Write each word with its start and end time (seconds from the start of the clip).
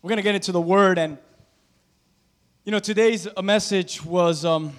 we're 0.00 0.08
going 0.08 0.18
to 0.18 0.22
get 0.22 0.36
into 0.36 0.52
the 0.52 0.60
word 0.60 0.96
and 0.96 1.18
you 2.64 2.70
know 2.70 2.78
today's 2.78 3.26
message 3.42 4.04
was 4.04 4.44
um, 4.44 4.72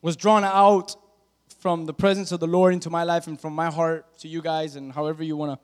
was 0.00 0.16
drawn 0.16 0.44
out 0.44 0.96
from 1.58 1.84
the 1.84 1.92
presence 1.92 2.32
of 2.32 2.40
the 2.40 2.46
lord 2.46 2.72
into 2.72 2.88
my 2.88 3.04
life 3.04 3.26
and 3.26 3.38
from 3.38 3.52
my 3.52 3.70
heart 3.70 4.06
to 4.18 4.28
you 4.28 4.40
guys 4.40 4.76
and 4.76 4.92
however 4.92 5.22
you 5.22 5.36
want 5.36 5.52
to 5.52 5.58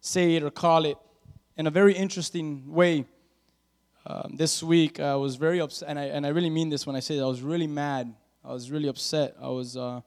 say 0.00 0.34
it 0.34 0.42
or 0.42 0.50
call 0.50 0.84
it 0.84 0.96
in 1.56 1.68
a 1.68 1.70
very 1.70 1.94
interesting 1.94 2.72
way. 2.72 3.04
Um, 4.04 4.34
this 4.34 4.60
week 4.60 4.98
i 4.98 5.14
was 5.14 5.36
very 5.36 5.60
upset 5.60 5.88
and 5.88 5.96
I, 6.00 6.06
and 6.06 6.26
I 6.26 6.30
really 6.30 6.50
mean 6.50 6.68
this 6.68 6.84
when 6.84 6.96
i 6.96 7.00
say 7.00 7.14
that 7.16 7.22
i 7.22 7.28
was 7.28 7.42
really 7.42 7.68
mad. 7.68 8.12
I 8.44 8.52
was 8.52 8.72
really 8.72 8.88
upset. 8.88 9.36
I 9.40 9.46
was 9.46 9.76
uh, 9.76 10.00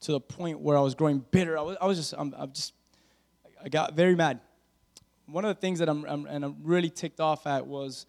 to 0.00 0.12
the 0.12 0.20
point 0.20 0.60
where 0.60 0.78
i 0.78 0.80
was 0.80 0.94
growing 0.94 1.22
bitter. 1.30 1.58
I 1.58 1.60
was, 1.60 1.76
I 1.78 1.86
was 1.86 1.98
just 1.98 2.14
I'm, 2.16 2.34
I'm 2.38 2.52
just 2.52 2.72
i 3.66 3.68
got 3.68 3.94
very 3.94 4.14
mad 4.14 4.40
one 5.26 5.44
of 5.44 5.54
the 5.54 5.60
things 5.60 5.80
that 5.80 5.88
I'm, 5.88 6.04
I'm, 6.04 6.26
and 6.26 6.44
I'm 6.44 6.56
really 6.62 6.90
ticked 6.90 7.20
off 7.20 7.46
at 7.46 7.66
was 7.66 8.06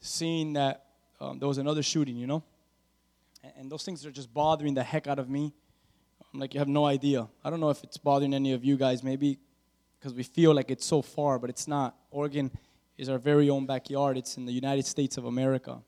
seeing 0.00 0.52
that 0.52 0.84
um, 1.20 1.38
there 1.38 1.48
was 1.48 1.58
another 1.58 1.82
shooting, 1.82 2.16
you 2.16 2.26
know? 2.26 2.44
And, 3.42 3.52
and, 3.58 3.72
those 3.72 3.84
things 3.84 4.04
are 4.06 4.10
just 4.10 4.32
bothering 4.32 4.74
the 4.74 4.82
heck 4.82 5.06
out 5.06 5.18
of 5.18 5.28
me. 5.28 5.52
I'm 6.32 6.40
like, 6.40 6.54
you 6.54 6.60
have 6.60 6.68
no 6.68 6.84
idea. 6.84 7.26
I 7.42 7.50
don't 7.50 7.60
know 7.60 7.70
if 7.70 7.82
it's 7.82 7.96
bothering 7.96 8.34
any 8.34 8.52
of 8.52 8.64
you 8.64 8.76
guys, 8.76 9.02
maybe 9.02 9.38
because 9.98 10.14
we 10.14 10.22
feel 10.22 10.54
like 10.54 10.70
it's 10.70 10.86
so 10.86 11.02
far, 11.02 11.38
but 11.38 11.50
it's 11.50 11.66
not. 11.66 11.96
Oregon 12.10 12.50
is 12.98 13.08
our 13.08 13.18
very 13.18 13.48
own 13.48 13.66
backyard, 13.66 14.16
it's 14.16 14.36
in 14.36 14.44
the 14.44 14.52
United 14.52 14.84
States 14.84 15.16
of 15.16 15.24
America. 15.24 15.80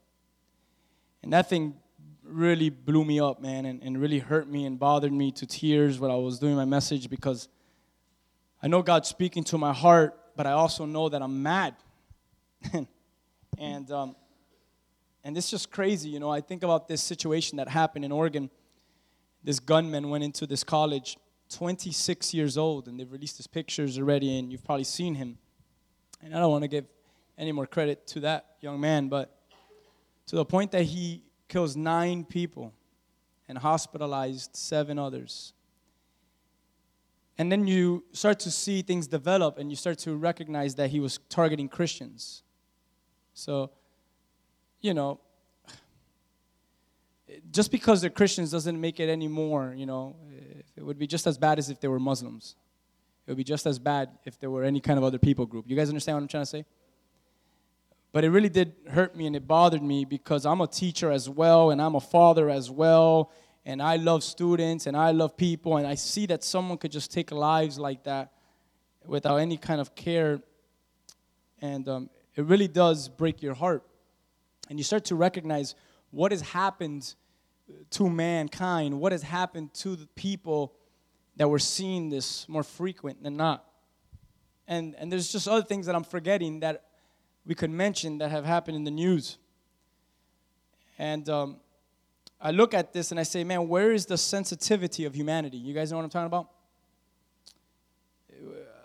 And 1.23 1.33
that 1.33 1.49
thing 1.49 1.75
really 2.25 2.71
blew 2.71 3.05
me 3.05 3.21
up, 3.21 3.41
man, 3.41 3.67
and, 3.67 3.83
and 3.83 4.01
really 4.01 4.19
hurt 4.19 4.49
me 4.49 4.65
and 4.65 4.79
bothered 4.79 5.13
me 5.13 5.31
to 5.33 5.47
tears 5.47 5.99
while 5.99 6.11
I 6.11 6.17
was 6.17 6.39
doing 6.39 6.57
my 6.57 6.65
message 6.65 7.11
because 7.11 7.49
I 8.63 8.69
know 8.69 8.83
God's 8.83 9.09
speaking 9.09 9.45
to 9.45 9.59
my 9.59 9.73
heart 9.73 10.21
but 10.41 10.47
I 10.47 10.53
also 10.53 10.87
know 10.87 11.11
that 11.11 11.21
I'm 11.21 11.43
mad. 11.43 11.75
and 13.59 13.91
um, 13.91 14.17
and 15.23 15.37
is 15.37 15.51
just 15.51 15.71
crazy, 15.71 16.09
you 16.09 16.19
know. 16.19 16.31
I 16.31 16.41
think 16.41 16.63
about 16.63 16.89
this 16.89 17.03
situation 17.03 17.59
that 17.59 17.69
happened 17.69 18.07
in 18.07 18.13
Oregon. 18.13 18.49
This 19.45 19.61
gunman 19.61 20.09
went 20.09 20.25
into 20.25 20.47
this 20.47 20.65
college, 20.65 21.19
26 21.51 22.33
years 22.33 22.57
old, 22.57 22.89
and 22.89 22.99
they've 22.99 23.13
released 23.13 23.37
his 23.37 23.47
pictures 23.47 23.99
already, 23.99 24.39
and 24.39 24.51
you've 24.51 24.65
probably 24.65 24.85
seen 24.85 25.15
him. 25.15 25.37
And 26.23 26.35
I 26.35 26.39
don't 26.39 26.51
want 26.51 26.65
to 26.65 26.69
give 26.69 26.87
any 27.37 27.53
more 27.53 27.67
credit 27.67 28.07
to 28.07 28.21
that 28.21 28.57
young 28.63 28.81
man, 28.81 29.09
but 29.09 29.37
to 30.29 30.37
the 30.37 30.45
point 30.47 30.71
that 30.73 30.85
he 30.85 31.23
kills 31.49 31.77
nine 31.77 32.25
people 32.25 32.73
and 33.47 33.59
hospitalized 33.59 34.57
seven 34.57 34.99
others. 34.99 35.53
And 37.41 37.51
then 37.51 37.67
you 37.67 38.05
start 38.13 38.39
to 38.41 38.51
see 38.51 38.83
things 38.83 39.07
develop 39.07 39.57
and 39.57 39.71
you 39.71 39.77
start 39.77 39.97
to 40.01 40.15
recognize 40.15 40.75
that 40.75 40.91
he 40.91 41.01
was 41.01 41.21
targeting 41.31 41.71
Christians. 41.71 42.43
So, 43.33 43.71
you 44.83 44.93
know, 44.93 45.21
just 47.51 47.73
because 47.73 48.03
they're 48.03 48.11
Christians 48.11 48.51
doesn't 48.51 48.79
make 48.79 49.01
it 49.01 49.09
any 49.09 49.27
more, 49.27 49.73
you 49.75 49.87
know. 49.87 50.17
It 50.77 50.85
would 50.85 50.99
be 50.99 51.07
just 51.07 51.27
as 51.27 51.39
bad 51.39 51.59
as 51.59 51.71
if 51.71 51.81
they 51.81 51.89
were 51.89 51.99
Muslims. 51.99 52.57
It 53.27 53.31
would 53.31 53.39
be 53.39 53.45
just 53.45 53.65
as 53.65 53.79
bad 53.79 54.11
if 54.27 54.39
there 54.39 54.51
were 54.51 54.65
any 54.65 54.81
kind 54.81 54.99
of 54.99 55.05
other 55.05 55.19
people 55.19 55.47
group. 55.47 55.65
You 55.67 55.77
guys 55.77 55.89
understand 55.89 56.17
what 56.17 56.23
I'm 56.25 56.29
trying 56.29 56.43
to 56.43 56.51
say? 56.51 56.67
But 58.13 58.25
it 58.25 58.29
really 58.29 58.51
did 58.51 58.75
hurt 58.91 59.17
me 59.17 59.27
and 59.27 59.35
it 59.35 59.49
bothered 59.49 59.83
me 59.83 60.05
because 60.05 60.45
I'm 60.45 60.61
a 60.61 60.67
teacher 60.67 61.11
as 61.11 61.27
well 61.27 61.71
and 61.71 61.81
I'm 61.81 61.95
a 61.95 62.01
father 62.01 62.51
as 62.51 62.71
well 62.71 63.33
and 63.65 63.83
I 63.83 63.97
love 63.97 64.23
students 64.25 64.87
and 64.87 64.97
I 64.97 65.11
love 65.11 65.37
people, 65.37 65.77
and 65.77 65.87
I 65.87 65.95
see 65.95 66.27
that 66.27 66.43
someone 66.45 66.79
could 66.79 66.93
just 66.93 67.13
take 67.13 67.31
lives 67.31 67.79
like 67.79 68.05
that 68.05 68.33
without 69.07 69.37
any 69.37 69.57
kind 69.57 69.81
of 69.81 69.95
care, 69.95 70.41
and 71.61 71.89
um, 71.89 72.11
it 72.37 72.45
really 72.45 72.69
does 72.69 73.09
break 73.09 73.43
your 73.43 73.55
heart. 73.55 73.83
And 74.69 74.79
you 74.79 74.85
start 74.85 75.05
to 75.07 75.15
recognize 75.15 75.75
what 76.11 76.33
has 76.33 76.41
happened 76.41 77.15
to 77.91 78.09
mankind, 78.09 78.99
what 78.99 79.13
has 79.13 79.23
happened 79.23 79.75
to 79.75 79.97
the 79.97 80.07
people 80.09 80.75
that 81.37 81.49
we're 81.49 81.59
seeing 81.59 82.09
this 82.09 82.49
more 82.49 82.63
frequent 82.63 83.23
than 83.23 83.37
not. 83.37 83.65
And, 84.69 84.95
and 84.99 85.11
there's 85.11 85.33
just 85.33 85.49
other 85.49 85.63
things 85.63 85.87
that 85.87 85.95
I'm 85.95 86.05
forgetting 86.05 86.61
that 86.61 86.85
we 87.45 87.55
could 87.55 87.71
mention 87.71 88.19
that 88.19 88.31
have 88.31 88.45
happened 88.45 88.77
in 88.77 88.85
the 88.85 88.91
news. 88.91 89.39
And 90.99 91.29
um, 91.29 91.57
I 92.41 92.53
look 92.53 92.73
at 92.73 92.93
this 92.93 93.11
and 93.11 93.21
I 93.21 93.23
say, 93.23 93.45
man, 93.45 93.69
where 93.69 93.93
is 93.93 94.07
the 94.07 94.17
sensitivity 94.17 95.05
of 95.05 95.15
humanity? 95.15 95.59
You 95.59 95.75
guys 95.75 95.91
know 95.91 95.99
what 95.99 96.05
I'm 96.05 96.11
talking 96.11 96.27
about? 96.27 96.49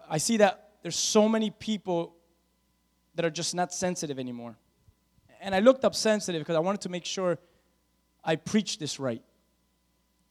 I 0.10 0.18
see 0.18 0.38
that 0.38 0.72
there's 0.82 0.98
so 0.98 1.30
many 1.30 1.50
people 1.50 2.16
that 3.16 3.26
are 3.26 3.30
just 3.30 3.56
not 3.56 3.74
sensitive 3.74 4.20
anymore. 4.20 4.56
And 5.40 5.56
I 5.56 5.60
looked 5.60 5.86
up 5.86 5.96
sensitive 5.96 6.42
because 6.42 6.56
I 6.56 6.60
wanted 6.60 6.82
to 6.82 6.90
make 6.90 7.06
sure 7.06 7.38
I 8.24 8.36
preached 8.36 8.80
this 8.80 9.00
right 9.00 9.22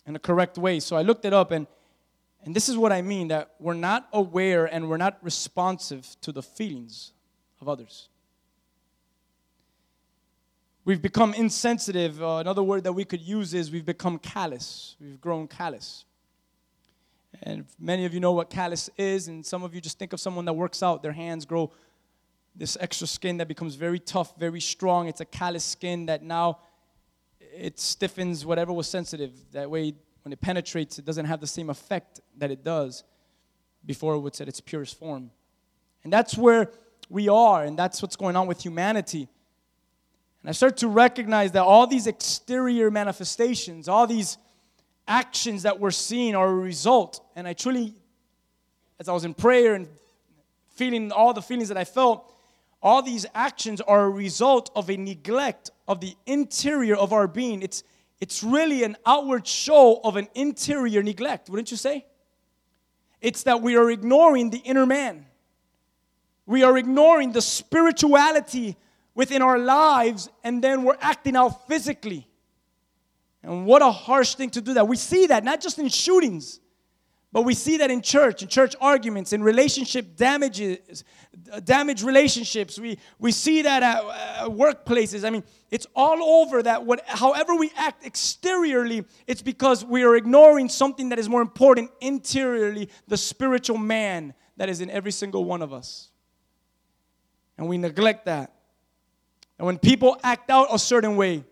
in 0.06 0.12
the 0.12 0.18
correct 0.18 0.58
way. 0.58 0.80
So 0.80 0.96
I 0.96 1.02
looked 1.02 1.24
it 1.24 1.32
up 1.32 1.50
and 1.50 1.66
and 2.44 2.54
this 2.54 2.68
is 2.68 2.76
what 2.76 2.92
I 2.92 3.00
mean 3.00 3.28
that 3.28 3.54
we're 3.58 3.72
not 3.72 4.06
aware 4.12 4.66
and 4.66 4.90
we're 4.90 4.98
not 4.98 5.16
responsive 5.22 6.14
to 6.20 6.30
the 6.30 6.42
feelings 6.42 7.12
of 7.60 7.70
others. 7.70 8.10
We've 10.86 11.00
become 11.00 11.32
insensitive. 11.32 12.22
Uh, 12.22 12.36
another 12.36 12.62
word 12.62 12.84
that 12.84 12.92
we 12.92 13.06
could 13.06 13.22
use 13.22 13.54
is 13.54 13.70
we've 13.70 13.86
become 13.86 14.18
callous. 14.18 14.96
We've 15.00 15.18
grown 15.18 15.48
callous. 15.48 16.04
And 17.42 17.64
many 17.80 18.04
of 18.04 18.12
you 18.12 18.20
know 18.20 18.32
what 18.32 18.50
callous 18.50 18.90
is, 18.98 19.28
and 19.28 19.44
some 19.44 19.62
of 19.62 19.74
you 19.74 19.80
just 19.80 19.98
think 19.98 20.12
of 20.12 20.20
someone 20.20 20.44
that 20.44 20.52
works 20.52 20.82
out, 20.82 21.02
their 21.02 21.12
hands 21.12 21.46
grow 21.46 21.72
this 22.54 22.76
extra 22.80 23.06
skin 23.06 23.38
that 23.38 23.48
becomes 23.48 23.76
very 23.76 23.98
tough, 23.98 24.36
very 24.38 24.60
strong. 24.60 25.08
It's 25.08 25.22
a 25.22 25.24
callous 25.24 25.64
skin 25.64 26.04
that 26.06 26.22
now 26.22 26.58
it 27.40 27.80
stiffens 27.80 28.44
whatever 28.44 28.70
was 28.70 28.86
sensitive. 28.86 29.32
That 29.52 29.70
way, 29.70 29.94
when 30.22 30.34
it 30.34 30.40
penetrates, 30.42 30.98
it 30.98 31.06
doesn't 31.06 31.24
have 31.24 31.40
the 31.40 31.46
same 31.46 31.70
effect 31.70 32.20
that 32.36 32.50
it 32.50 32.62
does 32.62 33.04
before 33.86 34.14
it 34.14 34.20
was 34.20 34.38
at 34.42 34.48
its 34.48 34.60
purest 34.60 34.98
form. 34.98 35.30
And 36.04 36.12
that's 36.12 36.36
where 36.36 36.70
we 37.08 37.30
are, 37.30 37.64
and 37.64 37.78
that's 37.78 38.02
what's 38.02 38.16
going 38.16 38.36
on 38.36 38.46
with 38.46 38.62
humanity. 38.62 39.28
And 40.44 40.50
I 40.50 40.52
start 40.52 40.76
to 40.78 40.88
recognize 40.88 41.52
that 41.52 41.62
all 41.62 41.86
these 41.86 42.06
exterior 42.06 42.90
manifestations, 42.90 43.88
all 43.88 44.06
these 44.06 44.36
actions 45.08 45.62
that 45.62 45.80
we're 45.80 45.90
seeing 45.90 46.34
are 46.34 46.46
a 46.46 46.54
result. 46.54 47.26
And 47.34 47.48
I 47.48 47.54
truly, 47.54 47.94
as 49.00 49.08
I 49.08 49.12
was 49.12 49.24
in 49.24 49.32
prayer 49.32 49.74
and 49.74 49.88
feeling 50.74 51.10
all 51.12 51.32
the 51.32 51.40
feelings 51.40 51.68
that 51.68 51.78
I 51.78 51.84
felt, 51.84 52.30
all 52.82 53.00
these 53.00 53.24
actions 53.34 53.80
are 53.80 54.04
a 54.04 54.10
result 54.10 54.70
of 54.76 54.90
a 54.90 54.98
neglect 54.98 55.70
of 55.88 56.00
the 56.02 56.14
interior 56.26 56.94
of 56.94 57.14
our 57.14 57.26
being. 57.26 57.62
It's, 57.62 57.82
it's 58.20 58.42
really 58.42 58.84
an 58.84 58.98
outward 59.06 59.46
show 59.46 59.98
of 60.04 60.16
an 60.16 60.28
interior 60.34 61.02
neglect, 61.02 61.48
wouldn't 61.48 61.70
you 61.70 61.78
say? 61.78 62.04
It's 63.22 63.44
that 63.44 63.62
we 63.62 63.76
are 63.76 63.90
ignoring 63.90 64.50
the 64.50 64.58
inner 64.58 64.84
man. 64.84 65.24
We 66.44 66.64
are 66.64 66.76
ignoring 66.76 67.32
the 67.32 67.40
spirituality 67.40 68.76
within 69.14 69.42
our 69.42 69.58
lives 69.58 70.28
and 70.42 70.62
then 70.62 70.82
we're 70.82 70.98
acting 71.00 71.36
out 71.36 71.66
physically. 71.68 72.28
And 73.42 73.66
what 73.66 73.82
a 73.82 73.90
harsh 73.90 74.34
thing 74.34 74.50
to 74.50 74.60
do 74.60 74.74
that. 74.74 74.88
We 74.88 74.96
see 74.96 75.26
that 75.26 75.44
not 75.44 75.60
just 75.60 75.78
in 75.78 75.88
shootings, 75.88 76.60
but 77.34 77.42
we 77.42 77.54
see 77.54 77.78
that 77.78 77.90
in 77.90 78.00
church, 78.00 78.42
in 78.42 78.48
church 78.48 78.76
arguments, 78.80 79.32
in 79.32 79.42
relationship 79.42 80.16
damages, 80.16 81.02
uh, 81.52 81.58
damaged 81.58 82.02
relationships. 82.02 82.78
We, 82.78 82.96
we 83.18 83.32
see 83.32 83.62
that 83.62 83.82
at, 83.82 84.04
at 84.04 84.48
workplaces. 84.50 85.26
I 85.26 85.30
mean, 85.30 85.42
it's 85.70 85.86
all 85.96 86.22
over 86.22 86.62
that 86.62 86.86
what, 86.86 87.02
however 87.08 87.56
we 87.56 87.72
act 87.76 88.06
exteriorly, 88.06 89.04
it's 89.26 89.42
because 89.42 89.84
we 89.84 90.04
are 90.04 90.14
ignoring 90.14 90.68
something 90.68 91.08
that 91.08 91.18
is 91.18 91.28
more 91.28 91.42
important 91.42 91.90
interiorly, 92.00 92.88
the 93.08 93.16
spiritual 93.16 93.78
man 93.78 94.32
that 94.56 94.68
is 94.68 94.80
in 94.80 94.88
every 94.88 95.10
single 95.10 95.44
one 95.44 95.60
of 95.60 95.72
us. 95.72 96.10
And 97.58 97.68
we 97.68 97.78
neglect 97.78 98.26
that. 98.26 98.52
And 99.58 99.66
when 99.66 99.78
people 99.78 100.18
act 100.22 100.50
out 100.50 100.68
a 100.70 100.78
certain 100.78 101.16
way, 101.16 101.44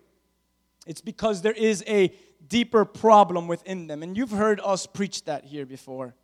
it's 0.86 1.00
because 1.00 1.42
there 1.42 1.52
is 1.52 1.84
a 1.86 2.12
deeper 2.48 2.84
problem 2.84 3.46
within 3.46 3.86
them. 3.86 4.02
And 4.02 4.16
you've 4.16 4.30
heard 4.30 4.60
us 4.62 4.86
preach 4.86 5.24
that 5.24 5.44
here 5.44 5.64
before. 5.64 6.14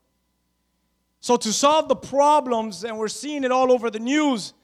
So, 1.20 1.36
to 1.36 1.52
solve 1.52 1.88
the 1.88 1.96
problems, 1.96 2.84
and 2.84 2.98
we're 2.98 3.08
seeing 3.08 3.44
it 3.44 3.50
all 3.50 3.72
over 3.72 3.90
the 3.90 3.98
news, 3.98 4.54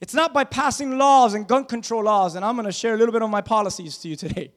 it's 0.00 0.12
not 0.12 0.34
by 0.34 0.44
passing 0.44 0.98
laws 0.98 1.34
and 1.34 1.46
gun 1.46 1.64
control 1.64 2.04
laws. 2.04 2.34
And 2.34 2.44
I'm 2.44 2.56
going 2.56 2.66
to 2.66 2.72
share 2.72 2.94
a 2.94 2.98
little 2.98 3.12
bit 3.12 3.22
of 3.22 3.30
my 3.30 3.40
policies 3.40 3.96
to 3.98 4.08
you 4.08 4.16
today. 4.16 4.52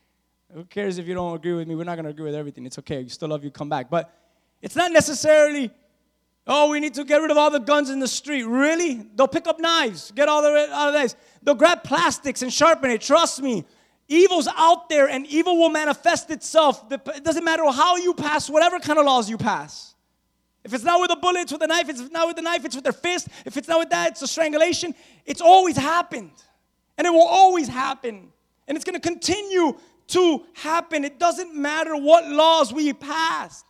Who 0.54 0.64
cares 0.64 0.98
if 0.98 1.06
you 1.06 1.14
don't 1.14 1.34
agree 1.34 1.54
with 1.54 1.68
me? 1.68 1.74
We're 1.74 1.84
not 1.84 1.94
going 1.94 2.04
to 2.04 2.10
agree 2.10 2.26
with 2.26 2.34
everything. 2.34 2.66
It's 2.66 2.78
okay. 2.80 3.02
We 3.02 3.08
still 3.08 3.28
love 3.28 3.44
you. 3.44 3.50
Come 3.50 3.68
back. 3.68 3.88
But 3.88 4.12
it's 4.60 4.76
not 4.76 4.92
necessarily 4.92 5.70
Oh, 6.46 6.70
we 6.70 6.80
need 6.80 6.94
to 6.94 7.04
get 7.04 7.18
rid 7.18 7.30
of 7.30 7.36
all 7.36 7.50
the 7.50 7.60
guns 7.60 7.90
in 7.90 8.00
the 8.00 8.08
street. 8.08 8.44
Really? 8.44 9.06
They'll 9.14 9.28
pick 9.28 9.46
up 9.46 9.60
knives, 9.60 10.10
get 10.10 10.28
all 10.28 10.42
the 10.42 10.68
out 10.72 10.88
of 10.88 10.94
this. 10.94 11.14
They'll 11.42 11.54
grab 11.54 11.84
plastics 11.84 12.42
and 12.42 12.52
sharpen 12.52 12.90
it. 12.90 13.00
Trust 13.00 13.42
me. 13.42 13.64
Evil's 14.08 14.48
out 14.56 14.88
there 14.88 15.08
and 15.08 15.24
evil 15.26 15.56
will 15.56 15.68
manifest 15.68 16.30
itself. 16.30 16.90
It 16.90 17.22
doesn't 17.22 17.44
matter 17.44 17.62
how 17.70 17.96
you 17.96 18.12
pass, 18.12 18.50
whatever 18.50 18.80
kind 18.80 18.98
of 18.98 19.04
laws 19.04 19.30
you 19.30 19.38
pass. 19.38 19.94
If 20.64 20.74
it's 20.74 20.84
not 20.84 21.00
with 21.00 21.12
a 21.12 21.16
bullet, 21.16 21.42
it's 21.42 21.52
with 21.52 21.62
a 21.62 21.66
knife. 21.68 21.88
If 21.88 22.00
it's 22.00 22.10
not 22.10 22.26
with 22.26 22.36
a 22.38 22.42
knife, 22.42 22.64
it's 22.64 22.74
with 22.74 22.84
their 22.84 22.92
fist. 22.92 23.28
If 23.46 23.56
it's 23.56 23.68
not 23.68 23.78
with 23.78 23.90
that, 23.90 24.10
it's 24.10 24.22
a 24.22 24.26
strangulation. 24.26 24.94
It's 25.24 25.40
always 25.40 25.76
happened. 25.76 26.32
And 26.98 27.06
it 27.06 27.10
will 27.10 27.26
always 27.26 27.68
happen. 27.68 28.32
And 28.66 28.76
it's 28.76 28.84
going 28.84 29.00
to 29.00 29.08
continue 29.08 29.78
to 30.08 30.42
happen. 30.54 31.04
It 31.04 31.18
doesn't 31.18 31.54
matter 31.54 31.96
what 31.96 32.28
laws 32.28 32.72
we 32.72 32.92
pass. 32.92 33.64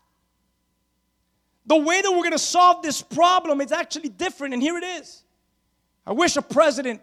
The 1.70 1.76
way 1.76 2.02
that 2.02 2.10
we're 2.10 2.18
going 2.18 2.32
to 2.32 2.38
solve 2.38 2.82
this 2.82 3.00
problem 3.00 3.60
is 3.60 3.70
actually 3.70 4.08
different, 4.08 4.54
and 4.54 4.60
here 4.60 4.76
it 4.76 4.82
is. 4.82 5.22
I 6.04 6.10
wish 6.10 6.34
a 6.34 6.42
president 6.42 7.00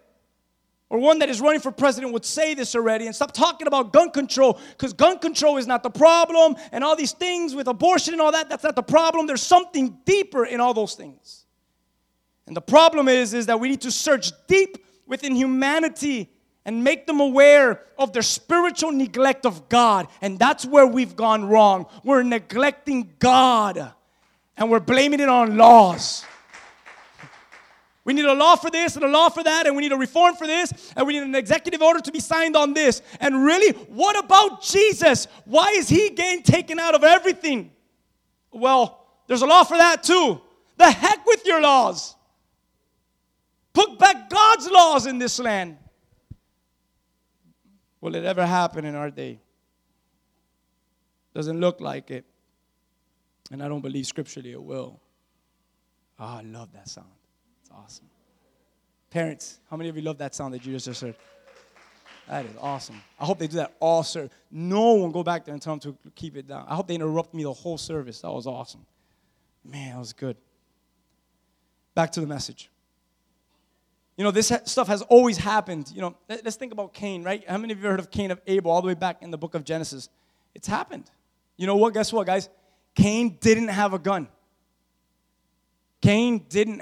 or 0.90 1.00
one 1.00 1.20
that 1.20 1.30
is 1.30 1.40
running 1.40 1.62
for 1.62 1.72
president 1.72 2.12
would 2.12 2.26
say 2.26 2.54
this 2.54 2.76
already 2.76 3.06
and 3.06 3.16
stop 3.16 3.32
talking 3.32 3.68
about 3.68 3.94
gun 3.94 4.12
control 4.12 4.60
because 4.72 4.92
gun 4.92 5.20
control 5.20 5.56
is 5.56 5.68
not 5.68 5.84
the 5.84 5.90
problem 5.90 6.58
and 6.74 6.84
all 6.84 6.98
these 6.98 7.14
things 7.14 7.56
with 7.56 7.70
abortion 7.70 8.14
and 8.14 8.20
all 8.20 8.34
that 8.34 8.50
that's 8.50 8.66
not 8.66 8.76
the 8.76 8.84
problem. 8.84 9.26
There's 9.26 9.42
something 9.42 10.00
deeper 10.04 10.44
in 10.46 10.60
all 10.60 10.74
those 10.74 10.96
things. 10.96 11.46
And 12.46 12.54
the 12.54 12.62
problem 12.62 13.08
is 13.08 13.34
is 13.34 13.46
that 13.46 13.62
we 13.62 13.70
need 13.70 13.82
to 13.84 13.92
search 13.92 14.34
deep 14.48 14.86
within 15.06 15.34
humanity 15.34 16.30
and 16.66 16.84
make 16.84 17.08
them 17.08 17.22
aware 17.22 17.84
of 17.98 18.12
their 18.12 18.22
spiritual 18.22 18.92
neglect 18.92 19.46
of 19.46 19.70
God. 19.70 20.10
And 20.22 20.38
that's 20.38 20.66
where 20.66 20.86
we've 20.86 21.16
gone 21.16 21.46
wrong. 21.46 21.86
We're 22.04 22.24
neglecting 22.24 23.14
God 23.20 23.94
and 24.58 24.70
we're 24.70 24.80
blaming 24.80 25.20
it 25.20 25.30
on 25.30 25.58
laws 25.58 26.26
we 28.08 28.14
need 28.14 28.24
a 28.24 28.34
law 28.34 28.56
for 28.56 28.70
this 28.70 28.96
and 28.96 29.04
a 29.04 29.08
law 29.10 29.28
for 29.28 29.44
that, 29.44 29.68
and 29.68 29.76
we 29.76 29.84
need 29.84 29.92
a 29.92 29.98
reform 29.98 30.34
for 30.36 30.48
this, 30.48 30.94
and 30.96 31.06
we 31.06 31.12
need 31.12 31.24
an 31.24 31.36
executive 31.36 31.82
order 31.82 32.00
to 32.00 32.10
be 32.10 32.22
signed 32.22 32.56
on 32.56 32.74
this. 32.74 33.02
And 33.20 33.44
really, 33.44 33.74
what 33.90 34.18
about 34.18 34.64
Jesus? 34.64 35.28
Why 35.44 35.72
is 35.72 35.90
he 35.90 36.12
getting 36.12 36.42
taken 36.42 36.80
out 36.80 36.96
of 36.96 37.04
everything? 37.04 37.70
Well, 38.50 39.06
there's 39.28 39.42
a 39.42 39.46
law 39.46 39.66
for 39.66 39.76
that 39.76 40.04
too. 40.04 40.40
The 40.78 40.90
heck 40.90 41.26
with 41.26 41.46
your 41.46 41.60
laws. 41.60 42.16
Put 43.74 44.00
back 44.00 44.30
God's 44.30 44.72
laws 44.72 45.06
in 45.06 45.20
this 45.20 45.38
land. 45.38 45.78
Will 48.00 48.16
it 48.16 48.24
ever 48.24 48.46
happen 48.46 48.86
in 48.86 48.96
our 48.96 49.12
day? 49.12 49.42
Doesn't 51.34 51.60
look 51.60 51.82
like 51.82 52.10
it. 52.10 52.24
And 53.52 53.64
I 53.64 53.68
don't 53.68 53.82
believe 53.82 54.06
scripturally 54.06 54.52
it 54.52 54.62
will. 54.62 55.00
Oh, 56.20 56.26
I 56.26 56.42
love 56.42 56.74
that 56.74 56.90
sound. 56.90 57.08
It's 57.62 57.72
awesome. 57.72 58.10
Parents, 59.10 59.60
how 59.70 59.78
many 59.78 59.90
of 59.90 59.96
you 59.96 60.02
love 60.02 60.18
that 60.18 60.36
sound 60.36 60.54
that 60.54 60.66
you 60.66 60.78
just 60.78 61.02
heard? 61.02 61.16
That 62.28 62.46
is 62.46 62.56
awesome. 62.60 63.02
I 63.20 63.26
hope 63.26 63.40
they 63.40 63.48
do 63.48 63.58
that 63.58 63.74
all 63.80 64.04
service. 64.04 64.32
No 64.52 64.94
one 64.96 65.12
go 65.12 65.24
back 65.24 65.46
there 65.46 65.54
and 65.54 65.62
tell 65.62 65.78
them 65.78 65.94
to 65.94 66.12
keep 66.12 66.36
it 66.36 66.48
down. 66.48 66.66
I 66.68 66.76
hope 66.76 66.88
they 66.88 66.96
interrupt 66.96 67.34
me 67.34 67.44
the 67.44 67.54
whole 67.54 67.78
service. 67.78 68.20
That 68.22 68.32
was 68.32 68.46
awesome. 68.48 68.86
Man, 69.64 69.94
that 69.94 70.00
was 70.00 70.12
good. 70.12 70.36
Back 71.96 72.12
to 72.14 72.22
the 72.22 72.28
message. 72.28 72.70
You 74.18 74.24
know, 74.24 74.32
this 74.32 74.52
stuff 74.66 74.88
has 74.88 75.04
always 75.04 75.38
happened. 75.38 75.92
You 75.94 76.02
know, 76.02 76.16
let's 76.28 76.58
think 76.58 76.74
about 76.74 76.94
Cain, 76.94 77.24
right? 77.24 77.48
How 77.48 77.58
many 77.58 77.72
of 77.72 77.82
you 77.82 77.88
heard 77.88 78.00
of 78.00 78.12
Cain 78.12 78.32
of 78.32 78.42
Abel 78.48 78.72
all 78.72 78.82
the 78.82 78.88
way 78.88 78.94
back 78.94 79.22
in 79.22 79.32
the 79.32 79.38
book 79.38 79.56
of 79.56 79.64
Genesis? 79.64 80.10
It's 80.54 80.68
happened. 80.68 81.10
You 81.56 81.66
know 81.68 81.78
what? 81.78 81.94
Guess 81.94 82.12
what, 82.12 82.28
guys? 82.28 82.50
Cain 82.98 83.38
didn't 83.40 83.70
have 83.70 83.94
a 83.94 84.00
gun. 84.00 84.28
Cain 86.02 86.46
didn't 86.50 86.82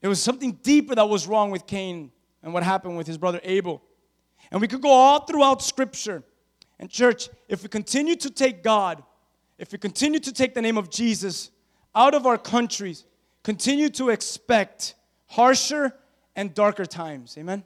There 0.00 0.08
was 0.08 0.22
something 0.22 0.52
deeper 0.62 0.94
that 0.94 1.08
was 1.08 1.26
wrong 1.26 1.50
with 1.50 1.66
Cain 1.66 2.12
and 2.42 2.54
what 2.54 2.62
happened 2.62 2.96
with 2.96 3.06
his 3.06 3.18
brother 3.18 3.40
Abel. 3.42 3.82
And 4.50 4.60
we 4.60 4.68
could 4.68 4.80
go 4.80 4.90
all 4.90 5.26
throughout 5.26 5.62
Scripture. 5.62 6.22
And, 6.78 6.88
church, 6.88 7.28
if 7.48 7.62
we 7.62 7.68
continue 7.68 8.14
to 8.16 8.30
take 8.30 8.62
God, 8.62 9.02
if 9.58 9.72
we 9.72 9.78
continue 9.78 10.20
to 10.20 10.32
take 10.32 10.54
the 10.54 10.62
name 10.62 10.78
of 10.78 10.88
Jesus 10.88 11.50
out 11.94 12.14
of 12.14 12.26
our 12.26 12.38
countries, 12.38 13.04
continue 13.42 13.88
to 13.90 14.10
expect 14.10 14.94
harsher 15.26 15.94
and 16.36 16.54
darker 16.54 16.86
times. 16.86 17.36
Amen? 17.36 17.64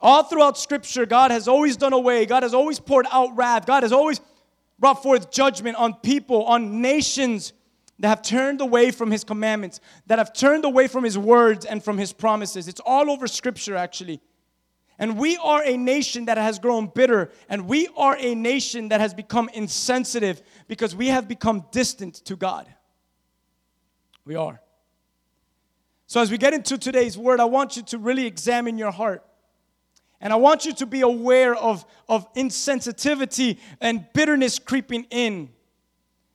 All 0.00 0.22
throughout 0.22 0.56
Scripture, 0.56 1.04
God 1.04 1.30
has 1.30 1.46
always 1.46 1.76
done 1.76 1.92
away, 1.92 2.26
God 2.26 2.42
has 2.42 2.54
always 2.54 2.80
poured 2.80 3.06
out 3.10 3.36
wrath, 3.36 3.66
God 3.66 3.82
has 3.82 3.92
always 3.92 4.20
brought 4.78 5.02
forth 5.02 5.30
judgment 5.30 5.76
on 5.76 5.94
people, 5.94 6.44
on 6.44 6.80
nations 6.80 7.52
that 7.98 8.08
have 8.08 8.22
turned 8.22 8.62
away 8.62 8.90
from 8.90 9.10
his 9.10 9.24
commandments, 9.24 9.78
that 10.06 10.18
have 10.18 10.32
turned 10.32 10.64
away 10.64 10.88
from 10.88 11.04
his 11.04 11.18
words 11.18 11.66
and 11.66 11.84
from 11.84 11.98
his 11.98 12.14
promises. 12.14 12.66
It's 12.66 12.80
all 12.80 13.10
over 13.10 13.26
scripture, 13.26 13.76
actually. 13.76 14.22
And 14.98 15.18
we 15.18 15.36
are 15.36 15.62
a 15.64 15.76
nation 15.76 16.24
that 16.26 16.38
has 16.38 16.58
grown 16.58 16.86
bitter, 16.86 17.30
and 17.48 17.66
we 17.66 17.88
are 17.96 18.16
a 18.18 18.34
nation 18.34 18.88
that 18.88 19.00
has 19.00 19.12
become 19.12 19.50
insensitive 19.52 20.42
because 20.66 20.96
we 20.96 21.08
have 21.08 21.28
become 21.28 21.64
distant 21.72 22.14
to 22.26 22.36
God. 22.36 22.66
We 24.24 24.34
are. 24.34 24.60
So, 26.06 26.20
as 26.20 26.30
we 26.30 26.38
get 26.38 26.54
into 26.54 26.76
today's 26.76 27.16
word, 27.16 27.38
I 27.38 27.44
want 27.44 27.76
you 27.76 27.82
to 27.84 27.98
really 27.98 28.26
examine 28.26 28.78
your 28.78 28.90
heart. 28.90 29.24
And 30.20 30.32
I 30.32 30.36
want 30.36 30.66
you 30.66 30.74
to 30.74 30.86
be 30.86 31.00
aware 31.00 31.54
of, 31.54 31.84
of 32.08 32.32
insensitivity 32.34 33.58
and 33.80 34.04
bitterness 34.12 34.58
creeping 34.58 35.06
in 35.10 35.48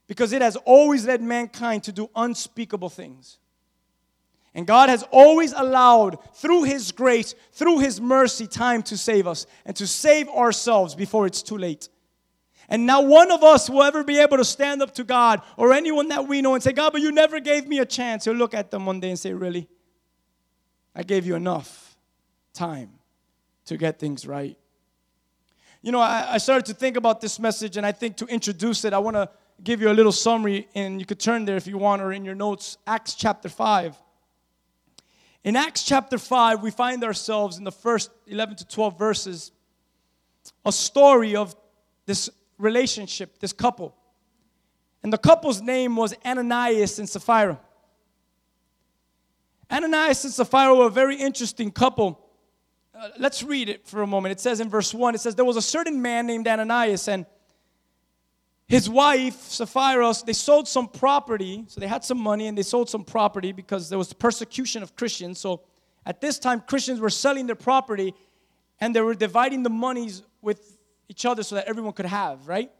because 0.08 0.34
it 0.34 0.42
has 0.42 0.56
always 0.56 1.06
led 1.06 1.22
mankind 1.22 1.84
to 1.84 1.92
do 1.92 2.10
unspeakable 2.16 2.90
things. 2.90 3.38
And 4.56 4.66
God 4.66 4.90
has 4.90 5.04
always 5.12 5.52
allowed, 5.52 6.18
through 6.36 6.64
His 6.64 6.92
grace, 6.92 7.36
through 7.52 7.80
His 7.80 8.00
mercy, 8.00 8.48
time 8.48 8.82
to 8.84 8.98
save 8.98 9.28
us 9.28 9.46
and 9.66 9.76
to 9.76 9.86
save 9.86 10.30
ourselves 10.30 10.96
before 10.96 11.26
it's 11.26 11.44
too 11.44 11.58
late. 11.58 11.90
And 12.70 12.88
now, 12.88 13.02
one 13.02 13.32
of 13.32 13.44
us 13.44 13.70
will 13.70 13.84
ever 13.84 14.04
be 14.04 14.18
able 14.18 14.38
to 14.38 14.46
stand 14.46 14.82
up 14.82 14.96
to 14.96 15.04
God 15.04 15.42
or 15.58 15.74
anyone 15.74 16.08
that 16.08 16.28
we 16.28 16.42
know 16.42 16.56
and 16.56 16.64
say, 16.64 16.72
God, 16.72 16.94
but 16.94 17.02
you 17.02 17.12
never 17.12 17.40
gave 17.40 17.68
me 17.68 17.80
a 17.80 17.86
chance. 17.86 18.26
He'll 18.26 18.34
look 18.34 18.56
at 18.56 18.72
them 18.72 18.86
one 18.88 19.00
day 19.00 19.10
and 19.10 19.20
say, 19.20 19.34
Really? 19.34 19.68
I 20.96 21.04
gave 21.04 21.28
you 21.28 21.36
enough 21.36 21.98
time 22.54 22.92
to 23.66 23.78
get 23.78 24.00
things 24.00 24.26
right. 24.28 24.58
You 25.82 25.92
know, 25.92 26.00
I, 26.00 26.34
I 26.34 26.38
started 26.38 26.66
to 26.68 26.74
think 26.74 26.98
about 26.98 27.22
this 27.22 27.40
message, 27.40 27.78
and 27.78 27.86
I 27.86 27.92
think 27.92 28.18
to 28.18 28.26
introduce 28.26 28.86
it, 28.86 28.94
I 28.94 29.00
want 29.00 29.16
to 29.16 29.30
give 29.64 29.82
you 29.82 29.90
a 29.90 29.94
little 29.94 30.12
summary, 30.12 30.68
and 30.76 31.00
you 31.00 31.06
could 31.06 31.20
turn 31.20 31.46
there 31.46 31.58
if 31.58 31.68
you 31.68 31.78
want, 31.78 32.02
or 32.02 32.12
in 32.12 32.26
your 32.26 32.36
notes, 32.36 32.78
Acts 32.88 33.14
chapter 33.14 33.50
5. 33.50 33.96
In 35.44 35.56
Acts 35.56 35.84
chapter 35.84 36.18
5, 36.18 36.64
we 36.64 36.72
find 36.72 37.04
ourselves 37.04 37.60
in 37.60 37.64
the 37.64 37.72
first 37.72 38.10
11 38.28 38.56
to 38.58 38.68
12 38.68 38.98
verses, 38.98 39.52
a 40.66 40.72
story 40.72 41.36
of 41.36 41.56
this 42.08 42.30
relationship, 42.58 43.38
this 43.40 43.54
couple. 43.54 43.96
And 45.04 45.14
the 45.14 45.20
couple's 45.20 45.62
name 45.62 45.96
was 45.96 46.16
Ananias 46.26 46.98
and 46.98 47.08
Sapphira. 47.08 47.60
Ananias 49.72 50.24
and 50.24 50.34
Sapphira 50.34 50.74
were 50.74 50.88
a 50.88 50.90
very 50.90 51.16
interesting 51.16 51.70
couple. 51.70 52.25
Uh, 52.98 53.10
let's 53.20 53.44
read 53.44 53.68
it 53.68 53.86
for 53.86 54.02
a 54.04 54.08
moment. 54.08 54.32
It 54.32 54.40
says 54.40 54.62
in 54.62 54.70
verse 54.70 54.94
1 54.94 55.16
it 55.16 55.22
says, 55.22 55.36
There 55.36 55.44
was 55.44 55.58
a 55.58 55.62
certain 55.62 56.02
man 56.02 56.26
named 56.26 56.48
Ananias, 56.48 57.10
and 57.10 57.26
his 58.68 58.90
wife, 58.90 59.40
Sapphira, 59.42 60.14
they 60.26 60.34
sold 60.34 60.68
some 60.68 60.88
property. 60.88 61.66
So 61.68 61.82
they 61.82 61.88
had 61.88 62.04
some 62.04 62.18
money 62.18 62.48
and 62.48 62.58
they 62.58 62.64
sold 62.64 62.90
some 62.90 63.04
property 63.04 63.52
because 63.52 63.90
there 63.90 63.98
was 63.98 64.12
persecution 64.14 64.82
of 64.82 64.96
Christians. 64.96 65.40
So 65.40 65.62
at 66.06 66.22
this 66.22 66.40
time, 66.40 66.62
Christians 66.62 67.00
were 67.00 67.10
selling 67.10 67.46
their 67.46 67.56
property 67.56 68.16
and 68.80 68.96
they 68.96 69.02
were 69.02 69.14
dividing 69.14 69.64
the 69.64 69.70
monies 69.70 70.24
with 70.42 70.78
each 71.10 71.26
other 71.26 71.44
so 71.44 71.56
that 71.56 71.68
everyone 71.68 71.94
could 71.94 72.08
have, 72.08 72.48
right? 72.48 72.72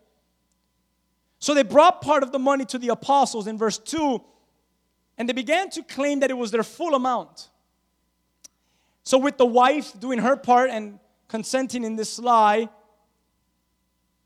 So 1.38 1.54
they 1.54 1.64
brought 1.64 2.02
part 2.02 2.24
of 2.24 2.32
the 2.32 2.40
money 2.40 2.66
to 2.66 2.80
the 2.80 2.90
apostles 2.90 3.46
in 3.46 3.58
verse 3.58 3.78
2 3.78 4.20
and 5.18 5.30
they 5.30 5.34
began 5.34 5.70
to 5.72 5.84
claim 5.84 6.22
that 6.22 6.32
it 6.32 6.38
was 6.38 6.50
their 6.50 6.64
full 6.64 6.96
amount. 6.96 7.50
So, 9.06 9.18
with 9.20 9.38
the 9.38 9.46
wife 9.46 9.98
doing 10.00 10.20
her 10.20 10.36
part 10.36 10.72
and 10.72 11.00
consenting 11.28 11.84
in 11.84 11.96
this 11.96 12.20
lie, 12.20 12.68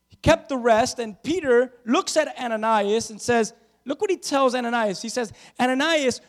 he 0.08 0.16
kept 0.22 0.50
the 0.50 0.58
rest. 0.58 1.00
And 1.00 1.22
Peter 1.22 1.74
looks 1.86 2.18
at 2.18 2.36
Ananias 2.40 3.12
and 3.12 3.22
says, 3.22 3.54
Look 3.86 4.02
what 4.02 4.10
he 4.10 4.18
tells 4.18 4.56
Ananias. 4.56 5.02
He 5.02 5.10
says, 5.10 5.34
Ananias, 5.60 6.22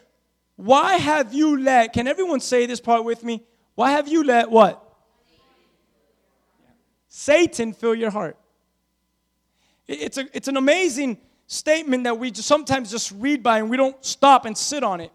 why 0.56 0.96
have 0.96 1.32
you 1.32 1.60
let, 1.60 1.92
can 1.92 2.08
everyone 2.08 2.40
say 2.40 2.66
this 2.66 2.80
part 2.80 3.04
with 3.04 3.22
me? 3.22 3.42
Why 3.74 3.92
have 3.92 4.08
you 4.08 4.24
let 4.24 4.50
what? 4.50 4.82
Satan 7.08 7.72
fill 7.72 7.94
your 7.94 8.10
heart. 8.10 8.36
It's, 9.86 10.18
a, 10.18 10.26
it's 10.36 10.48
an 10.48 10.56
amazing 10.56 11.18
statement 11.46 12.04
that 12.04 12.18
we 12.18 12.30
just 12.30 12.46
sometimes 12.46 12.90
just 12.90 13.12
read 13.12 13.42
by 13.42 13.58
and 13.58 13.68
we 13.68 13.76
don't 13.76 14.02
stop 14.04 14.44
and 14.44 14.56
sit 14.56 14.84
on 14.84 15.00
it. 15.00 15.12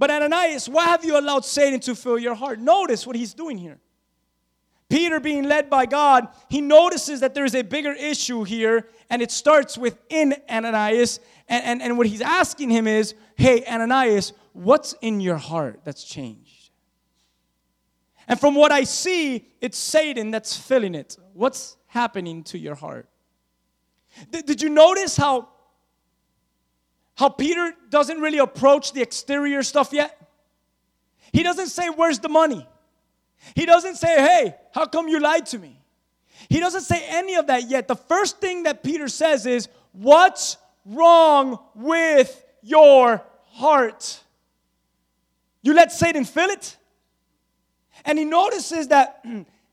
But 0.00 0.10
Ananias, 0.10 0.66
why 0.66 0.86
have 0.86 1.04
you 1.04 1.18
allowed 1.18 1.44
Satan 1.44 1.78
to 1.80 1.94
fill 1.94 2.18
your 2.18 2.34
heart? 2.34 2.58
Notice 2.58 3.06
what 3.06 3.16
he's 3.16 3.34
doing 3.34 3.58
here. 3.58 3.78
Peter, 4.88 5.20
being 5.20 5.44
led 5.44 5.68
by 5.68 5.84
God, 5.84 6.28
he 6.48 6.62
notices 6.62 7.20
that 7.20 7.34
there's 7.34 7.54
a 7.54 7.60
bigger 7.60 7.92
issue 7.92 8.42
here, 8.42 8.88
and 9.10 9.20
it 9.20 9.30
starts 9.30 9.76
within 9.76 10.34
Ananias. 10.48 11.20
And, 11.50 11.64
and, 11.64 11.82
and 11.82 11.98
what 11.98 12.06
he's 12.06 12.22
asking 12.22 12.70
him 12.70 12.86
is, 12.86 13.14
Hey, 13.36 13.62
Ananias, 13.66 14.32
what's 14.54 14.94
in 15.02 15.20
your 15.20 15.36
heart 15.36 15.80
that's 15.84 16.02
changed? 16.02 16.70
And 18.26 18.40
from 18.40 18.54
what 18.54 18.72
I 18.72 18.84
see, 18.84 19.48
it's 19.60 19.76
Satan 19.76 20.30
that's 20.30 20.56
filling 20.56 20.94
it. 20.94 21.18
What's 21.34 21.76
happening 21.88 22.42
to 22.44 22.58
your 22.58 22.74
heart? 22.74 23.06
Did, 24.30 24.46
did 24.46 24.62
you 24.62 24.70
notice 24.70 25.18
how, 25.18 25.50
how 27.20 27.28
Peter 27.28 27.74
doesn't 27.90 28.18
really 28.18 28.38
approach 28.38 28.94
the 28.94 29.02
exterior 29.02 29.62
stuff 29.62 29.92
yet? 29.92 30.18
He 31.34 31.42
doesn't 31.42 31.66
say, 31.66 31.90
Where's 31.90 32.18
the 32.18 32.30
money? 32.30 32.66
He 33.54 33.66
doesn't 33.66 33.96
say, 33.96 34.16
Hey, 34.16 34.54
how 34.72 34.86
come 34.86 35.06
you 35.06 35.20
lied 35.20 35.44
to 35.46 35.58
me? 35.58 35.78
He 36.48 36.60
doesn't 36.60 36.80
say 36.80 37.04
any 37.08 37.34
of 37.34 37.48
that 37.48 37.68
yet. 37.68 37.88
The 37.88 37.94
first 37.94 38.40
thing 38.40 38.62
that 38.62 38.82
Peter 38.82 39.06
says 39.06 39.44
is, 39.44 39.68
What's 39.92 40.56
wrong 40.86 41.58
with 41.74 42.42
your 42.62 43.22
heart? 43.50 44.24
You 45.60 45.74
let 45.74 45.92
Satan 45.92 46.24
fill 46.24 46.48
it? 46.48 46.74
And 48.06 48.18
he 48.18 48.24
notices 48.24 48.88
that 48.88 49.22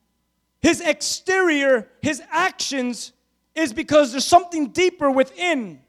his 0.62 0.82
exterior, 0.82 1.88
his 2.02 2.22
actions, 2.30 3.14
is 3.56 3.72
because 3.72 4.12
there's 4.12 4.26
something 4.26 4.68
deeper 4.68 5.10
within. 5.10 5.80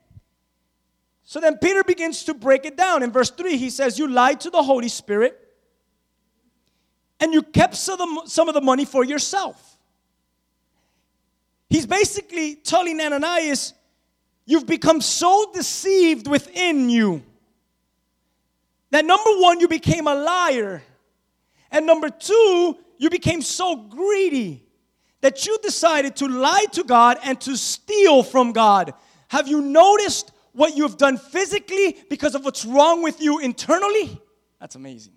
So 1.29 1.41
then 1.41 1.59
Peter 1.59 1.85
begins 1.85 2.25
to 2.25 2.33
break 2.33 2.65
it 2.65 2.75
down. 2.75 3.03
In 3.03 3.13
verse 3.13 3.29
3, 3.29 3.59
he 3.59 3.69
says, 3.69 3.99
You 3.99 4.09
lied 4.09 4.41
to 4.41 4.51
the 4.51 4.63
Holy 4.63 4.89
Spirit 4.89 5.39
and 7.21 7.35
you 7.35 7.43
kept 7.43 7.77
some 7.77 8.01
of 8.01 8.55
the 8.55 8.63
money 8.63 8.87
for 8.87 9.05
yourself. 9.05 9.77
He's 11.69 11.85
basically 11.85 12.55
telling 12.55 12.99
Ananias, 12.99 13.75
You've 14.47 14.65
become 14.65 15.03
so 15.03 15.51
deceived 15.53 16.27
within 16.27 16.89
you 16.89 17.23
that 18.91 19.05
number 19.05 19.31
one, 19.37 19.61
you 19.61 19.69
became 19.69 20.07
a 20.07 20.15
liar. 20.15 20.83
And 21.71 21.85
number 21.85 22.09
two, 22.09 22.79
you 22.97 23.11
became 23.11 23.43
so 23.43 23.77
greedy 23.77 24.65
that 25.21 25.45
you 25.45 25.59
decided 25.63 26.17
to 26.17 26.27
lie 26.27 26.65
to 26.73 26.85
God 26.85 27.19
and 27.23 27.39
to 27.43 27.55
steal 27.55 28.23
from 28.23 28.53
God. 28.53 28.95
Have 29.29 29.47
you 29.47 29.61
noticed 29.61 30.33
what 30.59 30.77
you've 30.77 30.97
done 30.97 31.17
physically 31.17 31.97
because 32.11 32.35
of 32.35 32.45
what's 32.45 32.65
wrong 32.65 33.01
with 33.01 33.21
you 33.21 33.39
internally? 33.39 34.21
That's 34.59 34.75
amazing. 34.75 35.13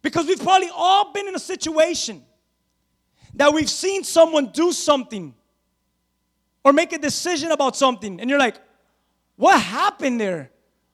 Because 0.00 0.26
we've 0.26 0.42
probably 0.42 0.70
all 0.74 1.12
been 1.12 1.28
in 1.28 1.34
a 1.34 1.38
situation 1.38 2.24
that 3.34 3.52
we've 3.52 3.68
seen 3.68 4.04
someone 4.04 4.46
do 4.46 4.72
something 4.72 5.34
or 6.64 6.72
make 6.72 6.94
a 6.94 6.98
decision 6.98 7.52
about 7.52 7.76
something, 7.76 8.22
and 8.22 8.30
you're 8.30 8.38
like, 8.38 8.56
what 9.36 9.60
happened 9.60 10.18
there? 10.18 10.50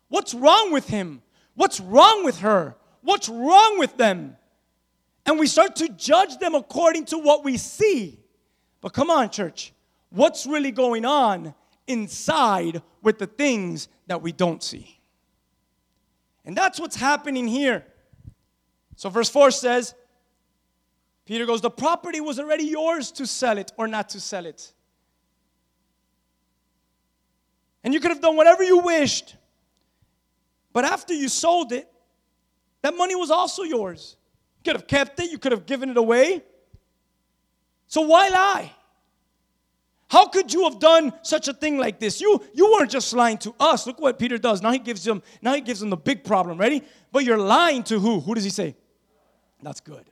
What's 0.09 0.35
wrong 0.35 0.73
with 0.73 0.89
him? 0.89 1.23
What's 1.55 1.79
wrong 1.79 2.25
with 2.25 2.41
her? 2.41 2.75
What's 3.03 3.29
wrong 3.29 3.79
with 3.79 3.97
them? 3.97 4.37
And 5.27 5.39
we 5.39 5.47
start 5.47 5.77
to 5.77 5.89
judge 5.91 6.39
them 6.39 6.57
according 6.57 7.05
to 7.07 7.19
what 7.19 7.45
we 7.45 7.57
see. 7.57 8.19
But 8.81 8.93
come 8.95 9.11
on, 9.11 9.31
church, 9.31 9.73
what's 10.11 10.45
really 10.45 10.73
going 10.73 11.05
on 11.05 11.55
inside 11.87 12.83
with 13.03 13.19
the 13.19 13.27
things 13.27 13.89
that 14.07 14.23
we 14.23 14.33
don't 14.33 14.62
see? 14.62 15.01
And 16.45 16.57
that's 16.57 16.81
what's 16.81 16.97
happening 16.97 17.47
here. 17.47 17.85
So, 18.97 19.09
verse 19.09 19.29
4 19.29 19.51
says, 19.51 19.95
Peter 21.25 21.47
goes, 21.47 21.61
The 21.61 21.71
property 21.71 22.21
was 22.21 22.39
already 22.39 22.65
yours 22.65 23.11
to 23.12 23.27
sell 23.27 23.59
it 23.59 23.73
or 23.77 23.87
not 23.87 24.11
to 24.11 24.21
sell 24.21 24.47
it. 24.47 24.73
And 27.85 27.93
you 27.93 28.01
could 28.01 28.11
have 28.11 28.21
done 28.21 28.37
whatever 28.37 28.62
you 28.62 28.79
wished. 28.79 29.37
But 30.73 30.85
after 30.85 31.12
you 31.15 31.29
sold 31.29 31.73
it, 31.73 31.89
that 32.83 32.97
money 32.97 33.15
was 33.15 33.31
also 33.31 33.62
yours. 33.62 34.17
You 34.59 34.73
could 34.73 34.81
have 34.81 34.89
kept 34.89 35.21
it, 35.21 35.31
you 35.31 35.39
could 35.39 35.53
have 35.53 35.67
given 35.67 35.91
it 35.91 35.97
away. 35.97 36.43
So 37.87 38.03
why 38.03 38.29
lie? 38.29 38.73
How 40.12 40.26
could 40.26 40.52
you 40.52 40.64
have 40.64 40.78
done 40.78 41.11
such 41.23 41.49
a 41.49 41.54
thing 41.54 41.78
like 41.78 41.99
this? 41.99 42.21
You 42.21 42.45
you 42.52 42.71
weren't 42.71 42.90
just 42.90 43.14
lying 43.14 43.38
to 43.38 43.54
us. 43.59 43.87
Look 43.87 43.99
what 43.99 44.19
Peter 44.19 44.37
does. 44.37 44.61
Now 44.61 44.71
he 44.71 44.78
gives 44.78 45.02
them 45.04 45.23
now 45.40 45.54
he 45.54 45.62
gives 45.62 45.81
them 45.81 45.88
the 45.88 45.97
big 45.97 46.23
problem. 46.23 46.59
Ready? 46.59 46.83
But 47.11 47.25
you're 47.25 47.38
lying 47.38 47.83
to 47.85 47.99
who? 47.99 48.21
Who 48.21 48.35
does 48.35 48.45
he 48.45 48.50
say? 48.50 48.76
That's 49.62 49.81
good. 49.81 50.04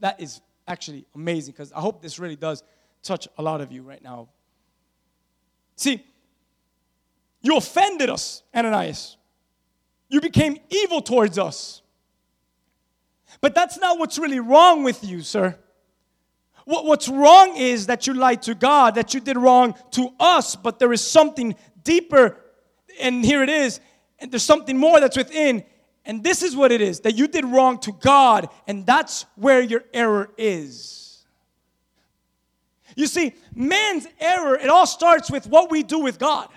That 0.00 0.18
is 0.18 0.40
actually 0.66 1.04
amazing 1.14 1.52
because 1.52 1.74
I 1.74 1.80
hope 1.80 2.00
this 2.00 2.18
really 2.18 2.36
does 2.36 2.62
touch 3.02 3.28
a 3.36 3.42
lot 3.42 3.60
of 3.60 3.70
you 3.70 3.82
right 3.82 4.02
now. 4.02 4.30
See, 5.76 6.02
you 7.42 7.58
offended 7.58 8.08
us, 8.08 8.42
Ananias. 8.56 9.18
You 10.08 10.22
became 10.22 10.56
evil 10.70 11.02
towards 11.02 11.36
us. 11.38 11.82
But 13.42 13.54
that's 13.54 13.76
not 13.78 13.98
what's 13.98 14.18
really 14.18 14.40
wrong 14.40 14.84
with 14.84 15.04
you, 15.04 15.20
sir. 15.20 15.58
What's 16.64 17.08
wrong 17.08 17.56
is 17.56 17.86
that 17.86 18.06
you 18.06 18.14
lied 18.14 18.42
to 18.42 18.54
God, 18.54 18.94
that 18.94 19.14
you 19.14 19.20
did 19.20 19.36
wrong 19.36 19.74
to 19.92 20.10
us, 20.20 20.56
but 20.56 20.78
there 20.78 20.92
is 20.92 21.00
something 21.00 21.54
deeper, 21.82 22.38
and 23.00 23.24
here 23.24 23.42
it 23.42 23.48
is, 23.48 23.80
and 24.18 24.30
there's 24.30 24.42
something 24.42 24.78
more 24.78 25.00
that's 25.00 25.16
within. 25.16 25.64
And 26.04 26.24
this 26.24 26.42
is 26.42 26.56
what 26.56 26.72
it 26.72 26.80
is 26.80 27.00
that 27.00 27.14
you 27.14 27.28
did 27.28 27.44
wrong 27.44 27.78
to 27.80 27.92
God, 27.92 28.48
and 28.66 28.84
that's 28.84 29.26
where 29.36 29.60
your 29.60 29.84
error 29.92 30.30
is. 30.36 31.24
You 32.96 33.06
see, 33.06 33.34
man's 33.54 34.06
error, 34.20 34.56
it 34.56 34.68
all 34.68 34.86
starts 34.86 35.30
with 35.30 35.46
what 35.46 35.70
we 35.70 35.82
do 35.82 36.00
with 36.00 36.18
God. 36.18 36.48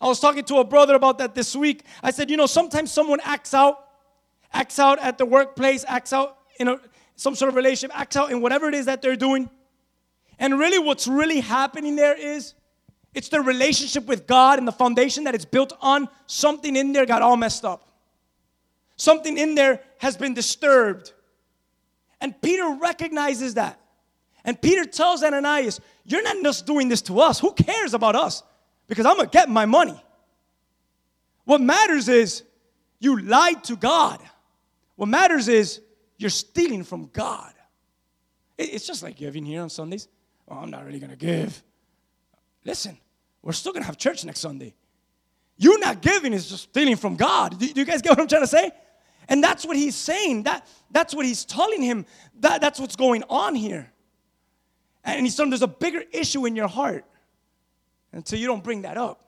I 0.00 0.06
was 0.06 0.20
talking 0.20 0.44
to 0.44 0.56
a 0.56 0.64
brother 0.64 0.94
about 0.94 1.18
that 1.18 1.34
this 1.34 1.54
week. 1.54 1.84
I 2.02 2.10
said, 2.10 2.30
you 2.30 2.36
know, 2.36 2.46
sometimes 2.46 2.92
someone 2.92 3.20
acts 3.22 3.54
out, 3.54 3.88
acts 4.52 4.78
out 4.78 4.98
at 4.98 5.18
the 5.18 5.26
workplace, 5.26 5.84
acts 5.86 6.12
out 6.12 6.38
in 6.58 6.68
a, 6.68 6.78
some 7.16 7.34
sort 7.34 7.48
of 7.48 7.54
relationship, 7.54 7.96
acts 7.98 8.16
out 8.16 8.30
in 8.30 8.40
whatever 8.40 8.68
it 8.68 8.74
is 8.74 8.86
that 8.86 9.02
they're 9.02 9.16
doing. 9.16 9.48
And 10.38 10.58
really, 10.58 10.78
what's 10.78 11.06
really 11.06 11.40
happening 11.40 11.96
there 11.96 12.18
is 12.18 12.54
it's 13.14 13.28
their 13.28 13.42
relationship 13.42 14.06
with 14.06 14.26
God 14.26 14.58
and 14.58 14.66
the 14.66 14.72
foundation 14.72 15.24
that 15.24 15.34
it's 15.34 15.44
built 15.44 15.72
on. 15.80 16.08
Something 16.26 16.74
in 16.74 16.92
there 16.92 17.06
got 17.06 17.22
all 17.22 17.36
messed 17.36 17.64
up. 17.64 17.88
Something 18.96 19.38
in 19.38 19.54
there 19.54 19.80
has 19.98 20.16
been 20.16 20.34
disturbed. 20.34 21.12
And 22.20 22.40
Peter 22.42 22.76
recognizes 22.80 23.54
that. 23.54 23.78
And 24.44 24.60
Peter 24.60 24.84
tells 24.84 25.22
Ananias, 25.22 25.80
You're 26.04 26.22
not 26.22 26.42
just 26.42 26.66
doing 26.66 26.88
this 26.88 27.02
to 27.02 27.20
us. 27.20 27.38
Who 27.38 27.52
cares 27.52 27.94
about 27.94 28.16
us? 28.16 28.42
because 28.86 29.06
I'm 29.06 29.16
going 29.16 29.28
to 29.28 29.32
get 29.32 29.48
my 29.48 29.66
money. 29.66 30.00
What 31.44 31.60
matters 31.60 32.08
is 32.08 32.42
you 32.98 33.20
lied 33.20 33.64
to 33.64 33.76
God. 33.76 34.20
What 34.96 35.08
matters 35.08 35.48
is 35.48 35.80
you're 36.16 36.30
stealing 36.30 36.84
from 36.84 37.10
God. 37.12 37.52
It's 38.56 38.86
just 38.86 39.02
like 39.02 39.16
giving 39.16 39.44
here 39.44 39.62
on 39.62 39.70
Sundays. 39.70 40.08
Oh, 40.48 40.56
I'm 40.56 40.70
not 40.70 40.84
really 40.84 41.00
going 41.00 41.10
to 41.10 41.16
give. 41.16 41.62
Listen, 42.64 42.96
we're 43.42 43.52
still 43.52 43.72
going 43.72 43.82
to 43.82 43.86
have 43.86 43.98
church 43.98 44.24
next 44.24 44.40
Sunday. 44.40 44.74
You 45.56 45.78
not 45.78 46.00
giving 46.00 46.32
is 46.32 46.48
just 46.48 46.64
stealing 46.64 46.96
from 46.96 47.16
God. 47.16 47.58
Do 47.58 47.66
you 47.66 47.84
guys 47.84 48.02
get 48.02 48.10
what 48.10 48.20
I'm 48.20 48.28
trying 48.28 48.42
to 48.42 48.48
say? 48.48 48.70
And 49.28 49.42
that's 49.42 49.64
what 49.64 49.76
he's 49.76 49.96
saying. 49.96 50.44
That, 50.44 50.66
that's 50.90 51.14
what 51.14 51.24
he's 51.26 51.44
telling 51.44 51.82
him. 51.82 52.06
That, 52.40 52.60
that's 52.60 52.78
what's 52.78 52.96
going 52.96 53.22
on 53.28 53.54
here. 53.54 53.90
And 55.04 55.24
he's 55.26 55.36
telling 55.36 55.48
him 55.48 55.50
there's 55.50 55.62
a 55.62 55.68
bigger 55.68 56.02
issue 56.12 56.46
in 56.46 56.56
your 56.56 56.68
heart 56.68 57.04
until 58.12 58.38
you 58.38 58.46
don't 58.46 58.62
bring 58.62 58.82
that 58.82 58.96
up. 58.96 59.24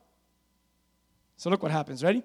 So 1.36 1.50
look 1.50 1.62
what 1.62 1.72
happens. 1.72 2.02
Ready? 2.02 2.22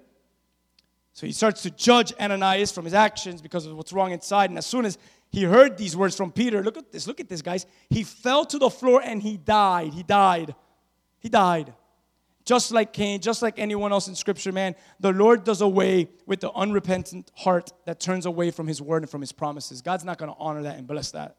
So 1.12 1.26
he 1.26 1.32
starts 1.32 1.62
to 1.62 1.70
judge 1.70 2.12
Ananias 2.18 2.72
from 2.72 2.84
his 2.84 2.94
actions 2.94 3.42
because 3.42 3.66
of 3.66 3.76
what's 3.76 3.92
wrong 3.92 4.12
inside. 4.12 4.50
And 4.50 4.58
as 4.58 4.66
soon 4.66 4.84
as 4.84 4.98
he 5.30 5.44
heard 5.44 5.76
these 5.76 5.96
words 5.96 6.16
from 6.16 6.32
Peter, 6.32 6.62
look 6.62 6.76
at 6.76 6.90
this, 6.90 7.06
look 7.06 7.20
at 7.20 7.28
this, 7.28 7.42
guys. 7.42 7.66
He 7.90 8.02
fell 8.02 8.44
to 8.46 8.58
the 8.58 8.70
floor 8.70 9.02
and 9.02 9.22
he 9.22 9.36
died. 9.36 9.92
He 9.92 10.02
died. 10.02 10.54
He 11.20 11.28
died. 11.28 11.74
Just 12.44 12.72
like 12.72 12.92
Cain, 12.92 13.20
just 13.20 13.40
like 13.40 13.58
anyone 13.58 13.92
else 13.92 14.08
in 14.08 14.16
Scripture, 14.16 14.50
man, 14.50 14.74
the 14.98 15.12
Lord 15.12 15.44
does 15.44 15.60
away 15.60 16.08
with 16.26 16.40
the 16.40 16.50
unrepentant 16.52 17.30
heart 17.36 17.72
that 17.84 18.00
turns 18.00 18.26
away 18.26 18.50
from 18.50 18.66
His 18.66 18.82
word 18.82 19.04
and 19.04 19.10
from 19.10 19.20
His 19.20 19.30
promises. 19.30 19.80
God's 19.80 20.04
not 20.04 20.18
going 20.18 20.30
to 20.30 20.36
honor 20.38 20.62
that 20.62 20.76
and 20.76 20.86
bless 20.86 21.12
that. 21.12 21.36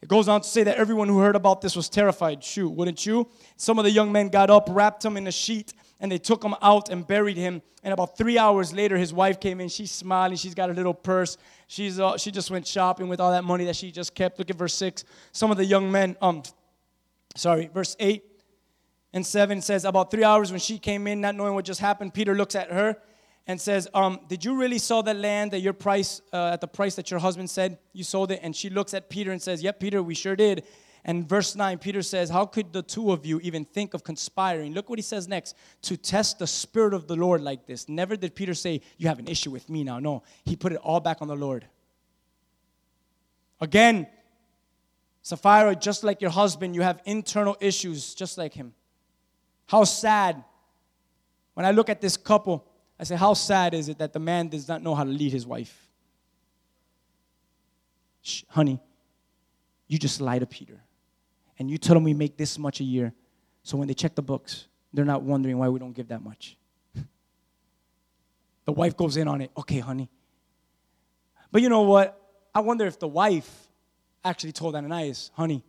It 0.00 0.08
goes 0.08 0.28
on 0.28 0.40
to 0.40 0.48
say 0.48 0.62
that 0.64 0.76
everyone 0.76 1.08
who 1.08 1.18
heard 1.18 1.36
about 1.36 1.60
this 1.60 1.76
was 1.76 1.90
terrified. 1.90 2.42
Shoot, 2.42 2.70
wouldn't 2.70 3.04
you? 3.04 3.28
Some 3.56 3.78
of 3.78 3.84
the 3.84 3.90
young 3.90 4.12
men 4.12 4.28
got 4.28 4.48
up, 4.50 4.68
wrapped 4.70 5.04
him 5.04 5.16
in 5.16 5.26
a 5.26 5.32
sheet, 5.32 5.74
and 6.04 6.12
they 6.12 6.18
took 6.18 6.44
him 6.44 6.54
out 6.60 6.90
and 6.90 7.06
buried 7.06 7.38
him. 7.38 7.62
And 7.82 7.94
about 7.94 8.18
three 8.18 8.36
hours 8.36 8.74
later, 8.74 8.98
his 8.98 9.14
wife 9.14 9.40
came 9.40 9.58
in. 9.58 9.70
She's 9.70 9.90
smiling. 9.90 10.36
She's 10.36 10.54
got 10.54 10.68
a 10.68 10.74
little 10.74 10.92
purse. 10.92 11.38
She's 11.66 11.98
uh, 11.98 12.18
she 12.18 12.30
just 12.30 12.50
went 12.50 12.66
shopping 12.66 13.08
with 13.08 13.20
all 13.20 13.30
that 13.30 13.42
money 13.42 13.64
that 13.64 13.74
she 13.74 13.90
just 13.90 14.14
kept. 14.14 14.38
Look 14.38 14.50
at 14.50 14.56
verse 14.56 14.74
six. 14.74 15.04
Some 15.32 15.50
of 15.50 15.56
the 15.56 15.64
young 15.64 15.90
men, 15.90 16.14
um, 16.20 16.42
sorry, 17.36 17.70
verse 17.72 17.96
eight 18.00 18.22
and 19.14 19.24
seven 19.24 19.62
says 19.62 19.86
about 19.86 20.10
three 20.10 20.24
hours 20.24 20.50
when 20.50 20.60
she 20.60 20.76
came 20.76 21.06
in, 21.06 21.22
not 21.22 21.36
knowing 21.36 21.54
what 21.54 21.64
just 21.64 21.80
happened. 21.80 22.12
Peter 22.12 22.34
looks 22.34 22.54
at 22.54 22.70
her 22.70 22.98
and 23.46 23.58
says, 23.58 23.88
um, 23.94 24.20
Did 24.28 24.44
you 24.44 24.56
really 24.56 24.78
sell 24.78 25.02
that 25.04 25.16
land 25.16 25.54
at 25.54 25.62
your 25.62 25.72
price, 25.72 26.20
uh, 26.34 26.50
at 26.52 26.60
the 26.60 26.68
price 26.68 26.96
that 26.96 27.10
your 27.10 27.20
husband 27.20 27.48
said 27.48 27.78
you 27.94 28.04
sold 28.04 28.30
it? 28.30 28.40
And 28.42 28.54
she 28.54 28.68
looks 28.68 28.92
at 28.92 29.08
Peter 29.08 29.32
and 29.32 29.40
says, 29.40 29.62
Yep, 29.62 29.80
Peter, 29.80 30.02
we 30.02 30.14
sure 30.14 30.36
did. 30.36 30.64
And 31.04 31.28
verse 31.28 31.54
9, 31.54 31.78
Peter 31.78 32.00
says, 32.00 32.30
How 32.30 32.46
could 32.46 32.72
the 32.72 32.82
two 32.82 33.12
of 33.12 33.26
you 33.26 33.38
even 33.40 33.66
think 33.66 33.92
of 33.92 34.02
conspiring? 34.02 34.72
Look 34.72 34.88
what 34.88 34.98
he 34.98 35.02
says 35.02 35.28
next 35.28 35.54
to 35.82 35.98
test 35.98 36.38
the 36.38 36.46
Spirit 36.46 36.94
of 36.94 37.06
the 37.06 37.14
Lord 37.14 37.42
like 37.42 37.66
this. 37.66 37.88
Never 37.88 38.16
did 38.16 38.34
Peter 38.34 38.54
say, 38.54 38.80
You 38.96 39.08
have 39.08 39.18
an 39.18 39.28
issue 39.28 39.50
with 39.50 39.68
me 39.68 39.84
now. 39.84 39.98
No, 39.98 40.22
he 40.44 40.56
put 40.56 40.72
it 40.72 40.78
all 40.78 41.00
back 41.00 41.20
on 41.20 41.28
the 41.28 41.36
Lord. 41.36 41.66
Again, 43.60 44.06
Sapphira, 45.22 45.76
just 45.76 46.04
like 46.04 46.22
your 46.22 46.30
husband, 46.30 46.74
you 46.74 46.82
have 46.82 47.00
internal 47.04 47.56
issues 47.60 48.14
just 48.14 48.38
like 48.38 48.54
him. 48.54 48.72
How 49.66 49.84
sad. 49.84 50.42
When 51.52 51.64
I 51.66 51.70
look 51.70 51.88
at 51.88 52.00
this 52.00 52.16
couple, 52.16 52.66
I 52.98 53.04
say, 53.04 53.16
How 53.16 53.34
sad 53.34 53.74
is 53.74 53.90
it 53.90 53.98
that 53.98 54.14
the 54.14 54.20
man 54.20 54.48
does 54.48 54.68
not 54.68 54.82
know 54.82 54.94
how 54.94 55.04
to 55.04 55.10
lead 55.10 55.32
his 55.32 55.46
wife? 55.46 55.86
Shh, 58.22 58.42
honey, 58.48 58.80
you 59.86 59.98
just 59.98 60.22
lie 60.22 60.38
to 60.38 60.46
Peter. 60.46 60.80
And 61.58 61.70
you 61.70 61.78
tell 61.78 61.94
them 61.94 62.04
we 62.04 62.14
make 62.14 62.36
this 62.36 62.58
much 62.58 62.80
a 62.80 62.84
year. 62.84 63.12
So 63.62 63.76
when 63.76 63.88
they 63.88 63.94
check 63.94 64.14
the 64.14 64.22
books, 64.22 64.66
they're 64.92 65.04
not 65.04 65.22
wondering 65.22 65.58
why 65.58 65.68
we 65.68 65.78
don't 65.78 65.92
give 65.92 66.08
that 66.08 66.22
much. 66.22 66.56
the 68.64 68.72
wife 68.72 68.96
goes 68.96 69.16
in 69.16 69.28
on 69.28 69.40
it. 69.40 69.50
Okay, 69.56 69.78
honey. 69.78 70.10
But 71.50 71.62
you 71.62 71.68
know 71.68 71.82
what? 71.82 72.20
I 72.54 72.60
wonder 72.60 72.86
if 72.86 72.98
the 72.98 73.08
wife 73.08 73.68
actually 74.24 74.52
told 74.52 74.74
Ananias, 74.74 75.30
honey, 75.34 75.64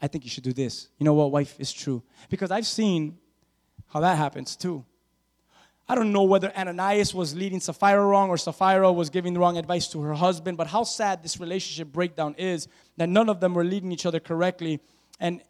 I 0.00 0.08
think 0.08 0.24
you 0.24 0.30
should 0.30 0.44
do 0.44 0.52
this. 0.52 0.88
You 0.98 1.04
know 1.04 1.14
what, 1.14 1.30
wife, 1.30 1.58
is 1.58 1.72
true. 1.72 2.02
Because 2.28 2.50
I've 2.50 2.66
seen 2.66 3.18
how 3.88 4.00
that 4.00 4.16
happens 4.16 4.56
too. 4.56 4.84
I 5.88 5.94
don't 5.94 6.12
know 6.12 6.24
whether 6.24 6.52
Ananias 6.56 7.14
was 7.14 7.34
leading 7.34 7.60
Sapphira 7.60 8.04
wrong 8.04 8.28
or 8.28 8.36
Sapphira 8.36 8.92
was 8.92 9.08
giving 9.08 9.34
the 9.34 9.40
wrong 9.40 9.56
advice 9.56 9.88
to 9.88 10.00
her 10.02 10.14
husband, 10.14 10.58
but 10.58 10.66
how 10.66 10.82
sad 10.82 11.22
this 11.22 11.38
relationship 11.38 11.92
breakdown 11.92 12.34
is 12.38 12.66
that 12.96 13.08
none 13.08 13.28
of 13.28 13.38
them 13.38 13.54
were 13.54 13.62
leading 13.64 13.92
each 13.92 14.04
other 14.04 14.18
correctly. 14.18 14.80
And 15.18 15.42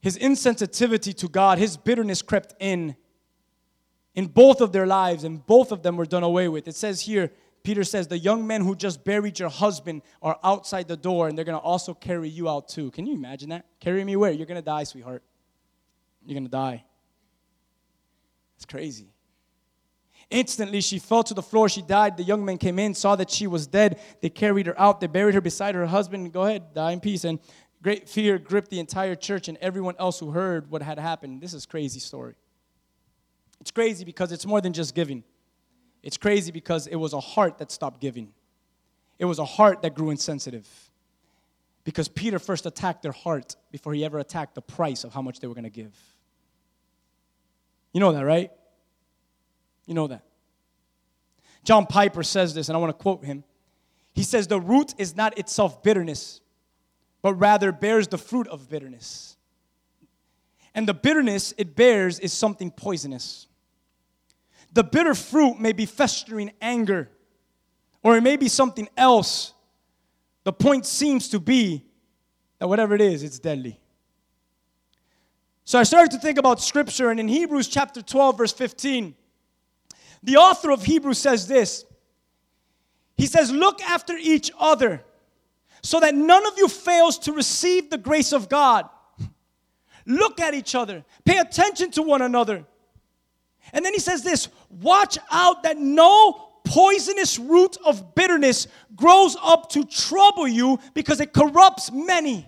his 0.00 0.18
insensitivity 0.18 1.14
to 1.16 1.28
God, 1.28 1.58
his 1.58 1.76
bitterness 1.76 2.22
crept 2.22 2.54
in 2.60 2.96
in 4.14 4.26
both 4.26 4.60
of 4.60 4.72
their 4.72 4.86
lives, 4.86 5.22
and 5.22 5.46
both 5.46 5.70
of 5.70 5.82
them 5.82 5.96
were 5.96 6.06
done 6.06 6.24
away 6.24 6.48
with. 6.48 6.66
It 6.66 6.74
says 6.74 7.02
here, 7.02 7.30
Peter 7.62 7.84
says, 7.84 8.08
the 8.08 8.18
young 8.18 8.46
men 8.46 8.62
who 8.62 8.74
just 8.74 9.04
buried 9.04 9.38
your 9.38 9.48
husband 9.48 10.02
are 10.22 10.38
outside 10.42 10.88
the 10.88 10.96
door, 10.96 11.28
and 11.28 11.38
they're 11.38 11.44
gonna 11.44 11.58
also 11.58 11.94
carry 11.94 12.28
you 12.28 12.48
out 12.48 12.68
too. 12.68 12.90
Can 12.90 13.06
you 13.06 13.14
imagine 13.14 13.50
that? 13.50 13.66
Carry 13.78 14.02
me 14.02 14.16
where? 14.16 14.32
You're 14.32 14.46
gonna 14.46 14.60
die, 14.60 14.84
sweetheart. 14.84 15.22
You're 16.26 16.34
gonna 16.34 16.48
die. 16.48 16.84
It's 18.56 18.64
crazy. 18.64 19.12
Instantly, 20.30 20.80
she 20.80 20.98
fell 20.98 21.22
to 21.22 21.32
the 21.32 21.42
floor. 21.42 21.68
She 21.68 21.80
died. 21.80 22.16
The 22.16 22.24
young 22.24 22.44
men 22.44 22.58
came 22.58 22.78
in, 22.78 22.94
saw 22.94 23.14
that 23.16 23.30
she 23.30 23.46
was 23.46 23.66
dead. 23.66 24.00
They 24.20 24.30
carried 24.30 24.66
her 24.66 24.78
out. 24.78 25.00
They 25.00 25.06
buried 25.06 25.34
her 25.34 25.40
beside 25.40 25.74
her 25.74 25.86
husband. 25.86 26.32
Go 26.32 26.42
ahead, 26.42 26.74
die 26.74 26.92
in 26.92 27.00
peace. 27.00 27.24
And 27.24 27.38
great 27.82 28.08
fear 28.08 28.38
gripped 28.38 28.70
the 28.70 28.80
entire 28.80 29.14
church 29.14 29.48
and 29.48 29.56
everyone 29.58 29.94
else 29.98 30.18
who 30.18 30.30
heard 30.30 30.70
what 30.70 30.82
had 30.82 30.98
happened. 30.98 31.40
This 31.40 31.54
is 31.54 31.66
crazy 31.66 32.00
story. 32.00 32.34
It's 33.60 33.70
crazy 33.70 34.04
because 34.04 34.32
it's 34.32 34.46
more 34.46 34.60
than 34.60 34.72
just 34.72 34.94
giving. 34.94 35.24
It's 36.02 36.16
crazy 36.16 36.52
because 36.52 36.86
it 36.86 36.96
was 36.96 37.12
a 37.12 37.20
heart 37.20 37.58
that 37.58 37.70
stopped 37.70 38.00
giving. 38.00 38.32
It 39.18 39.24
was 39.24 39.38
a 39.38 39.44
heart 39.44 39.82
that 39.82 39.94
grew 39.94 40.10
insensitive. 40.10 40.68
Because 41.84 42.08
Peter 42.08 42.38
first 42.38 42.66
attacked 42.66 43.02
their 43.02 43.12
heart 43.12 43.56
before 43.72 43.94
he 43.94 44.04
ever 44.04 44.18
attacked 44.18 44.54
the 44.54 44.62
price 44.62 45.04
of 45.04 45.12
how 45.12 45.22
much 45.22 45.40
they 45.40 45.46
were 45.46 45.54
going 45.54 45.64
to 45.64 45.70
give. 45.70 45.96
You 47.92 48.00
know 48.00 48.12
that, 48.12 48.24
right? 48.24 48.52
You 49.86 49.94
know 49.94 50.06
that. 50.06 50.22
John 51.64 51.86
Piper 51.86 52.22
says 52.22 52.54
this, 52.54 52.68
and 52.68 52.76
I 52.76 52.78
want 52.78 52.96
to 52.96 53.02
quote 53.02 53.24
him. 53.24 53.42
He 54.14 54.22
says, 54.22 54.46
The 54.46 54.60
root 54.60 54.94
is 54.98 55.16
not 55.16 55.38
itself 55.38 55.82
bitterness, 55.82 56.40
but 57.28 57.34
rather 57.34 57.72
bears 57.72 58.08
the 58.08 58.16
fruit 58.16 58.48
of 58.48 58.70
bitterness. 58.70 59.36
And 60.74 60.88
the 60.88 60.94
bitterness 60.94 61.52
it 61.58 61.76
bears 61.76 62.18
is 62.18 62.32
something 62.32 62.70
poisonous. 62.70 63.48
The 64.72 64.82
bitter 64.82 65.14
fruit 65.14 65.60
may 65.60 65.74
be 65.74 65.84
festering 65.84 66.52
anger, 66.62 67.10
or 68.02 68.16
it 68.16 68.22
may 68.22 68.38
be 68.38 68.48
something 68.48 68.88
else. 68.96 69.52
The 70.44 70.54
point 70.54 70.86
seems 70.86 71.28
to 71.28 71.38
be 71.38 71.84
that 72.60 72.66
whatever 72.66 72.94
it 72.94 73.02
is, 73.02 73.22
it's 73.22 73.38
deadly. 73.38 73.78
So 75.66 75.78
I 75.78 75.82
started 75.82 76.12
to 76.12 76.18
think 76.18 76.38
about 76.38 76.62
scripture, 76.62 77.10
and 77.10 77.20
in 77.20 77.28
Hebrews 77.28 77.68
chapter 77.68 78.00
12, 78.00 78.38
verse 78.38 78.52
15, 78.54 79.14
the 80.22 80.38
author 80.38 80.70
of 80.70 80.82
Hebrews 80.82 81.18
says 81.18 81.46
this 81.46 81.84
He 83.18 83.26
says, 83.26 83.52
Look 83.52 83.82
after 83.82 84.16
each 84.16 84.50
other 84.58 85.04
so 85.82 86.00
that 86.00 86.14
none 86.14 86.46
of 86.46 86.58
you 86.58 86.68
fails 86.68 87.18
to 87.20 87.32
receive 87.32 87.90
the 87.90 87.98
grace 87.98 88.32
of 88.32 88.48
God. 88.48 88.88
Look 90.06 90.40
at 90.40 90.54
each 90.54 90.74
other, 90.74 91.04
pay 91.24 91.38
attention 91.38 91.90
to 91.92 92.02
one 92.02 92.22
another. 92.22 92.64
And 93.72 93.84
then 93.84 93.92
he 93.92 94.00
says 94.00 94.22
this 94.22 94.48
watch 94.70 95.18
out 95.30 95.62
that 95.64 95.78
no 95.78 96.48
poisonous 96.64 97.38
root 97.38 97.76
of 97.84 98.14
bitterness 98.14 98.66
grows 98.94 99.36
up 99.42 99.70
to 99.70 99.84
trouble 99.84 100.46
you 100.46 100.78
because 100.94 101.20
it 101.20 101.32
corrupts 101.32 101.90
many. 101.92 102.46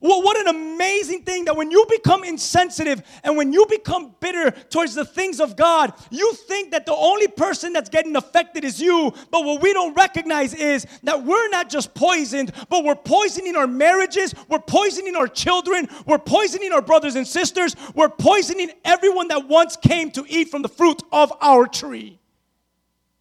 Well, 0.00 0.22
what 0.22 0.36
an 0.36 0.48
amazing 0.48 1.22
thing 1.22 1.46
that 1.46 1.56
when 1.56 1.70
you 1.70 1.86
become 1.88 2.22
insensitive 2.22 3.02
and 3.24 3.34
when 3.36 3.52
you 3.52 3.64
become 3.66 4.14
bitter 4.20 4.50
towards 4.50 4.94
the 4.94 5.06
things 5.06 5.40
of 5.40 5.56
God, 5.56 5.94
you 6.10 6.34
think 6.34 6.72
that 6.72 6.84
the 6.84 6.94
only 6.94 7.28
person 7.28 7.72
that's 7.72 7.88
getting 7.88 8.14
affected 8.14 8.62
is 8.64 8.80
you. 8.80 9.12
But 9.30 9.44
what 9.44 9.62
we 9.62 9.72
don't 9.72 9.94
recognize 9.94 10.52
is 10.52 10.86
that 11.04 11.24
we're 11.24 11.48
not 11.48 11.70
just 11.70 11.94
poisoned, 11.94 12.52
but 12.68 12.84
we're 12.84 12.94
poisoning 12.94 13.56
our 13.56 13.66
marriages, 13.66 14.34
we're 14.48 14.58
poisoning 14.58 15.16
our 15.16 15.28
children, 15.28 15.88
we're 16.04 16.18
poisoning 16.18 16.72
our 16.72 16.82
brothers 16.82 17.16
and 17.16 17.26
sisters, 17.26 17.74
we're 17.94 18.10
poisoning 18.10 18.70
everyone 18.84 19.28
that 19.28 19.48
once 19.48 19.76
came 19.76 20.10
to 20.10 20.26
eat 20.28 20.50
from 20.50 20.60
the 20.60 20.68
fruit 20.68 21.02
of 21.10 21.32
our 21.40 21.66
tree. 21.66 22.18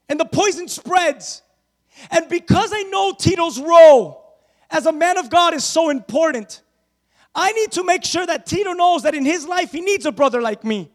And 0.10 0.20
the 0.20 0.26
poison 0.26 0.68
spreads. 0.68 1.42
And 2.12 2.28
because 2.28 2.72
I 2.74 2.84
know 2.84 3.14
Tito's 3.14 3.60
role 3.62 4.26
as 4.70 4.86
a 4.86 4.92
man 4.92 5.18
of 5.18 5.30
God 5.30 5.54
is 5.54 5.64
so 5.64 5.90
important, 5.90 6.62
I 7.36 7.52
need 7.52 7.72
to 7.74 7.84
make 7.84 8.06
sure 8.06 8.26
that 8.26 8.46
Tito 8.46 8.72
knows 8.72 9.04
that 9.04 9.14
in 9.14 9.26
his 9.26 9.46
life 9.46 9.72
he 9.72 9.82
needs 9.82 10.06
a 10.06 10.12
brother 10.12 10.42
like 10.42 10.64
me. 10.64 10.90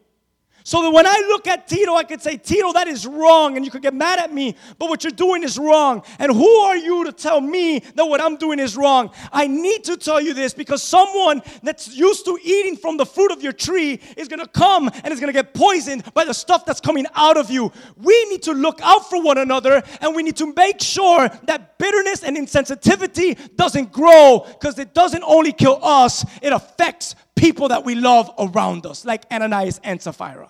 So 0.63 0.83
that 0.83 0.91
when 0.91 1.07
I 1.07 1.17
look 1.29 1.47
at 1.47 1.67
Tito, 1.67 1.95
I 1.95 2.03
could 2.03 2.21
say, 2.21 2.37
Tito, 2.37 2.73
that 2.73 2.87
is 2.87 3.07
wrong. 3.07 3.55
And 3.55 3.65
you 3.65 3.71
could 3.71 3.81
get 3.81 3.93
mad 3.93 4.19
at 4.19 4.33
me, 4.33 4.55
but 4.77 4.89
what 4.89 5.03
you're 5.03 5.11
doing 5.11 5.43
is 5.43 5.57
wrong. 5.57 6.03
And 6.19 6.31
who 6.31 6.49
are 6.61 6.77
you 6.77 7.05
to 7.05 7.11
tell 7.11 7.41
me 7.41 7.79
that 7.79 8.05
what 8.05 8.21
I'm 8.21 8.37
doing 8.37 8.59
is 8.59 8.77
wrong? 8.77 9.11
I 9.31 9.47
need 9.47 9.83
to 9.85 9.97
tell 9.97 10.21
you 10.21 10.33
this 10.33 10.53
because 10.53 10.83
someone 10.83 11.41
that's 11.63 11.95
used 11.95 12.25
to 12.25 12.37
eating 12.43 12.77
from 12.77 12.97
the 12.97 13.05
fruit 13.05 13.31
of 13.31 13.41
your 13.41 13.53
tree 13.53 13.99
is 14.17 14.27
going 14.27 14.39
to 14.39 14.47
come 14.47 14.89
and 15.03 15.13
is 15.13 15.19
going 15.19 15.33
to 15.33 15.37
get 15.37 15.53
poisoned 15.53 16.13
by 16.13 16.25
the 16.25 16.33
stuff 16.33 16.65
that's 16.65 16.81
coming 16.81 17.05
out 17.15 17.37
of 17.37 17.49
you. 17.49 17.71
We 17.97 18.25
need 18.25 18.43
to 18.43 18.53
look 18.53 18.79
out 18.81 19.09
for 19.09 19.21
one 19.21 19.37
another 19.37 19.81
and 20.01 20.15
we 20.15 20.23
need 20.23 20.37
to 20.37 20.53
make 20.53 20.81
sure 20.81 21.29
that 21.43 21.77
bitterness 21.77 22.23
and 22.23 22.37
insensitivity 22.37 23.55
doesn't 23.55 23.91
grow 23.91 24.45
because 24.47 24.77
it 24.77 24.93
doesn't 24.93 25.23
only 25.23 25.51
kill 25.51 25.79
us, 25.81 26.25
it 26.41 26.53
affects 26.53 27.15
people 27.35 27.69
that 27.69 27.85
we 27.85 27.95
love 27.95 28.31
around 28.37 28.85
us, 28.85 29.05
like 29.05 29.25
Ananias 29.31 29.79
and 29.83 30.01
Sapphira. 30.01 30.49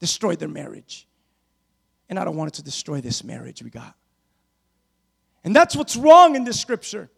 Destroyed 0.00 0.38
their 0.38 0.48
marriage. 0.48 1.06
And 2.08 2.18
I 2.18 2.24
don't 2.24 2.36
want 2.36 2.48
it 2.48 2.54
to 2.54 2.62
destroy 2.62 3.00
this 3.00 3.24
marriage 3.24 3.62
we 3.62 3.70
got. 3.70 3.94
And 5.44 5.56
that's 5.56 5.74
what's 5.74 5.96
wrong 5.96 6.36
in 6.36 6.44
this 6.44 6.60
scripture. 6.60 7.10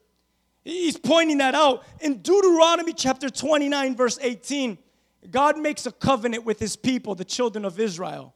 He's 0.64 0.96
pointing 0.96 1.38
that 1.38 1.54
out. 1.54 1.84
In 2.00 2.18
Deuteronomy 2.22 2.92
chapter 2.92 3.28
29, 3.28 3.96
verse 3.96 4.18
18, 4.20 4.78
God 5.30 5.58
makes 5.58 5.86
a 5.86 5.92
covenant 5.92 6.44
with 6.44 6.58
his 6.58 6.76
people, 6.76 7.14
the 7.14 7.24
children 7.24 7.64
of 7.64 7.80
Israel. 7.80 8.34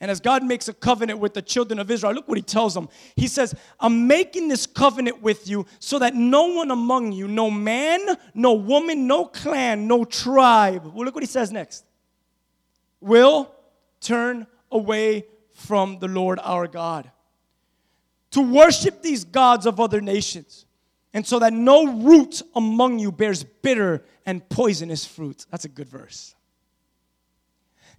And 0.00 0.12
as 0.12 0.20
God 0.20 0.44
makes 0.44 0.68
a 0.68 0.72
covenant 0.72 1.18
with 1.18 1.34
the 1.34 1.42
children 1.42 1.80
of 1.80 1.90
Israel, 1.90 2.12
look 2.12 2.28
what 2.28 2.38
he 2.38 2.42
tells 2.42 2.72
them. 2.72 2.88
He 3.16 3.26
says, 3.26 3.52
I'm 3.80 4.06
making 4.06 4.46
this 4.46 4.64
covenant 4.64 5.22
with 5.22 5.48
you 5.48 5.66
so 5.80 5.98
that 5.98 6.14
no 6.14 6.46
one 6.46 6.70
among 6.70 7.10
you, 7.12 7.26
no 7.26 7.50
man, 7.50 8.00
no 8.32 8.52
woman, 8.52 9.08
no 9.08 9.24
clan, 9.24 9.88
no 9.88 10.04
tribe, 10.04 10.84
well, 10.94 11.04
look 11.04 11.14
what 11.14 11.24
he 11.24 11.28
says 11.28 11.50
next, 11.50 11.84
will 13.00 13.52
turn 14.00 14.46
away 14.70 15.26
from 15.52 15.98
the 15.98 16.06
Lord 16.08 16.38
our 16.44 16.68
God. 16.68 17.10
To 18.32 18.40
worship 18.40 19.02
these 19.02 19.24
gods 19.24 19.66
of 19.66 19.80
other 19.80 20.00
nations, 20.00 20.66
and 21.12 21.26
so 21.26 21.38
that 21.40 21.52
no 21.52 22.00
root 22.02 22.42
among 22.54 22.98
you 22.98 23.10
bears 23.10 23.42
bitter 23.42 24.04
and 24.26 24.46
poisonous 24.48 25.04
fruit. 25.04 25.46
That's 25.50 25.64
a 25.64 25.68
good 25.68 25.88
verse. 25.88 26.36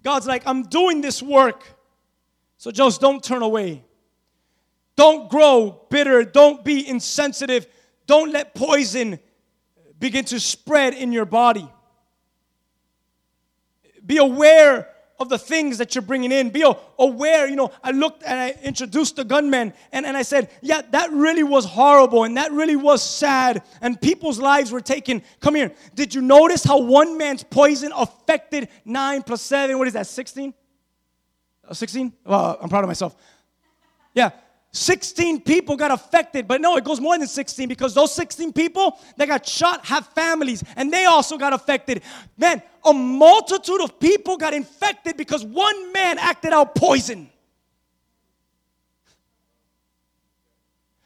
God's 0.03 0.27
like, 0.27 0.43
I'm 0.45 0.63
doing 0.63 1.01
this 1.01 1.21
work 1.21 1.63
so 2.59 2.71
just 2.71 2.99
don't 2.99 3.23
turn 3.23 3.41
away. 3.41 3.85
Don't 4.97 5.29
grow 5.29 5.87
bitter. 5.89 6.25
Don't 6.25 6.63
be 6.63 6.85
insensitive. 6.85 7.65
Don't 8.05 8.33
let 8.33 8.53
poison 8.53 9.17
begin 9.97 10.25
to 10.25 10.41
spread 10.41 10.93
in 10.93 11.13
your 11.13 11.23
body. 11.23 11.71
Be 14.05 14.17
aware 14.17 14.89
of 15.21 15.29
the 15.29 15.37
things 15.37 15.77
that 15.77 15.95
you're 15.95 16.01
bringing 16.01 16.33
in. 16.33 16.49
Be 16.49 16.65
aware. 16.97 17.47
You 17.47 17.55
know, 17.55 17.71
I 17.81 17.91
looked 17.91 18.23
and 18.23 18.37
I 18.37 18.53
introduced 18.61 19.15
the 19.15 19.23
gunman 19.23 19.71
and, 19.93 20.05
and 20.05 20.17
I 20.17 20.23
said, 20.23 20.49
yeah, 20.61 20.81
that 20.91 21.11
really 21.13 21.43
was 21.43 21.63
horrible 21.63 22.25
and 22.25 22.35
that 22.35 22.51
really 22.51 22.75
was 22.75 23.01
sad. 23.01 23.63
And 23.79 24.01
people's 24.01 24.37
lives 24.37 24.69
were 24.69 24.81
taken. 24.81 25.23
Come 25.39 25.55
here. 25.55 25.71
Did 25.95 26.13
you 26.13 26.21
notice 26.21 26.65
how 26.65 26.81
one 26.81 27.17
man's 27.17 27.43
poison 27.43 27.93
affected 27.95 28.67
nine 28.83 29.23
plus 29.23 29.41
seven? 29.41 29.77
What 29.77 29.87
is 29.87 29.93
that, 29.93 30.07
16? 30.07 30.53
Uh, 31.69 31.73
16? 31.73 32.11
Well, 32.25 32.57
I'm 32.61 32.69
proud 32.69 32.83
of 32.83 32.87
myself. 32.87 33.15
Yeah. 34.13 34.31
16 34.71 35.41
people 35.41 35.75
got 35.75 35.91
affected, 35.91 36.47
but 36.47 36.61
no, 36.61 36.77
it 36.77 36.83
goes 36.83 36.99
more 36.99 37.17
than 37.17 37.27
16 37.27 37.67
because 37.67 37.95
those 37.95 38.13
16 38.13 38.53
people 38.53 38.99
that 39.17 39.27
got 39.27 39.47
shot 39.47 39.83
have 39.85 40.05
families 40.07 40.63
and 40.75 40.93
they 40.93 41.05
also 41.05 41.37
got 41.37 41.53
affected. 41.53 42.03
Man, 42.37 42.61
a 42.85 42.93
multitude 42.93 43.81
of 43.81 43.99
people 43.99 44.37
got 44.37 44.53
infected 44.53 45.17
because 45.17 45.43
one 45.43 45.91
man 45.91 46.19
acted 46.19 46.53
out 46.53 46.75
poison. 46.75 47.29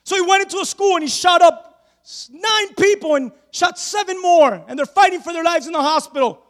So 0.04 0.16
he 0.16 0.22
went 0.22 0.44
into 0.44 0.58
a 0.58 0.66
school 0.66 0.96
and 0.96 1.04
he 1.04 1.10
shot 1.10 1.42
up 1.42 1.88
nine 2.30 2.74
people 2.78 3.16
and 3.16 3.32
shot 3.52 3.80
seven 3.80 4.22
more, 4.22 4.62
and 4.68 4.78
they're 4.78 4.86
fighting 4.86 5.22
for 5.22 5.32
their 5.32 5.44
lives 5.44 5.68
in 5.68 5.72
the 5.72 5.82
hospital. 5.82 6.44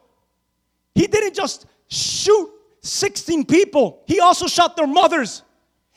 He 0.96 1.06
didn't 1.06 1.36
just 1.36 1.68
shoot 1.88 2.50
16 2.84 3.46
people, 3.46 4.04
he 4.06 4.20
also 4.20 4.46
shot 4.46 4.76
their 4.76 4.88
mothers 4.88 5.42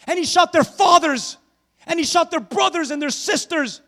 and 0.06 0.18
he 0.18 0.24
shot 0.24 0.52
their 0.52 0.64
fathers, 0.64 1.36
and 1.86 1.98
he 1.98 2.04
shot 2.04 2.30
their 2.30 2.40
brothers 2.40 2.90
and 2.90 3.00
their 3.00 3.10
sisters. 3.10 3.80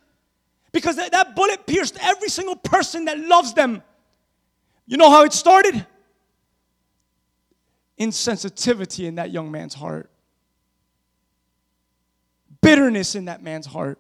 Because 0.73 0.97
that, 0.97 1.35
bullet 1.35 1.67
pierced 1.67 1.97
every 2.01 2.29
single 2.29 2.57
person 2.57 3.07
that 3.07 3.19
loves 3.19 3.55
them. 3.55 3.83
You 4.87 4.97
know 4.97 5.11
how 5.11 5.25
it 5.25 5.33
started? 5.33 5.87
Insensitivity 7.99 9.07
in 9.07 9.17
that 9.17 9.31
young 9.31 9.51
man's 9.51 9.75
heart, 9.75 10.11
bitterness 12.61 13.15
in 13.15 13.27
that 13.27 13.43
man's 13.43 13.67
heart, 13.67 13.99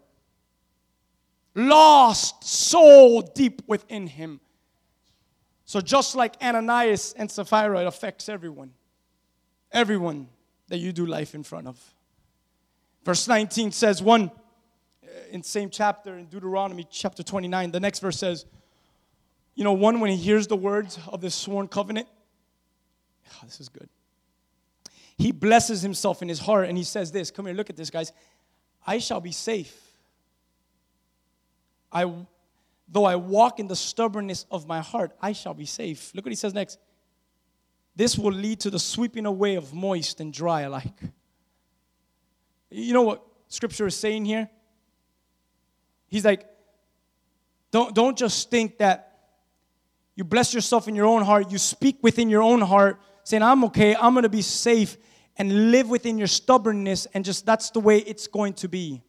lost 1.54 2.44
soul 2.44 3.22
deep 3.22 3.62
within 3.66 4.06
him. 4.06 4.40
So, 5.64 5.80
just 5.80 6.14
like 6.14 6.34
Ananias 6.40 7.12
and 7.14 7.30
Sapphira, 7.30 7.80
it 7.80 7.86
affects 7.86 8.28
everyone. 8.28 8.72
Everyone 9.72 10.28
that 10.68 10.78
you 10.78 10.92
do 10.92 11.06
life 11.06 11.34
in 11.34 11.42
front 11.42 11.66
of. 11.66 11.94
Verse 13.04 13.26
19 13.26 13.72
says, 13.72 14.02
one 14.02 14.30
uh, 15.02 15.08
in 15.30 15.42
same 15.42 15.70
chapter 15.70 16.18
in 16.18 16.26
Deuteronomy 16.26 16.86
chapter 16.90 17.22
29, 17.22 17.70
the 17.70 17.80
next 17.80 18.00
verse 18.00 18.18
says, 18.18 18.44
you 19.54 19.64
know, 19.64 19.72
one 19.72 20.00
when 20.00 20.10
he 20.10 20.16
hears 20.16 20.46
the 20.46 20.56
words 20.56 20.98
of 21.08 21.20
this 21.20 21.34
sworn 21.34 21.68
covenant, 21.68 22.06
oh, 23.30 23.40
this 23.44 23.60
is 23.60 23.68
good. 23.68 23.88
He 25.16 25.32
blesses 25.32 25.82
himself 25.82 26.22
in 26.22 26.28
his 26.28 26.38
heart 26.38 26.68
and 26.68 26.78
he 26.78 26.84
says 26.84 27.10
this, 27.10 27.30
come 27.30 27.46
here, 27.46 27.54
look 27.54 27.70
at 27.70 27.76
this, 27.76 27.90
guys. 27.90 28.12
I 28.86 28.98
shall 28.98 29.20
be 29.20 29.32
safe. 29.32 29.76
I 31.90 32.12
though 32.88 33.04
I 33.04 33.16
walk 33.16 33.60
in 33.60 33.68
the 33.68 33.76
stubbornness 33.76 34.46
of 34.50 34.66
my 34.66 34.80
heart, 34.80 35.12
I 35.20 35.32
shall 35.32 35.54
be 35.54 35.66
safe. 35.66 36.14
Look 36.14 36.24
what 36.24 36.32
he 36.32 36.36
says 36.36 36.54
next. 36.54 36.78
This 37.98 38.16
will 38.16 38.32
lead 38.32 38.60
to 38.60 38.70
the 38.70 38.78
sweeping 38.78 39.26
away 39.26 39.56
of 39.56 39.74
moist 39.74 40.20
and 40.20 40.32
dry 40.32 40.60
alike. 40.60 41.00
You 42.70 42.94
know 42.94 43.02
what 43.02 43.24
scripture 43.48 43.88
is 43.88 43.96
saying 43.96 44.24
here? 44.24 44.48
He's 46.06 46.24
like, 46.24 46.46
don't, 47.72 47.92
don't 47.96 48.16
just 48.16 48.52
think 48.52 48.78
that 48.78 49.18
you 50.14 50.22
bless 50.22 50.54
yourself 50.54 50.86
in 50.86 50.94
your 50.94 51.06
own 51.06 51.22
heart, 51.22 51.50
you 51.50 51.58
speak 51.58 51.98
within 52.00 52.30
your 52.30 52.40
own 52.40 52.60
heart, 52.60 53.00
saying, 53.24 53.42
I'm 53.42 53.64
okay, 53.64 53.96
I'm 53.96 54.14
gonna 54.14 54.28
be 54.28 54.42
safe, 54.42 54.96
and 55.36 55.72
live 55.72 55.90
within 55.90 56.18
your 56.18 56.28
stubbornness, 56.28 57.06
and 57.14 57.24
just 57.24 57.46
that's 57.46 57.70
the 57.70 57.80
way 57.80 57.98
it's 57.98 58.28
going 58.28 58.52
to 58.54 58.68
be. 58.68 59.02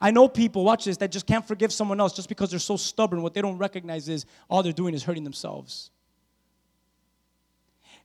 I 0.00 0.12
know 0.12 0.28
people, 0.28 0.64
watch 0.64 0.86
this, 0.86 0.96
that 0.96 1.12
just 1.12 1.26
can't 1.26 1.46
forgive 1.46 1.74
someone 1.74 2.00
else 2.00 2.14
just 2.14 2.30
because 2.30 2.48
they're 2.48 2.58
so 2.58 2.78
stubborn. 2.78 3.20
What 3.20 3.34
they 3.34 3.42
don't 3.42 3.58
recognize 3.58 4.08
is 4.08 4.24
all 4.48 4.62
they're 4.62 4.72
doing 4.72 4.94
is 4.94 5.02
hurting 5.02 5.24
themselves. 5.24 5.90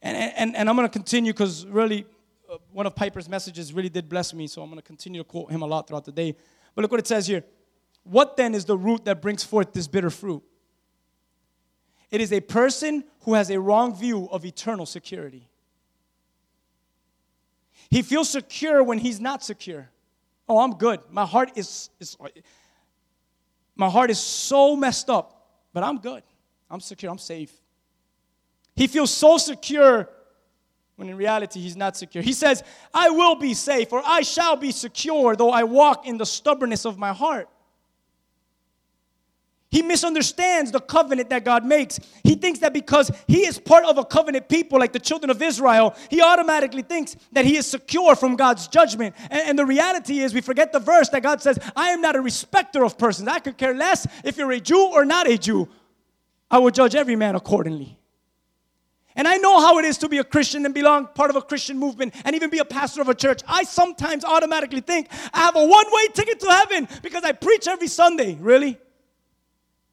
And, 0.05 0.15
and, 0.37 0.55
and 0.55 0.69
I'm 0.69 0.75
gonna 0.75 0.87
continue 0.87 1.33
because 1.33 1.65
really, 1.65 2.05
uh, 2.49 2.57
one 2.71 2.85
of 2.85 2.95
Piper's 2.95 3.27
messages 3.27 3.73
really 3.73 3.89
did 3.89 4.07
bless 4.07 4.33
me, 4.33 4.47
so 4.47 4.61
I'm 4.61 4.69
going 4.69 4.79
to 4.79 4.85
continue 4.85 5.21
to 5.21 5.27
quote 5.27 5.51
him 5.51 5.61
a 5.61 5.65
lot 5.65 5.87
throughout 5.87 6.05
the 6.05 6.11
day. 6.11 6.35
But 6.73 6.83
look 6.83 6.91
what 6.91 6.99
it 6.99 7.07
says 7.07 7.25
here. 7.25 7.43
What 8.03 8.37
then 8.37 8.53
is 8.53 8.65
the 8.65 8.77
root 8.77 9.05
that 9.05 9.21
brings 9.21 9.43
forth 9.43 9.73
this 9.73 9.87
bitter 9.87 10.11
fruit? 10.11 10.43
It 12.11 12.21
is 12.21 12.31
a 12.31 12.39
person 12.39 13.03
who 13.21 13.33
has 13.33 13.49
a 13.49 13.59
wrong 13.59 13.95
view 13.95 14.29
of 14.31 14.45
eternal 14.45 14.85
security. 14.85 15.49
He 17.89 18.03
feels 18.03 18.29
secure 18.29 18.83
when 18.83 18.99
he's 18.99 19.19
not 19.19 19.43
secure. 19.43 19.89
Oh, 20.47 20.59
I'm 20.59 20.75
good. 20.75 20.99
My 21.09 21.25
heart 21.25 21.53
is, 21.55 21.89
is 21.99 22.15
my 23.75 23.89
heart 23.89 24.11
is 24.11 24.19
so 24.19 24.75
messed 24.75 25.09
up, 25.09 25.49
but 25.73 25.83
I'm 25.83 25.97
good. 25.97 26.21
I'm 26.69 26.79
secure. 26.79 27.11
I'm 27.11 27.17
safe. 27.17 27.51
He 28.75 28.87
feels 28.87 29.11
so 29.11 29.37
secure 29.37 30.09
when 30.95 31.09
in 31.09 31.17
reality 31.17 31.59
he's 31.59 31.75
not 31.75 31.97
secure. 31.97 32.23
He 32.23 32.33
says, 32.33 32.63
I 32.93 33.09
will 33.09 33.35
be 33.35 33.53
safe, 33.53 33.91
or 33.91 34.01
I 34.05 34.21
shall 34.21 34.55
be 34.55 34.71
secure, 34.71 35.35
though 35.35 35.51
I 35.51 35.63
walk 35.63 36.07
in 36.07 36.17
the 36.17 36.25
stubbornness 36.25 36.85
of 36.85 36.97
my 36.97 37.13
heart. 37.13 37.49
He 39.75 39.81
misunderstands 39.81 40.71
the 40.71 40.79
covenant 40.79 41.29
that 41.31 41.43
God 41.43 41.65
makes. 41.65 41.99
He 42.23 42.35
thinks 42.35 42.59
that 42.59 42.71
because 42.71 43.11
he 43.27 43.45
is 43.45 43.59
part 43.59 43.83
of 43.83 43.97
a 43.97 44.05
covenant 44.05 44.47
people 44.47 44.79
like 44.79 44.93
the 44.93 45.01
children 45.01 45.29
of 45.29 45.41
Israel, 45.41 45.95
he 46.09 46.21
automatically 46.21 46.81
thinks 46.81 47.17
that 47.33 47.43
he 47.43 47.57
is 47.57 47.67
secure 47.67 48.15
from 48.15 48.37
God's 48.37 48.69
judgment. 48.69 49.15
And, 49.29 49.49
and, 49.49 49.59
the 49.59 49.65
reality 49.65 50.19
is, 50.19 50.33
we 50.33 50.39
forget 50.39 50.71
the 50.71 50.79
verse 50.79 51.09
that 51.09 51.23
God 51.23 51.41
says, 51.41 51.59
I 51.75 51.89
am 51.89 51.99
not 51.99 52.15
a 52.15 52.21
respecter 52.21 52.85
of 52.85 52.97
persons. 52.97 53.27
I 53.27 53.39
could 53.39 53.57
care 53.57 53.73
less 53.73 54.07
if 54.23 54.37
you're 54.37 54.53
a 54.53 54.61
Jew 54.61 54.91
or 54.93 55.03
not 55.03 55.27
a 55.27 55.37
Jew. 55.37 55.67
I 56.49 56.59
will 56.59 56.71
judge 56.71 56.95
every 56.95 57.17
man 57.17 57.35
accordingly. 57.35 57.99
And 59.15 59.27
I 59.27 59.37
know 59.37 59.59
how 59.59 59.79
it 59.79 59.85
is 59.85 59.97
to 59.99 60.09
be 60.09 60.17
a 60.17 60.23
Christian 60.23 60.65
and 60.65 60.73
belong 60.73 61.07
part 61.07 61.29
of 61.29 61.37
a 61.37 61.41
Christian 61.41 61.77
movement 61.77 62.13
and 62.25 62.35
even 62.35 62.49
be 62.49 62.59
a 62.59 62.65
pastor 62.65 63.01
of 63.01 63.07
a 63.07 63.15
church. 63.15 63.41
I 63.47 63.63
sometimes 63.63 64.25
automatically 64.25 64.81
think 64.81 65.07
I 65.33 65.39
have 65.39 65.55
a 65.55 65.65
one 65.65 65.85
way 65.89 66.07
ticket 66.13 66.39
to 66.41 66.47
heaven 66.47 66.87
because 67.01 67.23
I 67.23 67.31
preach 67.31 67.67
every 67.67 67.87
Sunday. 67.87 68.35
Really? 68.35 68.77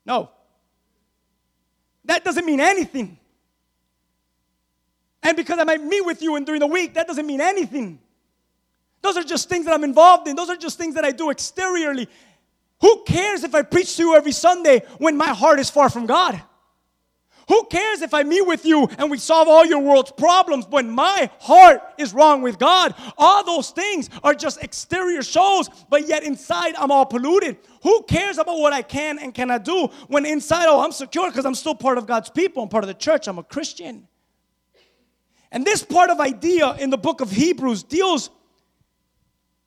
No. 0.05 0.31
That 2.05 2.25
doesn't 2.25 2.45
mean 2.45 2.61
anything. 2.61 3.19
And 5.23 5.37
because 5.37 5.61
I 5.61 5.65
might 5.65 5.83
meet 5.83 6.05
with 6.05 6.21
you 6.21 6.35
and 6.35 6.45
during 6.45 6.59
the 6.59 6.67
week, 6.67 6.95
that 6.95 7.07
doesn't 7.07 7.27
mean 7.27 7.41
anything. 7.41 8.01
Those 9.03 9.17
are 9.17 9.23
just 9.23 9.49
things 9.49 9.67
that 9.67 9.75
I'm 9.75 9.85
involved 9.85 10.27
in. 10.27 10.35
Those 10.35 10.51
are 10.51 10.57
just 10.57 10.79
things 10.79 10.97
that 10.97 11.05
I 11.05 11.13
do 11.13 11.31
exteriorly. 11.31 12.09
Who 12.81 13.05
cares 13.05 13.45
if 13.45 13.55
I 13.55 13.63
preach 13.63 13.97
to 13.97 14.03
you 14.03 14.17
every 14.17 14.33
Sunday 14.33 14.83
when 14.99 15.17
my 15.17 15.29
heart 15.29 15.61
is 15.61 15.71
far 15.71 15.89
from 15.89 16.07
God? 16.07 16.43
Who 17.53 17.65
cares 17.65 18.01
if 18.01 18.15
I 18.15 18.23
meet 18.23 18.47
with 18.47 18.65
you 18.65 18.88
and 18.97 19.11
we 19.11 19.19
solve 19.19 19.47
all 19.47 19.67
your 19.67 19.81
world's 19.81 20.11
problems 20.11 20.67
when 20.71 20.88
my 20.88 21.31
heart 21.38 21.83
is 21.99 22.15
wrong 22.15 22.41
with 22.41 22.59
God? 22.59 22.95
All 23.19 23.45
those 23.45 23.69
things 23.69 24.09
are 24.25 24.33
just 24.33 24.62
exterior 24.65 25.23
shows, 25.23 25.69
but 25.91 26.09
yet 26.09 26.23
inside 26.23 26.75
I'm 26.77 26.91
all 26.91 27.05
polluted. 27.05 27.59
Who 27.83 28.05
cares 28.05 28.38
about 28.38 28.59
what 28.59 28.73
I 28.73 28.81
can 28.81 29.19
and 29.19 29.35
cannot 29.35 29.67
do 29.67 29.88
when 30.09 30.25
inside, 30.25 30.65
oh, 30.67 30.81
I'm 30.81 30.93
secure 30.93 31.29
because 31.29 31.45
I'm 31.45 31.55
still 31.55 31.75
part 31.75 31.99
of 31.99 32.07
God's 32.07 32.31
people. 32.31 32.62
I'm 32.62 32.71
part 32.71 32.85
of 32.85 32.88
the 32.88 32.95
church. 32.95 33.29
I'm 33.29 33.37
a 33.37 33.43
Christian. 33.43 34.09
And 35.51 35.62
this 35.62 35.83
part 35.83 36.09
of 36.09 36.21
idea 36.21 36.75
in 36.77 36.88
the 36.88 36.97
book 36.97 37.21
of 37.21 37.31
Hebrews 37.31 37.83
deals 37.83 38.31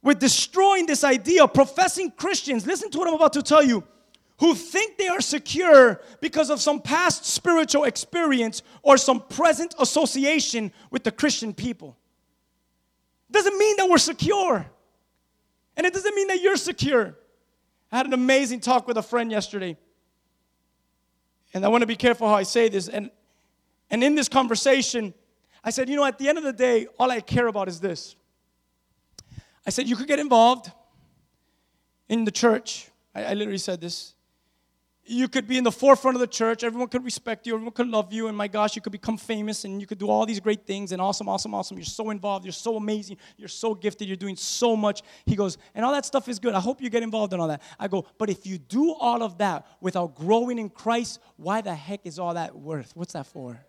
with 0.01 0.17
destroying 0.17 0.87
this 0.87 1.03
idea, 1.03 1.47
professing 1.47 2.09
Christians. 2.09 2.65
Listen 2.65 2.89
to 2.89 2.97
what 2.97 3.07
I'm 3.07 3.13
about 3.13 3.33
to 3.33 3.43
tell 3.43 3.61
you 3.61 3.83
who 4.37 4.53
think 4.53 4.97
they 4.97 5.07
are 5.07 5.21
secure 5.21 6.01
because 6.19 6.49
of 6.49 6.59
some 6.59 6.81
past 6.81 7.25
spiritual 7.25 7.85
experience 7.85 8.63
or 8.83 8.97
some 8.97 9.21
present 9.21 9.73
association 9.79 10.71
with 10.91 11.03
the 11.03 11.11
Christian 11.11 11.53
people. 11.53 11.97
Doesn't 13.31 13.57
mean 13.57 13.77
that 13.77 13.89
we're 13.89 13.97
secure. 13.97 14.65
And 15.77 15.85
it 15.85 15.93
doesn't 15.93 16.15
mean 16.15 16.27
that 16.27 16.41
you're 16.41 16.57
secure. 16.57 17.15
I 17.91 17.97
had 17.97 18.05
an 18.05 18.13
amazing 18.13 18.59
talk 18.59 18.87
with 18.87 18.97
a 18.97 19.03
friend 19.03 19.31
yesterday. 19.31 19.77
And 21.53 21.63
I 21.63 21.69
want 21.69 21.81
to 21.81 21.87
be 21.87 21.95
careful 21.95 22.27
how 22.27 22.35
I 22.35 22.43
say 22.43 22.67
this. 22.67 22.89
And, 22.89 23.09
and 23.89 24.03
in 24.03 24.15
this 24.15 24.27
conversation, 24.27 25.13
I 25.63 25.69
said, 25.69 25.87
you 25.87 25.95
know, 25.95 26.05
at 26.05 26.17
the 26.17 26.27
end 26.27 26.37
of 26.37 26.43
the 26.43 26.53
day, 26.53 26.87
all 26.99 27.09
I 27.09 27.21
care 27.21 27.47
about 27.47 27.69
is 27.69 27.79
this. 27.79 28.15
I 29.65 29.69
said, 29.69 29.87
you 29.87 29.95
could 29.95 30.07
get 30.07 30.19
involved 30.19 30.71
in 32.09 32.25
the 32.25 32.31
church. 32.31 32.89
I, 33.13 33.23
I 33.23 33.33
literally 33.33 33.57
said 33.57 33.79
this 33.79 34.14
you 35.07 35.27
could 35.27 35.47
be 35.47 35.57
in 35.57 35.63
the 35.63 35.71
forefront 35.71 36.15
of 36.15 36.21
the 36.21 36.27
church. 36.27 36.63
Everyone 36.63 36.87
could 36.87 37.05
respect 37.05 37.45
you. 37.45 37.53
Everyone 37.53 37.73
could 37.73 37.87
love 37.87 38.11
you. 38.11 38.27
And 38.27 38.35
my 38.35 38.47
gosh, 38.47 38.75
you 38.75 38.81
could 38.81 38.91
become 38.91 39.17
famous 39.17 39.63
and 39.63 39.79
you 39.79 39.85
could 39.85 39.99
do 39.99 40.09
all 40.09 40.25
these 40.25 40.39
great 40.39 40.65
things 40.65 40.91
and 40.91 41.01
awesome, 41.01 41.29
awesome, 41.29 41.53
awesome. 41.53 41.77
You're 41.77 41.85
so 41.85 42.09
involved. 42.09 42.43
You're 42.43 42.51
so 42.51 42.75
amazing. 42.75 43.17
You're 43.37 43.47
so 43.47 43.75
gifted. 43.75 44.07
You're 44.07 44.17
doing 44.17 44.35
so 44.35 44.75
much. 44.75 45.03
He 45.25 45.35
goes, 45.35 45.59
and 45.75 45.85
all 45.85 45.91
that 45.91 46.05
stuff 46.05 46.27
is 46.27 46.39
good. 46.39 46.55
I 46.55 46.59
hope 46.59 46.81
you 46.81 46.89
get 46.89 47.03
involved 47.03 47.33
in 47.33 47.39
all 47.39 47.47
that. 47.49 47.61
I 47.79 47.87
go, 47.87 48.05
but 48.17 48.29
if 48.29 48.47
you 48.47 48.57
do 48.57 48.93
all 48.93 49.21
of 49.21 49.37
that 49.37 49.67
without 49.79 50.15
growing 50.15 50.57
in 50.57 50.69
Christ, 50.69 51.19
why 51.37 51.61
the 51.61 51.75
heck 51.75 52.05
is 52.05 52.17
all 52.17 52.33
that 52.33 52.55
worth? 52.55 52.91
What's 52.95 53.13
that 53.13 53.27
for? 53.27 53.63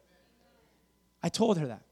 I 1.22 1.28
told 1.28 1.58
her 1.58 1.66
that. 1.66 1.82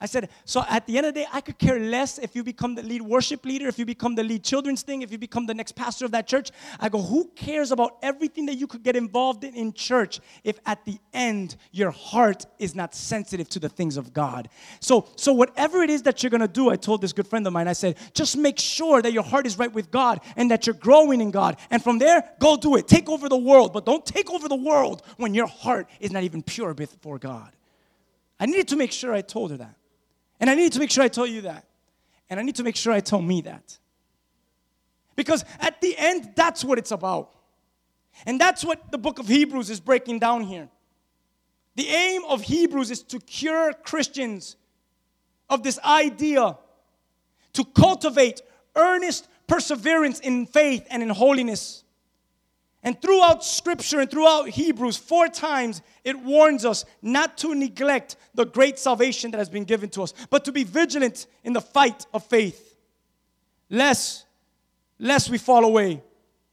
I 0.00 0.06
said, 0.06 0.30
so 0.44 0.64
at 0.68 0.86
the 0.86 0.96
end 0.96 1.06
of 1.06 1.14
the 1.14 1.20
day, 1.20 1.26
I 1.32 1.40
could 1.40 1.58
care 1.58 1.78
less 1.78 2.18
if 2.18 2.36
you 2.36 2.44
become 2.44 2.74
the 2.74 2.82
lead 2.82 3.02
worship 3.02 3.44
leader, 3.44 3.68
if 3.68 3.78
you 3.78 3.84
become 3.84 4.14
the 4.14 4.22
lead 4.22 4.44
children's 4.44 4.82
thing, 4.82 5.02
if 5.02 5.10
you 5.10 5.18
become 5.18 5.46
the 5.46 5.54
next 5.54 5.74
pastor 5.74 6.04
of 6.04 6.10
that 6.12 6.26
church. 6.26 6.50
I 6.78 6.88
go, 6.88 7.00
who 7.00 7.30
cares 7.34 7.72
about 7.72 7.98
everything 8.02 8.46
that 8.46 8.56
you 8.56 8.66
could 8.66 8.82
get 8.82 8.96
involved 8.96 9.44
in 9.44 9.54
in 9.54 9.72
church 9.72 10.20
if 10.44 10.58
at 10.66 10.84
the 10.84 10.98
end 11.12 11.56
your 11.72 11.90
heart 11.90 12.46
is 12.58 12.74
not 12.74 12.94
sensitive 12.94 13.48
to 13.50 13.58
the 13.58 13.68
things 13.68 13.96
of 13.96 14.12
God? 14.12 14.48
So, 14.80 15.08
so 15.16 15.32
whatever 15.32 15.82
it 15.82 15.90
is 15.90 16.02
that 16.02 16.22
you're 16.22 16.30
gonna 16.30 16.48
do, 16.48 16.70
I 16.70 16.76
told 16.76 17.00
this 17.00 17.12
good 17.12 17.26
friend 17.26 17.46
of 17.46 17.52
mine, 17.52 17.68
I 17.68 17.72
said, 17.72 17.96
just 18.14 18.36
make 18.36 18.58
sure 18.58 19.02
that 19.02 19.12
your 19.12 19.22
heart 19.22 19.46
is 19.46 19.58
right 19.58 19.72
with 19.72 19.90
God 19.90 20.20
and 20.36 20.50
that 20.50 20.66
you're 20.66 20.74
growing 20.74 21.20
in 21.20 21.30
God. 21.30 21.56
And 21.70 21.82
from 21.82 21.98
there, 21.98 22.22
go 22.38 22.56
do 22.56 22.76
it. 22.76 22.88
Take 22.88 23.08
over 23.08 23.28
the 23.28 23.36
world, 23.36 23.72
but 23.72 23.84
don't 23.84 24.04
take 24.04 24.30
over 24.30 24.48
the 24.48 24.56
world 24.56 25.02
when 25.16 25.34
your 25.34 25.46
heart 25.46 25.88
is 26.00 26.10
not 26.10 26.22
even 26.22 26.42
pure 26.42 26.74
before 26.74 27.18
God. 27.18 27.52
I 28.38 28.46
needed 28.46 28.68
to 28.68 28.76
make 28.76 28.92
sure 28.92 29.12
I 29.12 29.20
told 29.20 29.50
her 29.50 29.58
that. 29.58 29.76
And 30.40 30.48
I 30.48 30.54
need 30.54 30.72
to 30.72 30.78
make 30.78 30.90
sure 30.90 31.04
I 31.04 31.08
tell 31.08 31.26
you 31.26 31.42
that. 31.42 31.66
And 32.28 32.40
I 32.40 32.42
need 32.42 32.56
to 32.56 32.64
make 32.64 32.76
sure 32.76 32.92
I 32.92 33.00
tell 33.00 33.20
me 33.20 33.42
that. 33.42 33.78
Because 35.14 35.44
at 35.60 35.80
the 35.80 35.96
end, 35.98 36.32
that's 36.34 36.64
what 36.64 36.78
it's 36.78 36.90
about. 36.90 37.34
And 38.26 38.40
that's 38.40 38.64
what 38.64 38.90
the 38.90 38.98
book 38.98 39.18
of 39.18 39.28
Hebrews 39.28 39.70
is 39.70 39.78
breaking 39.80 40.18
down 40.18 40.42
here. 40.42 40.68
The 41.76 41.86
aim 41.88 42.22
of 42.24 42.42
Hebrews 42.42 42.90
is 42.90 43.02
to 43.04 43.18
cure 43.20 43.72
Christians 43.72 44.56
of 45.48 45.62
this 45.62 45.78
idea 45.80 46.56
to 47.52 47.64
cultivate 47.64 48.42
earnest 48.76 49.28
perseverance 49.46 50.20
in 50.20 50.46
faith 50.46 50.86
and 50.90 51.02
in 51.02 51.08
holiness. 51.08 51.84
And 52.82 53.00
throughout 53.00 53.44
Scripture 53.44 54.00
and 54.00 54.10
throughout 54.10 54.48
Hebrews, 54.48 54.96
four 54.96 55.28
times 55.28 55.82
it 56.02 56.18
warns 56.18 56.64
us 56.64 56.86
not 57.02 57.36
to 57.38 57.54
neglect 57.54 58.16
the 58.34 58.46
great 58.46 58.78
salvation 58.78 59.30
that 59.32 59.38
has 59.38 59.50
been 59.50 59.64
given 59.64 59.90
to 59.90 60.02
us, 60.02 60.14
but 60.30 60.46
to 60.46 60.52
be 60.52 60.64
vigilant 60.64 61.26
in 61.44 61.52
the 61.52 61.60
fight 61.60 62.06
of 62.14 62.24
faith, 62.24 62.76
lest, 63.68 64.24
lest 64.98 65.28
we 65.28 65.36
fall 65.36 65.64
away 65.64 66.02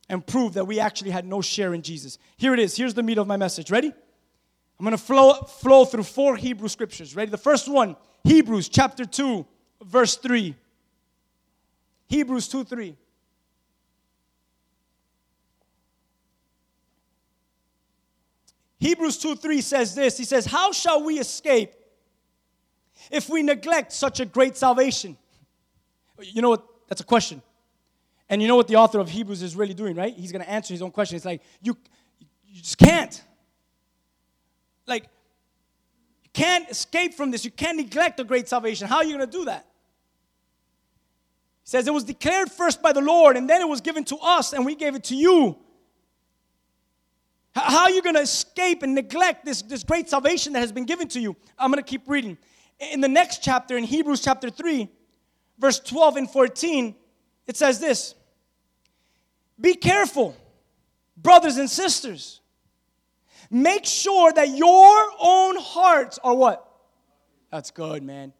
and 0.09 0.25
prove 0.25 0.53
that 0.55 0.65
we 0.65 0.79
actually 0.79 1.11
had 1.11 1.25
no 1.25 1.41
share 1.41 1.73
in 1.73 1.81
Jesus. 1.81 2.17
Here 2.35 2.53
it 2.53 2.59
is. 2.59 2.75
Here's 2.75 2.93
the 2.93 3.03
meat 3.03 3.17
of 3.17 3.27
my 3.27 3.37
message. 3.37 3.71
Ready? 3.71 3.87
I'm 3.87 4.83
going 4.83 4.91
to 4.91 4.97
flow, 4.97 5.33
flow 5.33 5.85
through 5.85 6.03
four 6.03 6.35
Hebrew 6.35 6.67
scriptures. 6.67 7.15
Ready? 7.15 7.31
The 7.31 7.37
first 7.37 7.69
one, 7.69 7.95
Hebrews 8.23 8.69
chapter 8.69 9.05
2, 9.05 9.45
verse 9.81 10.17
3. 10.17 10.55
Hebrews 12.07 12.47
2 12.49 12.63
3. 12.65 12.97
Hebrews 18.79 19.17
2 19.17 19.35
3 19.35 19.61
says 19.61 19.95
this 19.95 20.17
He 20.17 20.23
says, 20.23 20.45
How 20.45 20.71
shall 20.71 21.03
we 21.03 21.19
escape 21.19 21.73
if 23.11 23.29
we 23.29 23.43
neglect 23.43 23.91
such 23.91 24.19
a 24.19 24.25
great 24.25 24.57
salvation? 24.57 25.17
You 26.21 26.41
know 26.41 26.49
what? 26.49 26.65
That's 26.87 27.01
a 27.01 27.05
question. 27.05 27.41
And 28.29 28.41
you 28.41 28.47
know 28.47 28.55
what 28.55 28.67
the 28.67 28.75
author 28.75 28.99
of 28.99 29.09
Hebrews 29.09 29.41
is 29.41 29.55
really 29.55 29.73
doing, 29.73 29.95
right? 29.95 30.13
He's 30.13 30.31
going 30.31 30.43
to 30.43 30.49
answer 30.49 30.73
his 30.73 30.81
own 30.81 30.91
question. 30.91 31.15
It's 31.15 31.25
like, 31.25 31.41
you, 31.61 31.77
you 32.47 32.61
just 32.61 32.77
can't. 32.77 33.23
Like, 34.85 35.03
you 35.03 36.29
can't 36.33 36.69
escape 36.69 37.13
from 37.13 37.31
this. 37.31 37.45
You 37.45 37.51
can't 37.51 37.77
neglect 37.77 38.17
the 38.17 38.25
great 38.25 38.49
salvation. 38.49 38.87
How 38.87 38.97
are 38.97 39.05
you 39.05 39.15
going 39.15 39.29
to 39.29 39.37
do 39.37 39.45
that? 39.45 39.65
He 41.63 41.69
says, 41.69 41.87
It 41.87 41.93
was 41.93 42.03
declared 42.03 42.51
first 42.51 42.81
by 42.81 42.91
the 42.91 43.01
Lord, 43.01 43.37
and 43.37 43.49
then 43.49 43.61
it 43.61 43.67
was 43.67 43.81
given 43.81 44.03
to 44.05 44.17
us, 44.17 44.53
and 44.53 44.65
we 44.65 44.75
gave 44.75 44.95
it 44.95 45.05
to 45.05 45.15
you 45.15 45.57
how 47.61 47.83
are 47.83 47.91
you 47.91 48.01
going 48.01 48.15
to 48.15 48.21
escape 48.21 48.83
and 48.83 48.93
neglect 48.93 49.45
this, 49.45 49.61
this 49.61 49.83
great 49.83 50.09
salvation 50.09 50.53
that 50.53 50.59
has 50.59 50.71
been 50.71 50.85
given 50.85 51.07
to 51.09 51.19
you? 51.19 51.35
I'm 51.57 51.71
going 51.71 51.83
to 51.83 51.89
keep 51.89 52.07
reading. 52.07 52.37
In 52.79 53.01
the 53.01 53.07
next 53.07 53.41
chapter, 53.41 53.77
in 53.77 53.83
Hebrews 53.83 54.21
chapter 54.21 54.49
3, 54.49 54.87
verse 55.57 55.79
12 55.79 56.17
and 56.17 56.29
14, 56.29 56.95
it 57.47 57.57
says 57.57 57.79
this 57.79 58.15
Be 59.59 59.73
careful, 59.73 60.35
brothers 61.15 61.57
and 61.57 61.69
sisters. 61.69 62.41
Make 63.49 63.85
sure 63.85 64.33
that 64.33 64.49
your 64.49 65.11
own 65.19 65.55
hearts 65.57 66.19
are 66.21 66.35
what? 66.35 66.69
That's 67.49 67.71
good, 67.71 68.03
man. 68.03 68.33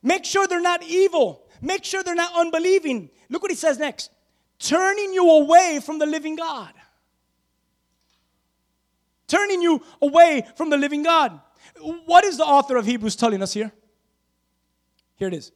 Make 0.00 0.24
sure 0.24 0.46
they're 0.46 0.60
not 0.60 0.84
evil. 0.84 1.44
Make 1.60 1.84
sure 1.84 2.04
they're 2.04 2.14
not 2.14 2.32
unbelieving. 2.36 3.10
Look 3.28 3.42
what 3.42 3.50
he 3.50 3.56
says 3.56 3.78
next 3.78 4.10
turning 4.58 5.12
you 5.12 5.30
away 5.30 5.80
from 5.84 5.98
the 5.98 6.06
living 6.06 6.36
God 6.36 6.72
turning 9.28 9.62
you 9.62 9.82
away 10.02 10.46
from 10.56 10.70
the 10.70 10.76
living 10.76 11.04
God. 11.04 11.40
What 12.06 12.24
is 12.24 12.36
the 12.36 12.44
author 12.44 12.76
of 12.76 12.86
Hebrews 12.86 13.14
telling 13.14 13.42
us 13.42 13.52
here? 13.52 13.70
Here 15.16 15.28
it 15.28 15.34
is. 15.34 15.52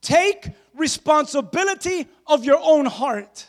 Take 0.00 0.50
responsibility 0.74 2.08
of 2.26 2.44
your 2.44 2.58
own 2.60 2.86
heart. 2.86 3.46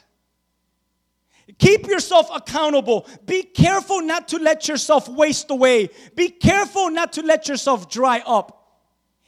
Keep 1.58 1.88
yourself 1.88 2.30
accountable. 2.34 3.08
Be 3.26 3.44
careful 3.44 4.02
not 4.02 4.28
to 4.30 4.38
let 4.38 4.68
yourself 4.68 5.10
waste 5.10 5.50
away. 5.52 5.90
Be 6.16 6.30
careful 6.30 6.90
not 6.90 7.14
to 7.14 7.22
let 7.22 7.48
yourself 7.48 7.90
dry 7.90 8.22
up. 8.26 8.80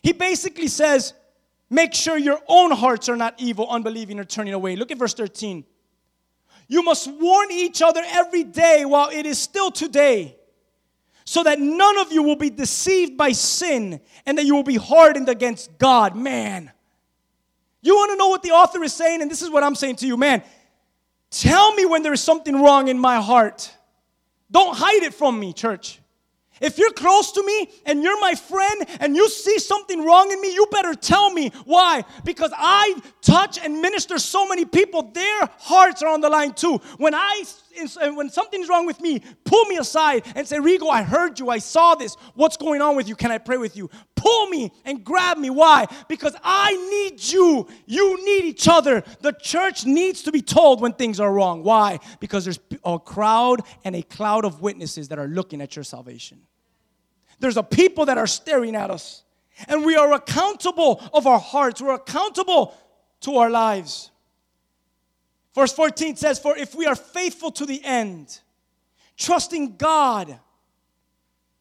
He 0.01 0.13
basically 0.13 0.67
says, 0.67 1.13
make 1.69 1.93
sure 1.93 2.17
your 2.17 2.39
own 2.47 2.71
hearts 2.71 3.09
are 3.09 3.17
not 3.17 3.35
evil, 3.37 3.67
unbelieving, 3.69 4.19
or 4.19 4.23
turning 4.23 4.53
away. 4.53 4.75
Look 4.75 4.91
at 4.91 4.97
verse 4.97 5.13
13. 5.13 5.65
You 6.67 6.83
must 6.83 7.11
warn 7.11 7.51
each 7.51 7.81
other 7.81 8.01
every 8.05 8.43
day 8.43 8.85
while 8.85 9.09
it 9.09 9.25
is 9.25 9.37
still 9.37 9.71
today, 9.71 10.35
so 11.23 11.43
that 11.43 11.59
none 11.59 11.97
of 11.99 12.11
you 12.11 12.23
will 12.23 12.35
be 12.35 12.49
deceived 12.49 13.17
by 13.17 13.31
sin 13.31 13.99
and 14.25 14.37
that 14.37 14.45
you 14.45 14.55
will 14.55 14.63
be 14.63 14.75
hardened 14.75 15.29
against 15.29 15.77
God. 15.77 16.15
Man, 16.15 16.71
you 17.81 17.95
want 17.95 18.11
to 18.11 18.17
know 18.17 18.29
what 18.29 18.43
the 18.43 18.51
author 18.51 18.83
is 18.83 18.93
saying? 18.93 19.21
And 19.21 19.29
this 19.29 19.41
is 19.41 19.49
what 19.49 19.63
I'm 19.63 19.75
saying 19.75 19.97
to 19.97 20.07
you, 20.07 20.17
man. 20.17 20.43
Tell 21.31 21.73
me 21.73 21.85
when 21.85 22.03
there 22.03 22.13
is 22.13 22.21
something 22.21 22.61
wrong 22.61 22.87
in 22.87 22.97
my 22.97 23.19
heart. 23.19 23.71
Don't 24.49 24.75
hide 24.75 25.03
it 25.03 25.13
from 25.13 25.39
me, 25.39 25.53
church. 25.53 25.99
If 26.61 26.77
you're 26.77 26.93
close 26.93 27.31
to 27.33 27.43
me 27.43 27.69
and 27.85 28.01
you're 28.01 28.19
my 28.19 28.33
friend 28.35 28.85
and 28.99 29.15
you 29.15 29.29
see 29.29 29.59
something 29.59 30.03
wrong 30.05 30.31
in 30.31 30.39
me, 30.39 30.53
you 30.53 30.65
better 30.71 30.93
tell 30.93 31.31
me. 31.31 31.51
Why? 31.65 32.03
Because 32.23 32.51
I 32.55 32.95
touch 33.21 33.59
and 33.59 33.81
minister 33.81 34.17
so 34.17 34.47
many 34.47 34.65
people, 34.65 35.03
their 35.03 35.49
hearts 35.59 36.01
are 36.01 36.09
on 36.09 36.21
the 36.21 36.29
line 36.29 36.53
too. 36.53 36.77
When 36.97 37.13
I 37.13 37.43
when 38.15 38.29
something's 38.29 38.69
wrong 38.69 38.85
with 38.85 38.99
me, 39.01 39.21
pull 39.43 39.65
me 39.65 39.77
aside 39.77 40.23
and 40.35 40.47
say, 40.47 40.57
Rigo, 40.57 40.89
I 40.89 41.03
heard 41.03 41.39
you, 41.39 41.49
I 41.49 41.59
saw 41.59 41.95
this. 41.95 42.15
What's 42.33 42.57
going 42.57 42.81
on 42.81 42.95
with 42.95 43.07
you? 43.07 43.15
Can 43.15 43.31
I 43.31 43.37
pray 43.37 43.57
with 43.57 43.75
you? 43.75 43.89
Pull 44.15 44.47
me 44.47 44.71
and 44.85 45.03
grab 45.03 45.37
me. 45.37 45.49
Why? 45.49 45.85
Because 46.07 46.35
I 46.43 46.71
need 46.89 47.23
you. 47.23 47.67
You 47.85 48.25
need 48.25 48.45
each 48.45 48.67
other. 48.67 49.03
The 49.21 49.33
church 49.33 49.85
needs 49.85 50.23
to 50.23 50.31
be 50.31 50.41
told 50.41 50.81
when 50.81 50.93
things 50.93 51.19
are 51.19 51.31
wrong. 51.31 51.63
Why? 51.63 51.99
Because 52.19 52.43
there's 52.43 52.59
a 52.83 52.97
crowd 52.97 53.61
and 53.83 53.95
a 53.95 54.01
cloud 54.01 54.45
of 54.45 54.61
witnesses 54.61 55.09
that 55.09 55.19
are 55.19 55.27
looking 55.27 55.61
at 55.61 55.75
your 55.75 55.83
salvation. 55.83 56.41
There's 57.39 57.57
a 57.57 57.63
people 57.63 58.05
that 58.05 58.17
are 58.17 58.27
staring 58.27 58.75
at 58.75 58.89
us. 58.89 59.23
And 59.67 59.85
we 59.85 59.95
are 59.95 60.11
accountable 60.13 61.01
of 61.13 61.27
our 61.27 61.39
hearts. 61.39 61.81
We're 61.81 61.93
accountable 61.93 62.75
to 63.21 63.37
our 63.37 63.49
lives. 63.49 64.11
Verse 65.55 65.71
14 65.71 66.17
says, 66.17 66.37
For 66.37 66.57
if 66.57 66.75
we 66.75 66.85
are 66.85 66.95
faithful 66.95 67.49
to 67.51 67.65
the 67.65 67.81
end, 67.83 68.41
trusting 69.17 69.77
God 69.77 70.37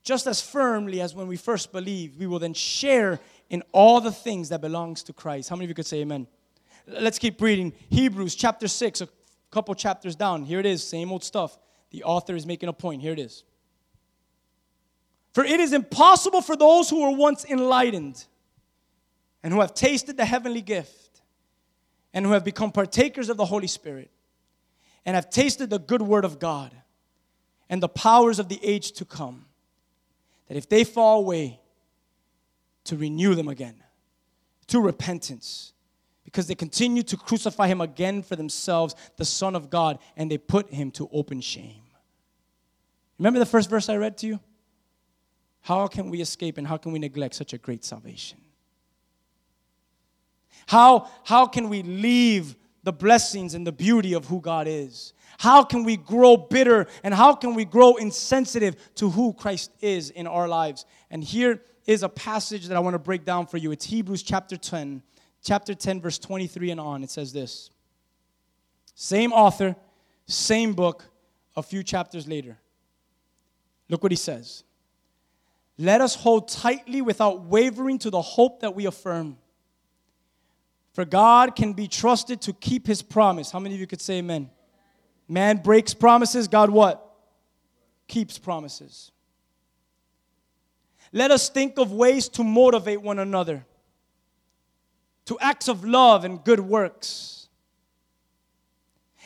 just 0.03 0.27
as 0.27 0.41
firmly 0.43 1.01
as 1.01 1.15
when 1.15 1.29
we 1.29 1.37
first 1.37 1.73
believed, 1.73 2.19
we 2.19 2.27
will 2.27 2.41
then 2.41 2.53
share 2.55 3.21
in 3.49 3.63
all 3.73 4.01
the 4.01 4.11
things 4.11 4.49
that 4.49 4.61
belongs 4.61 5.05
to 5.05 5.13
Christ. 5.13 5.49
How 5.49 5.55
many 5.55 5.67
of 5.67 5.69
you 5.71 5.75
could 5.77 5.87
say 5.87 6.01
amen? 6.01 6.27
Let's 6.89 7.21
keep 7.21 7.41
reading. 7.41 7.73
Hebrews 7.89 8.35
chapter 8.35 8.67
6, 8.67 9.01
a 9.01 9.09
couple 9.53 9.75
chapters 9.77 10.17
down. 10.17 10.45
Here 10.45 10.59
it 10.59 10.67
is, 10.67 10.87
same 10.87 11.13
old 11.13 11.23
stuff. 11.23 11.57
The 11.91 12.03
author 12.03 12.35
is 12.35 12.45
making 12.45 12.69
a 12.69 12.73
point. 12.73 13.01
Here 13.01 13.13
it 13.13 13.21
is. 13.21 13.45
For 15.33 15.45
it 15.45 15.61
is 15.61 15.73
impossible 15.73 16.43
for 16.43 16.57
those 16.57 16.91
who 16.91 17.03
were 17.03 17.17
once 17.17 17.45
enlightened 17.45 18.25
and 19.43 19.55
who 19.55 19.61
have 19.61 19.73
tasted 19.73 20.17
the 20.17 20.25
heavenly 20.25 20.63
gift 20.63 21.04
and 22.15 22.25
who 22.25 22.33
have 22.33 22.45
become 22.45 22.73
partakers 22.73 23.29
of 23.29 23.37
the 23.37 23.45
Holy 23.45 23.67
Spirit 23.67 24.11
and 25.05 25.15
have 25.15 25.29
tasted 25.29 25.69
the 25.69 25.79
good 25.79 26.01
word 26.01 26.25
of 26.25 26.39
God 26.39 26.75
and 27.69 27.83
the 27.83 27.89
powers 27.89 28.39
of 28.39 28.49
the 28.49 28.59
age 28.65 28.93
to 28.93 29.05
come, 29.05 29.45
that 30.49 30.57
if 30.57 30.69
they 30.69 30.85
fall 30.85 31.19
away, 31.19 31.61
to 32.85 32.97
renew 32.97 33.35
them 33.35 33.49
again 33.49 33.77
to 34.67 34.81
repentance 34.81 35.73
because 36.25 36.47
they 36.47 36.55
continue 36.55 37.03
to 37.03 37.17
crucify 37.17 37.67
him 37.67 37.81
again 37.81 38.23
for 38.23 38.37
themselves, 38.37 38.95
the 39.17 39.25
Son 39.25 39.55
of 39.55 39.71
God, 39.71 39.99
and 40.17 40.31
they 40.31 40.39
put 40.39 40.73
him 40.73 40.91
to 40.93 41.09
open 41.13 41.41
shame. 41.41 41.83
Remember 43.19 43.39
the 43.39 43.47
first 43.47 43.71
verse 43.71 43.89
I 43.89 43.97
read 43.97 44.19
to 44.19 44.27
you? 44.27 44.41
How 45.61 45.87
can 45.87 46.11
we 46.11 46.21
escape 46.21 46.59
and 46.59 46.67
how 46.67 46.77
can 46.77 46.93
we 46.93 46.99
neglect 46.99 47.35
such 47.35 47.53
a 47.53 47.59
great 47.59 47.85
salvation? 47.85 48.39
How, 50.67 51.11
how 51.25 51.47
can 51.47 51.69
we 51.69 51.83
leave 51.83 52.57
the 52.83 52.93
blessings 52.93 53.55
and 53.55 53.67
the 53.67 53.73
beauty 53.73 54.13
of 54.13 54.27
who 54.27 54.41
God 54.41 54.67
is? 54.69 55.13
How 55.39 55.65
can 55.65 55.85
we 55.85 55.97
grow 55.97 56.37
bitter 56.37 56.87
and 57.03 57.13
how 57.13 57.35
can 57.35 57.55
we 57.55 57.65
grow 57.65 57.97
insensitive 57.97 58.77
to 58.97 59.11
who 59.11 59.33
Christ 59.33 59.71
is 59.81 60.11
in 60.11 60.27
our 60.27 60.47
lives? 60.47 60.87
And 61.11 61.25
here 61.25 61.63
is 61.87 62.03
a 62.03 62.09
passage 62.09 62.67
that 62.69 62.77
I 62.77 62.81
want 62.81 62.95
to 62.95 62.99
break 62.99 63.25
down 63.25 63.47
for 63.47 63.59
you. 63.59 63.73
It's 63.73 63.85
Hebrews 63.85 64.23
chapter 64.23 64.57
10, 64.57 65.03
chapter 65.43 65.75
10, 65.75 66.01
verse 66.01 66.19
23 66.19 66.71
and 66.71 66.81
on. 66.81 67.03
It 67.03 67.11
says 67.11 67.33
this 67.33 67.71
Same 68.95 69.33
author, 69.33 69.77
same 70.27 70.73
book, 70.73 71.05
a 71.57 71.63
few 71.63 71.83
chapters 71.83 72.27
later. 72.27 72.59
Look 73.89 74.03
what 74.03 74.13
he 74.13 74.17
says. 74.17 74.65
Let 75.77 76.01
us 76.01 76.15
hold 76.15 76.49
tightly 76.49 77.03
without 77.03 77.45
wavering 77.45 77.99
to 78.01 78.11
the 78.11 78.23
hope 78.23 78.61
that 78.61 78.75
we 78.75 78.87
affirm. 78.87 79.37
For 80.95 81.05
God 81.05 81.55
can 81.57 81.73
be 81.73 81.89
trusted 81.89 82.41
to 82.43 82.53
keep 82.53 82.87
his 82.87 83.03
promise. 83.03 83.51
How 83.51 83.59
many 83.59 83.75
of 83.75 83.81
you 83.81 83.87
could 83.87 84.01
say 84.01 84.19
amen? 84.19 84.49
Man 85.29 85.59
breaks 85.59 85.93
promises, 85.93 86.49
God 86.49 86.71
what? 86.71 87.15
Keeps 88.09 88.39
promises. 88.39 89.11
Let 91.13 91.31
us 91.31 91.49
think 91.49 91.79
of 91.79 91.93
ways 91.93 92.29
to 92.31 92.45
motivate 92.45 93.03
one 93.03 93.19
another 93.19 93.67
to 95.27 95.39
acts 95.41 95.69
of 95.69 95.85
love 95.85 96.25
and 96.25 96.43
good 96.45 96.61
works. 96.61 97.49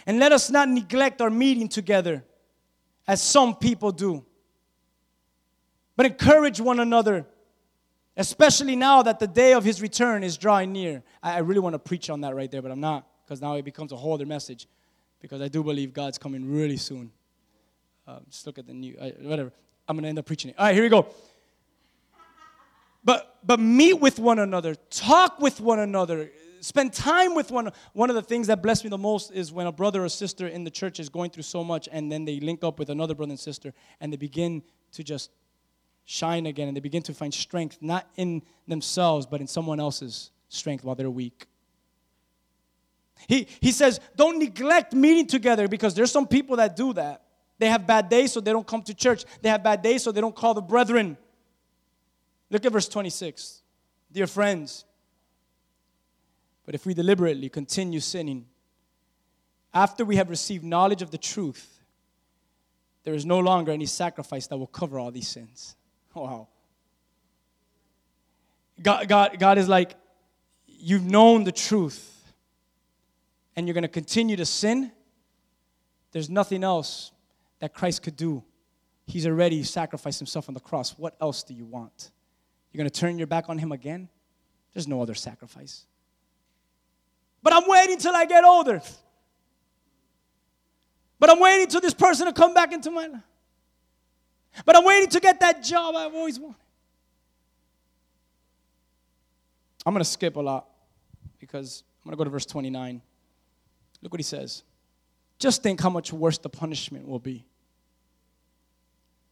And 0.07 0.19
let 0.19 0.33
us 0.33 0.51
not 0.51 0.69
neglect 0.69 1.21
our 1.21 1.31
meeting 1.31 1.69
together 1.69 2.25
as 3.07 3.21
some 3.23 3.55
people 3.55 3.91
do, 3.91 4.25
but 5.97 6.07
encourage 6.07 6.61
one 6.61 6.79
another, 6.79 7.27
especially 8.19 8.77
now 8.77 9.03
that 9.03 9.21
the 9.21 9.27
day 9.27 9.55
of 9.55 9.65
his 9.65 9.81
return 9.81 10.23
is 10.25 10.37
drawing 10.37 10.73
near. 10.73 11.03
I 11.23 11.39
really 11.39 11.61
want 11.61 11.75
to 11.75 11.79
preach 11.79 12.11
on 12.11 12.21
that 12.23 12.35
right 12.35 12.51
there, 12.51 12.61
but 12.61 12.71
I'm 12.71 12.81
not, 12.81 13.07
because 13.25 13.41
now 13.41 13.55
it 13.55 13.65
becomes 13.65 13.93
a 13.93 13.97
whole 13.97 14.13
other 14.13 14.27
message, 14.27 14.67
because 15.21 15.41
I 15.41 15.49
do 15.49 15.63
believe 15.63 15.95
God's 15.95 16.19
coming 16.19 16.53
really 16.53 16.77
soon. 16.77 17.13
Um, 18.07 18.21
just 18.29 18.47
look 18.47 18.59
at 18.59 18.67
the 18.67 18.75
new, 18.75 18.97
I, 19.01 19.11
whatever. 19.21 19.53
I'm 19.89 19.97
going 19.97 20.03
to 20.03 20.09
end 20.09 20.19
up 20.19 20.27
preaching 20.27 20.51
it. 20.51 20.59
All 20.59 20.67
right, 20.67 20.75
here 20.75 20.83
we 20.83 20.89
go. 20.89 21.07
But, 23.05 23.39
but 23.45 23.61
meet 23.61 23.95
with 23.95 24.19
one 24.19 24.41
another, 24.41 24.75
talk 24.91 25.41
with 25.41 25.61
one 25.61 25.79
another, 25.79 26.31
spend 26.61 26.93
time 26.93 27.35
with 27.35 27.53
one 27.53 27.71
one 27.93 28.11
of 28.11 28.17
the 28.17 28.23
things 28.23 28.49
that 28.49 28.63
bless 28.63 28.83
me 28.83 28.91
the 28.91 28.99
most 28.99 29.31
is 29.31 29.53
when 29.53 29.69
a 29.69 29.73
brother 29.73 30.05
or 30.05 30.09
sister 30.09 30.49
in 30.49 30.65
the 30.65 30.71
church 30.71 30.99
is 30.99 31.09
going 31.09 31.31
through 31.31 31.45
so 31.45 31.63
much 31.63 31.89
and 31.93 32.11
then 32.11 32.25
they 32.25 32.41
link 32.41 32.65
up 32.65 32.81
with 32.81 32.91
another 32.91 33.15
brother 33.15 33.31
and 33.31 33.39
sister 33.39 33.73
and 34.01 34.13
they 34.13 34.17
begin 34.17 34.61
to 34.91 35.05
just 35.05 35.31
shine 36.11 36.47
again 36.47 36.69
and 36.69 36.77
they 36.77 36.81
begin 36.81 37.03
to 37.03 37.13
find 37.13 37.35
strength 37.35 37.77
not 37.83 38.09
in 38.17 38.41
themselves 38.67 39.27
but 39.27 39.43
in 39.43 39.47
someone 39.47 39.79
else's 39.79 40.31
strength 40.49 40.83
while 40.83 40.95
they're 40.95 41.11
weak. 41.11 41.47
He, 43.27 43.47
he 43.61 43.73
says 43.73 44.01
don't 44.17 44.39
neglect 44.39 44.95
meeting 44.95 45.27
together 45.27 45.69
because 45.69 45.95
there's 45.95 46.11
some 46.11 46.27
people 46.27 46.57
that 46.57 46.77
do 46.77 46.95
that. 46.95 47.25
They 47.59 47.69
have 47.69 47.87
bad 47.87 48.09
days 48.09 48.33
so 48.33 48.41
they 48.41 48.53
don't 48.53 48.67
come 48.67 48.83
to 48.85 48.95
church. 48.95 49.25
They 49.43 49.51
have 49.51 49.63
bad 49.63 49.83
days 49.83 50.03
so 50.03 50.11
they 50.11 50.23
don't 50.23 50.35
call 50.35 50.55
the 50.55 50.63
brethren. 50.63 51.19
Look 52.49 52.65
at 52.65 52.73
verse 52.73 52.89
26 52.89 53.63
dear 54.11 54.27
friends 54.27 54.87
but 56.69 56.75
if 56.75 56.85
we 56.85 56.93
deliberately 56.93 57.49
continue 57.49 57.99
sinning, 57.99 58.45
after 59.73 60.05
we 60.05 60.17
have 60.17 60.29
received 60.29 60.65
knowledge 60.65 61.01
of 61.01 61.11
the 61.11 61.17
truth, 61.17 61.81
there 63.05 63.15
is 63.15 63.25
no 63.25 63.39
longer 63.39 63.73
any 63.73 63.87
sacrifice 63.87 64.47
that 64.49 64.59
will 64.59 64.67
cover 64.67 64.99
all 64.99 65.11
these 65.11 65.29
sins. 65.29 65.77
Wow. 66.29 66.49
God, 68.81 69.09
God, 69.09 69.39
God 69.39 69.59
is 69.59 69.69
like, 69.69 69.95
you've 70.67 71.05
known 71.05 71.45
the 71.45 71.53
truth 71.53 72.33
and 73.57 73.67
you're 73.67 73.75
going 73.75 73.83
to 73.83 73.89
continue 73.89 74.37
to 74.37 74.47
sin. 74.47 74.93
There's 76.13 76.31
nothing 76.31 76.63
else 76.63 77.11
that 77.59 77.75
Christ 77.75 78.03
could 78.03 78.17
do. 78.17 78.45
He's 79.07 79.27
already 79.27 79.63
sacrificed 79.65 80.21
himself 80.21 80.49
on 80.49 80.55
the 80.55 80.61
cross. 80.61 80.97
What 80.97 81.17
else 81.21 81.43
do 81.43 81.55
you 81.55 81.65
want? 81.65 82.13
You're 82.73 82.79
going 82.79 82.91
to 82.91 83.01
turn 83.01 83.19
your 83.19 83.27
back 83.27 83.49
on 83.49 83.59
him 83.59 83.73
again? 83.73 84.09
There's 84.75 84.87
no 84.87 85.03
other 85.03 85.15
sacrifice. 85.15 85.87
But 87.43 87.53
I'm 87.53 87.67
waiting 87.67 87.99
till 87.99 88.15
I 88.15 88.27
get 88.27 88.45
older. 88.45 88.81
But 91.19 91.31
I'm 91.31 91.41
waiting 91.41 91.67
till 91.67 91.81
this 91.81 91.95
person 91.95 92.27
to 92.27 92.33
come 92.33 92.55
back 92.55 92.73
into 92.73 92.91
my 92.91 93.07
life. 93.07 93.23
But 94.65 94.77
I'm 94.77 94.85
waiting 94.85 95.11
to 95.11 95.21
get 95.21 95.41
that 95.41 95.63
job 95.63 95.95
I've 95.95 96.15
always 96.15 96.39
wanted. 96.39 96.57
I'm 99.87 99.95
going 99.95 100.05
to 100.05 100.11
skip 100.11 100.37
a 100.37 100.41
lot 100.41 100.67
because 101.39 101.83
I'm 102.05 102.11
going 102.11 102.13
to 102.13 102.19
go 102.19 102.25
to 102.25 102.31
verse 102.31 102.47
29. 102.47 103.01
Look 104.03 104.13
what 104.13 104.21
he 104.21 104.25
says. 104.25 104.65
Just 105.39 105.63
think 105.63 105.81
how 105.81 105.91
much 105.91 106.13
worse 106.13 106.39
the 106.39 106.49
punishment 106.49 107.07
will 107.07 107.19
be. 107.19 107.47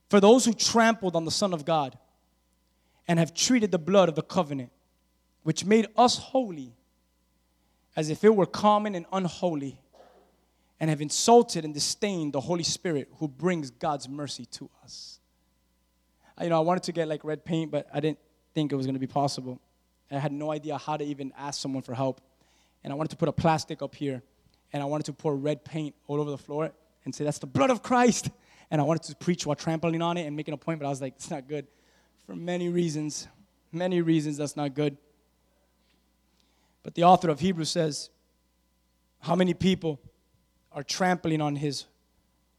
For 0.09 0.20
those 0.20 0.44
who 0.44 0.52
trampled 0.52 1.16
on 1.16 1.24
the 1.24 1.31
Son 1.31 1.52
of 1.52 1.64
God 1.64 1.98
and 3.09 3.18
have 3.18 3.35
treated 3.35 3.70
the 3.70 3.79
blood 3.79 4.09
of 4.09 4.14
the 4.14 4.22
covenant, 4.22 4.70
which 5.42 5.64
made 5.64 5.88
us 5.96 6.16
holy, 6.16 6.74
as 7.96 8.11
if 8.11 8.24
it 8.24 8.35
were 8.35 8.46
common 8.46 8.94
and 8.94 9.07
unholy, 9.12 9.79
and 10.78 10.90
have 10.90 11.00
insulted 11.00 11.64
and 11.64 11.72
disdained 11.72 12.32
the 12.32 12.40
Holy 12.40 12.62
Spirit 12.62 13.08
who 13.18 13.28
brings 13.28 13.70
God's 13.70 14.08
mercy 14.08 14.44
to 14.46 14.68
us. 14.84 15.20
You 16.40 16.50
know, 16.50 16.58
I 16.58 16.60
wanted 16.60 16.82
to 16.84 16.92
get 16.92 17.08
like 17.08 17.24
red 17.24 17.44
paint, 17.44 17.70
but 17.70 17.88
I 17.92 18.00
didn't 18.00 18.18
think 18.54 18.72
it 18.72 18.76
was 18.76 18.86
going 18.86 18.94
to 18.94 19.00
be 19.00 19.06
possible. 19.06 19.60
I 20.10 20.18
had 20.18 20.32
no 20.32 20.52
idea 20.52 20.78
how 20.78 20.96
to 20.96 21.04
even 21.04 21.32
ask 21.36 21.60
someone 21.60 21.82
for 21.82 21.94
help. 21.94 22.20
And 22.84 22.92
I 22.92 22.96
wanted 22.96 23.10
to 23.10 23.16
put 23.16 23.28
a 23.28 23.32
plastic 23.32 23.82
up 23.82 23.94
here, 23.94 24.22
and 24.72 24.82
I 24.82 24.86
wanted 24.86 25.04
to 25.06 25.12
pour 25.12 25.34
red 25.34 25.64
paint 25.64 25.94
all 26.06 26.20
over 26.20 26.30
the 26.30 26.38
floor 26.38 26.70
and 27.04 27.14
say, 27.14 27.24
That's 27.24 27.38
the 27.38 27.46
blood 27.46 27.70
of 27.70 27.82
Christ. 27.82 28.30
And 28.70 28.80
I 28.80 28.84
wanted 28.84 29.04
to 29.04 29.16
preach 29.16 29.46
while 29.46 29.56
trampling 29.56 30.02
on 30.02 30.16
it 30.16 30.26
and 30.26 30.36
making 30.36 30.54
a 30.54 30.56
point, 30.56 30.78
but 30.80 30.86
I 30.86 30.90
was 30.90 31.00
like, 31.00 31.14
It's 31.16 31.30
not 31.30 31.48
good. 31.48 31.66
For 32.26 32.36
many 32.36 32.68
reasons, 32.68 33.26
many 33.72 34.02
reasons, 34.02 34.36
that's 34.36 34.56
not 34.56 34.74
good. 34.74 34.96
But 36.82 36.94
the 36.94 37.04
author 37.04 37.30
of 37.30 37.40
Hebrews 37.40 37.70
says, 37.70 38.10
How 39.20 39.34
many 39.34 39.54
people 39.54 40.00
are 40.76 40.84
trampling 40.84 41.40
on 41.40 41.56
his, 41.56 41.86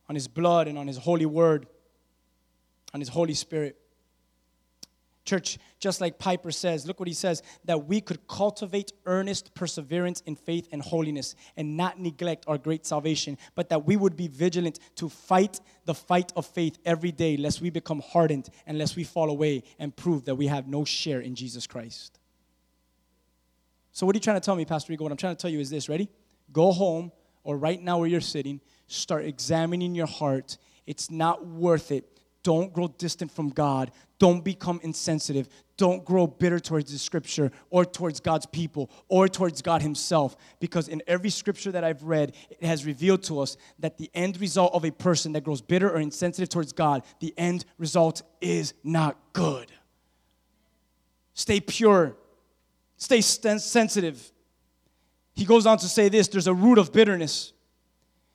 on 0.10 0.16
his 0.16 0.28
blood 0.28 0.68
and 0.68 0.78
on 0.78 0.88
his 0.88 0.98
holy 0.98 1.26
word, 1.26 1.68
on 2.94 3.00
his 3.00 3.08
Holy 3.08 3.36
Spirit? 3.36 3.78
Church, 5.24 5.60
just 5.80 6.00
like 6.00 6.18
Piper 6.18 6.52
says, 6.52 6.88
look 6.88 7.00
what 7.00 7.08
he 7.08 7.14
says 7.14 7.44
that 7.66 7.86
we 7.86 8.00
could 8.00 8.26
cultivate 8.28 8.94
earnest 9.06 9.54
perseverance 9.54 10.22
in 10.22 10.38
faith 10.38 10.70
and 10.72 10.82
holiness 10.82 11.36
and 11.58 11.76
not 11.76 12.00
neglect 12.00 12.46
our 12.48 12.58
great 12.58 12.86
salvation, 12.86 13.38
but 13.54 13.68
that 13.70 13.86
we 13.86 13.98
would 13.98 14.16
be 14.16 14.30
vigilant 14.30 14.80
to 14.96 15.10
fight 15.10 15.60
the 15.84 15.94
fight 15.94 16.32
of 16.38 16.46
faith 16.46 16.80
every 16.86 17.12
day, 17.12 17.36
lest 17.36 17.62
we 17.62 17.70
become 17.70 18.00
hardened 18.00 18.50
and 18.66 18.78
lest 18.78 18.96
we 18.96 19.04
fall 19.04 19.30
away 19.30 19.64
and 19.80 19.96
prove 19.96 20.24
that 20.26 20.36
we 20.36 20.48
have 20.48 20.68
no 20.68 20.86
share 20.86 21.20
in 21.20 21.36
Jesus 21.36 21.68
Christ. 21.68 22.20
So, 23.92 24.06
what 24.06 24.16
are 24.16 24.18
you 24.18 24.22
trying 24.22 24.40
to 24.40 24.46
tell 24.46 24.56
me, 24.56 24.64
Pastor 24.64 24.94
Rico? 24.94 25.04
What 25.04 25.12
I'm 25.12 25.18
trying 25.18 25.36
to 25.36 25.42
tell 25.42 25.52
you 25.52 25.60
is 25.60 25.70
this 25.70 25.90
ready? 25.90 26.08
Go 26.54 26.72
home, 26.72 27.12
or 27.48 27.56
right 27.58 27.82
now 27.82 27.98
where 27.98 28.10
you're 28.10 28.20
sitting, 28.20 28.60
start 28.88 29.24
examining 29.24 29.96
your 29.96 30.06
heart. 30.06 30.58
It's 30.86 31.10
not 31.10 31.48
worth 31.48 31.94
it. 31.94 32.04
Don't 32.44 32.74
grow 32.74 32.90
distant 32.90 33.32
from 33.32 33.50
God. 33.52 33.90
Don't 34.20 34.44
become 34.44 34.82
insensitive. 34.84 35.48
Don't 35.78 36.04
grow 36.04 36.28
bitter 36.28 36.60
towards 36.60 36.92
the 36.92 36.98
scripture 36.98 37.50
or 37.70 37.86
towards 37.86 38.20
God's 38.20 38.46
people 38.48 38.92
or 39.08 39.30
towards 39.30 39.62
God 39.62 39.82
Himself. 39.82 40.36
Because 40.60 40.90
in 40.90 41.02
every 41.08 41.30
scripture 41.30 41.72
that 41.72 41.86
I've 41.86 42.04
read, 42.04 42.36
it 42.50 42.66
has 42.66 42.86
revealed 42.86 43.24
to 43.24 43.40
us 43.40 43.56
that 43.80 43.98
the 43.98 44.12
end 44.14 44.42
result 44.42 44.74
of 44.74 44.84
a 44.84 44.92
person 44.92 45.32
that 45.32 45.46
grows 45.46 45.62
bitter 45.62 45.90
or 45.90 46.00
insensitive 46.00 46.50
towards 46.50 46.74
God, 46.74 47.04
the 47.22 47.34
end 47.38 47.64
result 47.78 48.24
is 48.42 48.74
not 48.84 49.18
good. 49.32 49.72
Stay 51.34 51.62
pure. 51.62 52.18
Stay 52.98 53.22
sensitive. 53.22 54.34
He 55.38 55.46
goes 55.46 55.68
on 55.68 55.78
to 55.78 55.88
say 55.88 56.10
this 56.10 56.28
there's 56.28 56.48
a 56.48 56.54
root 56.54 56.80
of 56.80 56.92
bitterness. 56.92 57.54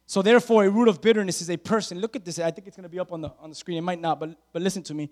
So, 0.06 0.22
therefore, 0.22 0.64
a 0.64 0.70
root 0.70 0.86
of 0.86 1.00
bitterness 1.00 1.42
is 1.42 1.50
a 1.50 1.56
person. 1.56 1.98
Look 1.98 2.14
at 2.14 2.24
this. 2.24 2.38
I 2.38 2.52
think 2.52 2.68
it's 2.68 2.76
going 2.76 2.84
to 2.84 2.88
be 2.88 3.00
up 3.00 3.12
on 3.12 3.20
the, 3.20 3.30
on 3.40 3.48
the 3.48 3.56
screen. 3.56 3.76
It 3.76 3.82
might 3.82 4.00
not, 4.00 4.20
but, 4.20 4.36
but 4.52 4.62
listen 4.62 4.84
to 4.84 4.94
me. 4.94 5.10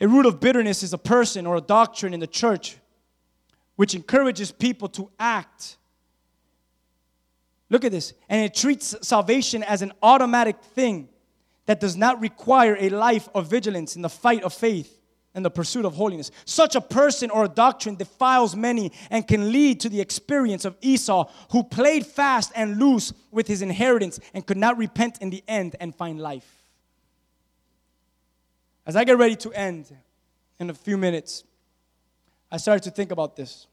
A 0.00 0.08
root 0.08 0.26
of 0.26 0.40
bitterness 0.40 0.82
is 0.82 0.92
a 0.92 0.98
person 0.98 1.46
or 1.46 1.56
a 1.56 1.60
doctrine 1.60 2.12
in 2.12 2.18
the 2.18 2.26
church 2.26 2.76
which 3.76 3.94
encourages 3.94 4.50
people 4.50 4.88
to 4.88 5.08
act. 5.20 5.76
Look 7.70 7.84
at 7.84 7.92
this. 7.92 8.12
And 8.28 8.44
it 8.44 8.52
treats 8.52 8.96
salvation 9.02 9.62
as 9.62 9.82
an 9.82 9.92
automatic 10.02 10.60
thing 10.60 11.08
that 11.66 11.78
does 11.78 11.96
not 11.96 12.20
require 12.20 12.76
a 12.80 12.88
life 12.88 13.28
of 13.32 13.48
vigilance 13.48 13.94
in 13.94 14.02
the 14.02 14.08
fight 14.08 14.42
of 14.42 14.52
faith 14.52 14.97
and 15.34 15.44
the 15.44 15.50
pursuit 15.50 15.84
of 15.84 15.94
holiness. 15.94 16.30
Such 16.44 16.74
a 16.74 16.80
person 16.80 17.30
or 17.30 17.44
a 17.44 17.48
doctrine 17.48 17.94
defiles 17.94 18.56
many 18.56 18.92
and 19.10 19.26
can 19.26 19.52
lead 19.52 19.80
to 19.80 19.88
the 19.88 20.00
experience 20.00 20.64
of 20.64 20.76
Esau, 20.80 21.30
who 21.50 21.62
played 21.62 22.06
fast 22.06 22.52
and 22.54 22.78
loose 22.78 23.12
with 23.30 23.46
his 23.46 23.62
inheritance 23.62 24.18
and 24.34 24.46
could 24.46 24.56
not 24.56 24.78
repent 24.78 25.18
in 25.20 25.30
the 25.30 25.44
end 25.46 25.76
and 25.80 25.94
find 25.94 26.20
life. 26.20 26.48
As 28.86 28.96
I 28.96 29.04
get 29.04 29.18
ready 29.18 29.36
to 29.36 29.52
end 29.52 29.94
in 30.58 30.70
a 30.70 30.74
few 30.74 30.96
minutes, 30.96 31.44
I 32.50 32.56
started 32.56 32.82
to 32.84 32.90
think 32.90 33.12
about 33.12 33.36
this. 33.36 33.66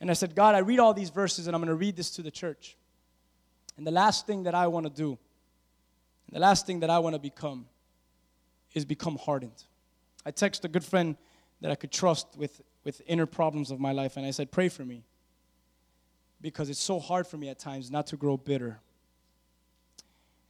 And 0.00 0.10
I 0.10 0.14
said, 0.14 0.34
God, 0.34 0.54
I 0.54 0.58
read 0.58 0.80
all 0.80 0.92
these 0.92 1.10
verses 1.10 1.46
and 1.46 1.54
I'm 1.54 1.62
going 1.62 1.68
to 1.68 1.74
read 1.76 1.96
this 1.96 2.10
to 2.12 2.22
the 2.22 2.30
church. 2.30 2.76
And 3.76 3.86
the 3.86 3.92
last 3.92 4.26
thing 4.26 4.42
that 4.42 4.54
I 4.54 4.66
want 4.66 4.86
to 4.86 4.90
do, 4.90 5.18
the 6.30 6.40
last 6.40 6.66
thing 6.66 6.80
that 6.80 6.90
I 6.90 6.98
want 6.98 7.14
to 7.14 7.20
become, 7.20 7.66
is 8.74 8.84
become 8.84 9.16
hardened. 9.16 9.64
I 10.26 10.32
texted 10.32 10.64
a 10.64 10.68
good 10.68 10.84
friend 10.84 11.16
that 11.60 11.70
I 11.70 11.74
could 11.74 11.92
trust 11.92 12.26
with, 12.36 12.62
with 12.84 13.00
inner 13.06 13.26
problems 13.26 13.70
of 13.70 13.80
my 13.80 13.92
life, 13.92 14.16
and 14.16 14.26
I 14.26 14.30
said, 14.30 14.50
Pray 14.50 14.68
for 14.68 14.84
me. 14.84 15.04
Because 16.40 16.68
it's 16.68 16.80
so 16.80 17.00
hard 17.00 17.26
for 17.26 17.38
me 17.38 17.48
at 17.48 17.58
times 17.58 17.90
not 17.90 18.06
to 18.08 18.16
grow 18.16 18.36
bitter. 18.36 18.78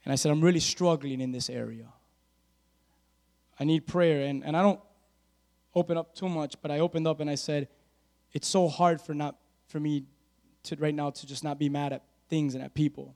And 0.05 0.13
I 0.13 0.17
said, 0.17 0.33
I'm 0.33 0.41
really 0.41 0.61
struggling 0.61 1.21
in 1.21 1.31
this 1.31 1.49
area. 1.49 1.87
I 3.61 3.65
need 3.65 3.87
prayer. 3.87 4.27
And, 4.27 4.45
and 4.45 4.57
I 4.57 4.63
don't 4.63 4.81
open 5.75 5.97
up 5.97 6.15
too 6.15 6.29
much, 6.29 6.57
but 6.61 6.71
I 6.71 6.81
opened 6.81 7.07
up 7.07 7.21
and 7.21 7.31
I 7.31 7.37
said, 7.37 7.69
It's 8.33 8.49
so 8.49 8.69
hard 8.69 9.01
for, 9.01 9.15
not, 9.15 9.37
for 9.69 9.79
me 9.81 10.05
to 10.65 10.77
right 10.77 10.95
now 10.95 11.11
to 11.11 11.27
just 11.27 11.45
not 11.45 11.59
be 11.59 11.69
mad 11.69 11.93
at 11.93 12.03
things 12.29 12.55
and 12.55 12.65
at 12.65 12.75
people. 12.75 13.15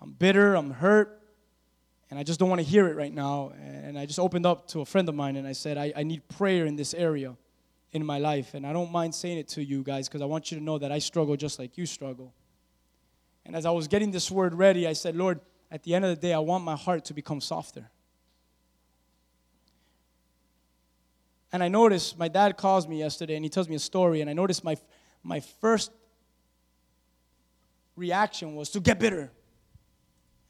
I'm 0.00 0.12
bitter, 0.12 0.54
I'm 0.54 0.70
hurt, 0.70 1.19
and 2.10 2.18
I 2.18 2.24
just 2.24 2.40
don't 2.40 2.48
want 2.48 2.60
to 2.60 2.66
hear 2.66 2.88
it 2.88 2.96
right 2.96 3.14
now. 3.14 3.52
And 3.62 3.96
I 3.96 4.04
just 4.04 4.18
opened 4.18 4.44
up 4.44 4.66
to 4.68 4.80
a 4.80 4.84
friend 4.84 5.08
of 5.08 5.14
mine 5.14 5.36
and 5.36 5.46
I 5.46 5.52
said, 5.52 5.78
I, 5.78 5.92
I 5.94 6.02
need 6.02 6.26
prayer 6.28 6.66
in 6.66 6.74
this 6.74 6.92
area 6.92 7.36
in 7.92 8.04
my 8.04 8.18
life. 8.18 8.54
And 8.54 8.66
I 8.66 8.72
don't 8.72 8.90
mind 8.90 9.14
saying 9.14 9.38
it 9.38 9.48
to 9.50 9.64
you 9.64 9.84
guys 9.84 10.08
because 10.08 10.20
I 10.20 10.24
want 10.24 10.50
you 10.50 10.58
to 10.58 10.64
know 10.64 10.76
that 10.78 10.90
I 10.90 10.98
struggle 10.98 11.36
just 11.36 11.60
like 11.60 11.78
you 11.78 11.86
struggle. 11.86 12.34
And 13.46 13.54
as 13.54 13.64
I 13.64 13.70
was 13.70 13.86
getting 13.86 14.10
this 14.10 14.28
word 14.28 14.54
ready, 14.54 14.88
I 14.88 14.92
said, 14.92 15.14
Lord, 15.14 15.40
at 15.70 15.84
the 15.84 15.94
end 15.94 16.04
of 16.04 16.10
the 16.10 16.20
day, 16.20 16.32
I 16.32 16.40
want 16.40 16.64
my 16.64 16.76
heart 16.76 17.04
to 17.06 17.14
become 17.14 17.40
softer. 17.40 17.88
And 21.52 21.62
I 21.62 21.68
noticed 21.68 22.18
my 22.18 22.28
dad 22.28 22.56
calls 22.56 22.88
me 22.88 22.98
yesterday 22.98 23.36
and 23.36 23.44
he 23.44 23.48
tells 23.48 23.68
me 23.68 23.76
a 23.76 23.80
story, 23.80 24.20
and 24.20 24.28
I 24.28 24.32
noticed 24.32 24.62
my, 24.62 24.76
my 25.22 25.40
first 25.40 25.90
reaction 27.96 28.56
was 28.56 28.70
to 28.70 28.80
get 28.80 28.98
bitter. 28.98 29.32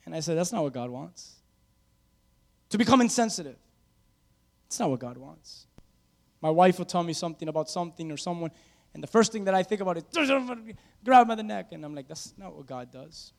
And 0.05 0.15
I 0.15 0.21
said, 0.21 0.37
That's 0.37 0.53
not 0.53 0.63
what 0.63 0.73
God 0.73 0.91
wants. 0.91 1.40
To 2.71 2.79
become 2.79 3.01
insensitive. 3.01 3.57
That's 4.65 4.79
not 4.79 4.91
what 4.91 5.01
God 5.01 5.19
wants. 5.19 5.67
My 6.41 6.51
wife 6.51 6.79
will 6.79 6.87
tell 6.87 7.03
me 7.03 7.13
something 7.13 7.49
about 7.49 7.69
something 7.69 8.11
or 8.11 8.17
someone, 8.17 8.51
and 8.95 9.03
the 9.03 9.09
first 9.09 9.33
thing 9.33 9.45
that 9.45 9.55
I 9.55 9.63
think 9.63 9.81
about 9.81 9.99
is 9.99 10.05
grab 11.05 11.29
by 11.29 11.35
the 11.35 11.43
neck. 11.43 11.69
And 11.73 11.85
I'm 11.85 11.95
like, 11.95 12.09
That's 12.09 12.33
not 12.37 12.55
what 12.55 12.67
God 12.67 12.91
does. 12.91 13.33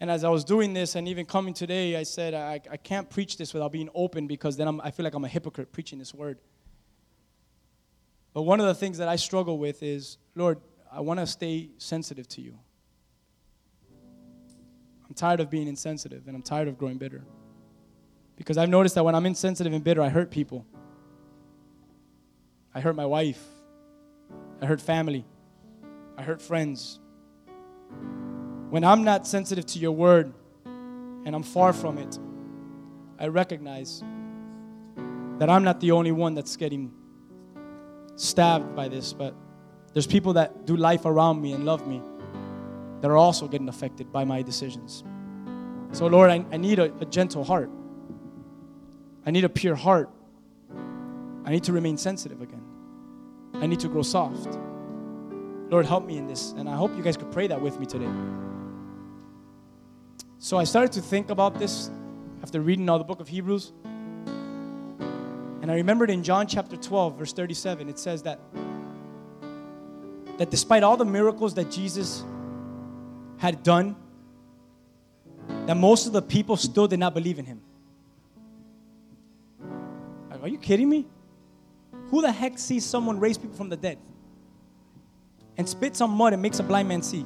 And 0.00 0.10
as 0.10 0.24
I 0.24 0.30
was 0.30 0.44
doing 0.44 0.72
this 0.72 0.94
and 0.94 1.06
even 1.06 1.26
coming 1.26 1.52
today, 1.52 1.94
I 1.94 2.04
said, 2.04 2.32
I, 2.32 2.58
I 2.70 2.76
can't 2.78 3.08
preach 3.10 3.36
this 3.36 3.52
without 3.52 3.70
being 3.70 3.90
open 3.94 4.26
because 4.26 4.56
then 4.56 4.66
I'm, 4.66 4.80
I 4.80 4.90
feel 4.90 5.04
like 5.04 5.12
I'm 5.12 5.24
a 5.24 5.28
hypocrite 5.28 5.72
preaching 5.72 5.98
this 5.98 6.14
word. 6.14 6.38
But 8.32 8.42
one 8.42 8.60
of 8.60 8.66
the 8.66 8.74
things 8.74 8.96
that 8.96 9.08
I 9.08 9.16
struggle 9.16 9.58
with 9.58 9.82
is, 9.82 10.16
Lord, 10.34 10.58
I 10.90 11.00
want 11.00 11.20
to 11.20 11.26
stay 11.26 11.70
sensitive 11.76 12.26
to 12.28 12.40
you. 12.40 12.58
I'm 15.06 15.14
tired 15.14 15.40
of 15.40 15.50
being 15.50 15.68
insensitive 15.68 16.26
and 16.28 16.34
I'm 16.34 16.42
tired 16.42 16.68
of 16.68 16.78
growing 16.78 16.96
bitter. 16.96 17.22
Because 18.40 18.56
I've 18.56 18.70
noticed 18.70 18.94
that 18.94 19.04
when 19.04 19.14
I'm 19.14 19.26
insensitive 19.26 19.74
and 19.74 19.84
bitter, 19.84 20.00
I 20.00 20.08
hurt 20.08 20.30
people. 20.30 20.64
I 22.74 22.80
hurt 22.80 22.96
my 22.96 23.04
wife. 23.04 23.44
I 24.62 24.64
hurt 24.64 24.80
family. 24.80 25.26
I 26.16 26.22
hurt 26.22 26.40
friends. 26.40 27.00
When 28.70 28.82
I'm 28.82 29.04
not 29.04 29.26
sensitive 29.26 29.66
to 29.66 29.78
your 29.78 29.92
word 29.92 30.32
and 30.64 31.34
I'm 31.34 31.42
far 31.42 31.74
from 31.74 31.98
it, 31.98 32.18
I 33.18 33.26
recognize 33.26 34.02
that 35.38 35.50
I'm 35.50 35.62
not 35.62 35.78
the 35.80 35.90
only 35.90 36.12
one 36.12 36.34
that's 36.34 36.56
getting 36.56 36.94
stabbed 38.16 38.74
by 38.74 38.88
this, 38.88 39.12
but 39.12 39.34
there's 39.92 40.06
people 40.06 40.32
that 40.32 40.64
do 40.64 40.76
life 40.76 41.04
around 41.04 41.42
me 41.42 41.52
and 41.52 41.66
love 41.66 41.86
me 41.86 42.00
that 43.02 43.10
are 43.10 43.18
also 43.18 43.46
getting 43.46 43.68
affected 43.68 44.10
by 44.10 44.24
my 44.24 44.40
decisions. 44.40 45.04
So, 45.92 46.06
Lord, 46.06 46.30
I, 46.30 46.42
I 46.50 46.56
need 46.56 46.78
a, 46.78 46.84
a 47.02 47.04
gentle 47.04 47.44
heart. 47.44 47.70
I 49.24 49.30
need 49.30 49.44
a 49.44 49.48
pure 49.48 49.74
heart. 49.74 50.10
I 51.44 51.50
need 51.50 51.64
to 51.64 51.72
remain 51.72 51.96
sensitive 51.96 52.40
again. 52.40 52.62
I 53.54 53.66
need 53.66 53.80
to 53.80 53.88
grow 53.88 54.02
soft. 54.02 54.58
Lord, 55.68 55.86
help 55.86 56.04
me 56.04 56.16
in 56.16 56.26
this. 56.26 56.52
And 56.52 56.68
I 56.68 56.74
hope 56.74 56.96
you 56.96 57.02
guys 57.02 57.16
could 57.16 57.30
pray 57.30 57.46
that 57.46 57.60
with 57.60 57.78
me 57.78 57.86
today. 57.86 58.10
So 60.38 60.58
I 60.58 60.64
started 60.64 60.92
to 60.92 61.02
think 61.02 61.30
about 61.30 61.58
this 61.58 61.90
after 62.42 62.60
reading 62.60 62.88
all 62.88 62.98
the 62.98 63.04
book 63.04 63.20
of 63.20 63.28
Hebrews. 63.28 63.72
And 65.62 65.70
I 65.70 65.74
remembered 65.74 66.10
in 66.10 66.22
John 66.22 66.46
chapter 66.46 66.76
12, 66.76 67.18
verse 67.18 67.32
37, 67.32 67.88
it 67.88 67.98
says 67.98 68.22
that, 68.22 68.40
that 70.38 70.50
despite 70.50 70.82
all 70.82 70.96
the 70.96 71.04
miracles 71.04 71.54
that 71.54 71.70
Jesus 71.70 72.24
had 73.36 73.62
done, 73.62 73.94
that 75.66 75.76
most 75.76 76.06
of 76.06 76.12
the 76.12 76.22
people 76.22 76.56
still 76.56 76.88
did 76.88 76.98
not 76.98 77.12
believe 77.12 77.38
in 77.38 77.44
him. 77.44 77.60
Are 80.42 80.48
you 80.48 80.58
kidding 80.58 80.88
me? 80.88 81.06
Who 82.08 82.22
the 82.22 82.32
heck 82.32 82.58
sees 82.58 82.84
someone 82.84 83.20
raise 83.20 83.38
people 83.38 83.56
from 83.56 83.68
the 83.68 83.76
dead 83.76 83.98
and 85.56 85.68
spits 85.68 86.00
on 86.00 86.10
mud 86.10 86.32
and 86.32 86.40
makes 86.40 86.58
a 86.58 86.62
blind 86.62 86.88
man 86.88 87.02
see? 87.02 87.24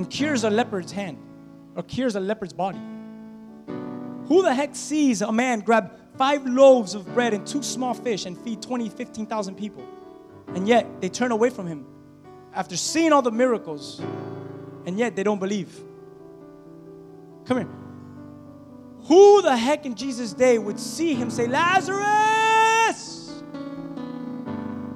and 0.00 0.08
cures 0.08 0.44
a 0.44 0.50
leopard's 0.50 0.92
hand 0.92 1.18
or 1.76 1.82
cures 1.82 2.16
a 2.16 2.20
leopard's 2.20 2.52
body? 2.52 2.80
Who 4.28 4.42
the 4.42 4.54
heck 4.54 4.74
sees 4.74 5.22
a 5.22 5.32
man 5.32 5.60
grab 5.60 5.92
five 6.16 6.46
loaves 6.46 6.94
of 6.94 7.12
bread 7.14 7.34
and 7.34 7.46
two 7.46 7.62
small 7.62 7.94
fish 7.94 8.26
and 8.26 8.38
feed 8.38 8.62
20, 8.62 8.88
15,000 8.88 9.54
people? 9.56 9.86
And 10.54 10.66
yet 10.66 11.00
they 11.00 11.08
turn 11.08 11.32
away 11.32 11.50
from 11.50 11.66
him 11.66 11.86
after 12.54 12.76
seeing 12.76 13.12
all 13.12 13.22
the 13.22 13.30
miracles, 13.30 14.00
and 14.86 14.98
yet 14.98 15.16
they 15.16 15.22
don't 15.22 15.38
believe. 15.38 15.78
Come 17.44 17.58
here. 17.58 17.79
Who 19.10 19.42
the 19.42 19.54
heck 19.54 19.84
in 19.84 19.94
Jesus' 19.94 20.32
day 20.32 20.56
would 20.56 20.80
see 20.80 21.14
him 21.14 21.28
say, 21.28 21.46
Lazarus, 21.46 23.42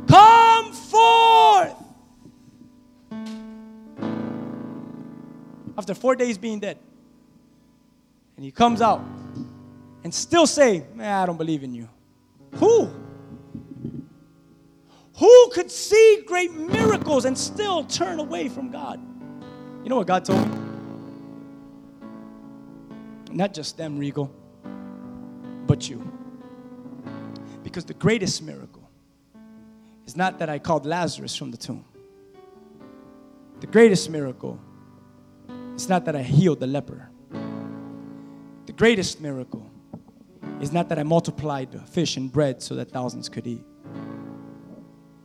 come 0.08 0.72
forth? 0.72 1.84
after 5.76 5.94
four 5.94 6.14
days 6.14 6.38
being 6.38 6.60
dead. 6.60 6.78
And 8.36 8.44
he 8.44 8.50
comes 8.50 8.80
out 8.80 9.04
and 10.02 10.14
still 10.14 10.46
say, 10.46 10.84
Man, 10.94 11.22
I 11.22 11.26
don't 11.26 11.36
believe 11.36 11.62
in 11.62 11.74
you. 11.74 11.88
Who? 12.54 12.90
Who 15.18 15.50
could 15.52 15.70
see 15.70 16.24
great 16.26 16.52
miracles 16.52 17.24
and 17.24 17.36
still 17.38 17.84
turn 17.84 18.18
away 18.18 18.48
from 18.48 18.70
God? 18.70 19.00
You 19.82 19.90
know 19.90 19.96
what 19.96 20.06
God 20.06 20.24
told 20.24 20.48
me? 20.48 20.63
Not 23.34 23.52
just 23.52 23.76
them, 23.76 23.98
Regal, 23.98 24.32
but 25.66 25.88
you. 25.88 26.08
Because 27.64 27.84
the 27.84 27.94
greatest 27.94 28.42
miracle 28.44 28.88
is 30.06 30.16
not 30.16 30.38
that 30.38 30.48
I 30.48 30.60
called 30.60 30.86
Lazarus 30.86 31.34
from 31.34 31.50
the 31.50 31.56
tomb. 31.56 31.84
The 33.58 33.66
greatest 33.66 34.08
miracle 34.08 34.60
is 35.74 35.88
not 35.88 36.04
that 36.04 36.14
I 36.14 36.22
healed 36.22 36.60
the 36.60 36.68
leper. 36.68 37.10
The 38.66 38.72
greatest 38.72 39.20
miracle 39.20 39.68
is 40.60 40.72
not 40.72 40.88
that 40.90 41.00
I 41.00 41.02
multiplied 41.02 41.68
fish 41.88 42.16
and 42.16 42.30
bread 42.30 42.62
so 42.62 42.76
that 42.76 42.92
thousands 42.92 43.28
could 43.28 43.48
eat. 43.48 43.64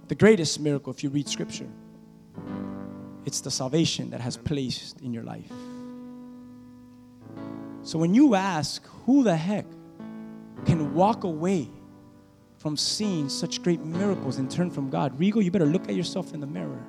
The 0.08 0.16
greatest 0.16 0.60
miracle, 0.60 0.92
if 0.92 1.04
you 1.04 1.12
read 1.12 1.30
scripture, 1.30 1.70
it's 3.26 3.42
the 3.42 3.52
salvation 3.52 4.10
that 4.10 4.22
has 4.22 4.36
placed 4.36 5.00
in 5.02 5.14
your 5.14 5.24
life. 5.24 5.52
So 7.90 7.98
when 7.98 8.14
you 8.14 8.36
ask, 8.36 8.86
who 9.08 9.24
the 9.24 9.36
heck 9.36 9.66
can 10.68 10.94
walk 10.94 11.24
away 11.24 11.72
from 12.60 12.78
seeing 12.78 13.28
such 13.30 13.64
great 13.64 13.84
miracles 13.84 14.38
and 14.38 14.52
turn 14.52 14.70
from 14.70 14.92
God? 14.92 15.20
Regal, 15.20 15.42
you 15.42 15.50
better 15.50 15.66
look 15.66 15.90
at 15.90 15.96
yourself 15.96 16.36
in 16.36 16.40
the 16.40 16.46
mirror 16.46 16.86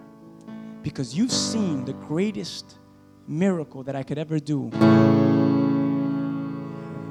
because 0.83 1.15
you've 1.17 1.33
seen 1.33 1.87
the 1.87 1.95
greatest 1.95 2.77
miracle 3.27 3.83
that 3.85 3.97
I 3.97 4.03
could 4.03 4.19
ever 4.19 4.39
do. 4.39 4.69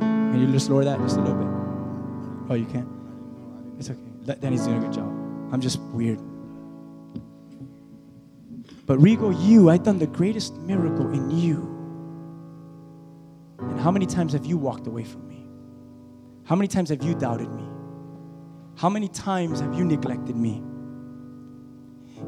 Can 0.01 0.39
you 0.39 0.51
just 0.51 0.69
lower 0.69 0.85
that 0.85 0.99
just 0.99 1.17
a 1.17 1.21
little 1.21 1.39
bit? 1.43 1.47
Oh, 2.51 2.53
you 2.53 2.67
can't. 2.67 2.87
It's 3.79 3.89
okay. 3.89 3.99
Danny's 4.39 4.65
doing 4.65 4.77
a 4.77 4.81
good 4.81 4.93
job. 4.93 5.07
I'm 5.51 5.61
just 5.61 5.79
weird. 5.79 6.21
But 8.85 8.99
Regal, 8.99 9.33
you, 9.33 9.71
I've 9.71 9.81
done 9.81 9.97
the 9.97 10.05
greatest 10.05 10.53
miracle 10.57 11.11
in 11.11 11.31
you. 11.31 11.78
How 13.79 13.91
many 13.91 14.05
times 14.05 14.33
have 14.33 14.45
you 14.45 14.57
walked 14.57 14.87
away 14.87 15.03
from 15.03 15.27
me? 15.27 15.47
How 16.45 16.55
many 16.55 16.67
times 16.67 16.89
have 16.89 17.03
you 17.03 17.15
doubted 17.15 17.49
me? 17.49 17.63
How 18.75 18.89
many 18.89 19.07
times 19.07 19.59
have 19.59 19.73
you 19.73 19.85
neglected 19.85 20.35
me? 20.35 20.63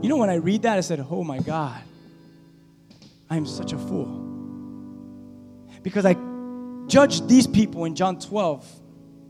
You 0.01 0.09
know, 0.09 0.17
when 0.17 0.29
I 0.29 0.35
read 0.35 0.61
that, 0.63 0.77
I 0.77 0.81
said, 0.81 1.05
Oh 1.09 1.23
my 1.23 1.39
God, 1.39 1.81
I 3.29 3.37
am 3.37 3.45
such 3.45 3.73
a 3.73 3.77
fool. 3.77 4.27
Because 5.83 6.05
I 6.05 6.15
judge 6.87 7.25
these 7.27 7.47
people 7.47 7.85
in 7.85 7.95
John 7.95 8.19
12. 8.19 8.79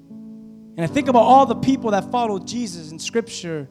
And 0.10 0.82
I 0.82 0.88
think 0.88 1.08
about 1.08 1.24
all 1.24 1.46
the 1.46 1.56
people 1.56 1.92
that 1.92 2.12
followed 2.12 2.48
Jesus 2.48 2.92
in 2.92 3.00
Scripture 3.00 3.70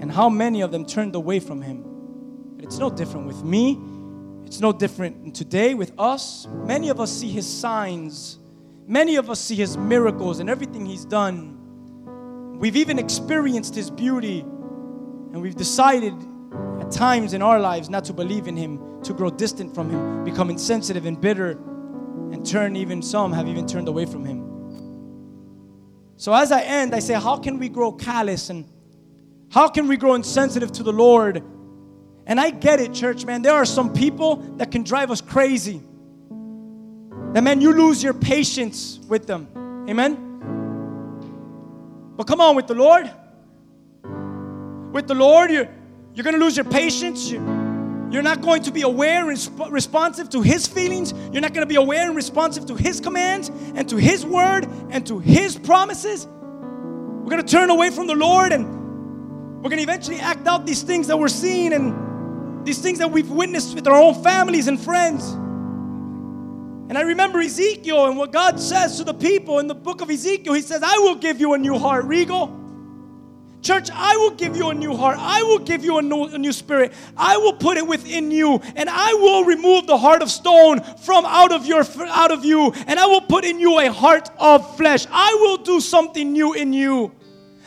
and 0.00 0.10
how 0.10 0.28
many 0.28 0.62
of 0.62 0.72
them 0.72 0.84
turned 0.84 1.14
away 1.14 1.40
from 1.40 1.62
him. 1.62 1.84
And 2.52 2.62
it's 2.62 2.78
no 2.78 2.90
different 2.90 3.26
with 3.26 3.44
me. 3.44 3.78
It's 4.46 4.60
no 4.60 4.72
different 4.72 5.34
today 5.34 5.74
with 5.74 5.92
us. 5.98 6.46
Many 6.64 6.88
of 6.88 7.00
us 7.00 7.12
see 7.12 7.30
his 7.30 7.46
signs 7.46 8.40
Many 8.90 9.14
of 9.14 9.30
us 9.30 9.38
see 9.38 9.54
his 9.54 9.76
miracles 9.76 10.40
and 10.40 10.50
everything 10.50 10.84
he's 10.84 11.04
done. 11.04 12.58
We've 12.58 12.74
even 12.74 12.98
experienced 12.98 13.72
his 13.72 13.88
beauty, 13.88 14.40
and 14.40 15.40
we've 15.40 15.54
decided 15.54 16.12
at 16.80 16.90
times 16.90 17.32
in 17.32 17.40
our 17.40 17.60
lives 17.60 17.88
not 17.88 18.04
to 18.06 18.12
believe 18.12 18.48
in 18.48 18.56
him, 18.56 19.00
to 19.04 19.12
grow 19.12 19.30
distant 19.30 19.76
from 19.76 19.90
him, 19.90 20.24
become 20.24 20.50
insensitive 20.50 21.06
and 21.06 21.20
bitter, 21.20 21.52
and 22.32 22.44
turn 22.44 22.74
even 22.74 23.00
some 23.00 23.32
have 23.32 23.46
even 23.46 23.64
turned 23.64 23.86
away 23.86 24.06
from 24.06 24.24
him. 24.24 24.44
So 26.16 26.34
as 26.34 26.50
I 26.50 26.62
end, 26.62 26.92
I 26.92 26.98
say, 26.98 27.14
how 27.14 27.36
can 27.36 27.60
we 27.60 27.68
grow 27.68 27.92
callous 27.92 28.50
and 28.50 28.64
how 29.52 29.68
can 29.68 29.86
we 29.86 29.96
grow 29.96 30.14
insensitive 30.14 30.72
to 30.72 30.82
the 30.82 30.92
Lord? 30.92 31.44
And 32.26 32.40
I 32.40 32.50
get 32.50 32.80
it, 32.80 32.92
church, 32.94 33.24
man. 33.24 33.42
There 33.42 33.54
are 33.54 33.64
some 33.64 33.92
people 33.92 34.36
that 34.56 34.70
can 34.70 34.82
drive 34.82 35.10
us 35.10 35.20
crazy. 35.20 35.82
That, 37.32 37.42
man, 37.42 37.60
you 37.60 37.72
lose 37.72 38.02
your 38.02 38.14
patience 38.14 38.98
with 39.08 39.26
them. 39.26 39.48
Amen? 39.88 40.26
But 42.16 42.26
come 42.26 42.40
on, 42.40 42.56
with 42.56 42.66
the 42.66 42.74
Lord, 42.74 43.10
with 44.92 45.06
the 45.06 45.14
Lord, 45.14 45.50
you're, 45.50 45.68
you're 46.14 46.24
going 46.24 46.34
to 46.34 46.40
lose 46.40 46.56
your 46.56 46.64
patience. 46.64 47.30
You, 47.30 47.38
you're 48.10 48.22
not 48.22 48.40
going 48.40 48.64
to 48.64 48.72
be 48.72 48.82
aware 48.82 49.28
and 49.28 49.38
resp- 49.38 49.70
responsive 49.70 50.28
to 50.30 50.42
His 50.42 50.66
feelings. 50.66 51.12
You're 51.32 51.40
not 51.40 51.54
going 51.54 51.66
to 51.66 51.72
be 51.72 51.76
aware 51.76 52.06
and 52.06 52.16
responsive 52.16 52.66
to 52.66 52.74
His 52.74 53.00
commands 53.00 53.48
and 53.48 53.88
to 53.88 53.96
His 53.96 54.26
word 54.26 54.68
and 54.90 55.06
to 55.06 55.20
His 55.20 55.56
promises. 55.56 56.26
We're 56.26 57.30
going 57.30 57.42
to 57.42 57.50
turn 57.50 57.70
away 57.70 57.90
from 57.90 58.08
the 58.08 58.16
Lord 58.16 58.52
and 58.52 58.66
we're 59.62 59.70
going 59.70 59.76
to 59.76 59.82
eventually 59.82 60.18
act 60.18 60.48
out 60.48 60.66
these 60.66 60.82
things 60.82 61.06
that 61.06 61.18
we're 61.18 61.28
seeing 61.28 61.72
and 61.72 62.09
these 62.64 62.78
things 62.78 62.98
that 62.98 63.10
we've 63.10 63.30
witnessed 63.30 63.74
with 63.74 63.86
our 63.86 64.00
own 64.00 64.22
families 64.22 64.68
and 64.68 64.80
friends. 64.80 65.24
And 66.90 66.98
I 66.98 67.02
remember 67.02 67.40
Ezekiel 67.40 68.06
and 68.06 68.18
what 68.18 68.32
God 68.32 68.58
says 68.58 68.96
to 68.98 69.04
the 69.04 69.14
people 69.14 69.60
in 69.60 69.68
the 69.68 69.74
book 69.74 70.00
of 70.00 70.10
Ezekiel. 70.10 70.54
He 70.54 70.62
says, 70.62 70.82
I 70.82 70.98
will 70.98 71.14
give 71.14 71.38
you 71.38 71.54
a 71.54 71.58
new 71.58 71.78
heart, 71.78 72.04
Regal. 72.04 72.60
Church, 73.62 73.90
I 73.92 74.16
will 74.16 74.30
give 74.30 74.56
you 74.56 74.70
a 74.70 74.74
new 74.74 74.96
heart. 74.96 75.18
I 75.18 75.42
will 75.42 75.58
give 75.58 75.84
you 75.84 75.98
a 75.98 76.02
new, 76.02 76.24
a 76.24 76.38
new, 76.38 76.52
spirit. 76.52 76.92
I 77.16 77.36
will 77.36 77.52
put 77.52 77.76
it 77.76 77.86
within 77.86 78.30
you, 78.30 78.58
and 78.74 78.88
I 78.88 79.12
will 79.14 79.44
remove 79.44 79.86
the 79.86 79.98
heart 79.98 80.22
of 80.22 80.30
stone 80.30 80.80
from 81.04 81.26
out 81.26 81.52
of 81.52 81.66
your 81.66 81.84
out 82.06 82.32
of 82.32 82.44
you, 82.44 82.72
and 82.86 82.98
I 82.98 83.04
will 83.04 83.20
put 83.20 83.44
in 83.44 83.60
you 83.60 83.78
a 83.78 83.92
heart 83.92 84.30
of 84.38 84.76
flesh. 84.76 85.06
I 85.10 85.36
will 85.40 85.58
do 85.58 85.78
something 85.78 86.32
new 86.32 86.54
in 86.54 86.72
you. 86.72 87.12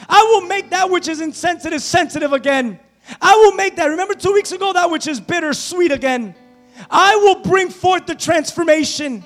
I 0.09 0.21
will 0.23 0.47
make 0.47 0.71
that 0.71 0.89
which 0.89 1.07
is 1.07 1.21
insensitive 1.21 1.81
sensitive 1.81 2.33
again. 2.33 2.79
I 3.21 3.35
will 3.35 3.53
make 3.53 3.75
that. 3.75 3.87
Remember 3.87 4.13
two 4.13 4.33
weeks 4.33 4.51
ago 4.51 4.73
that 4.73 4.89
which 4.89 5.07
is 5.07 5.19
bitter 5.19 5.53
sweet 5.53 5.91
again. 5.91 6.35
I 6.89 7.15
will 7.17 7.41
bring 7.41 7.69
forth 7.69 8.05
the 8.05 8.15
transformation. 8.15 9.23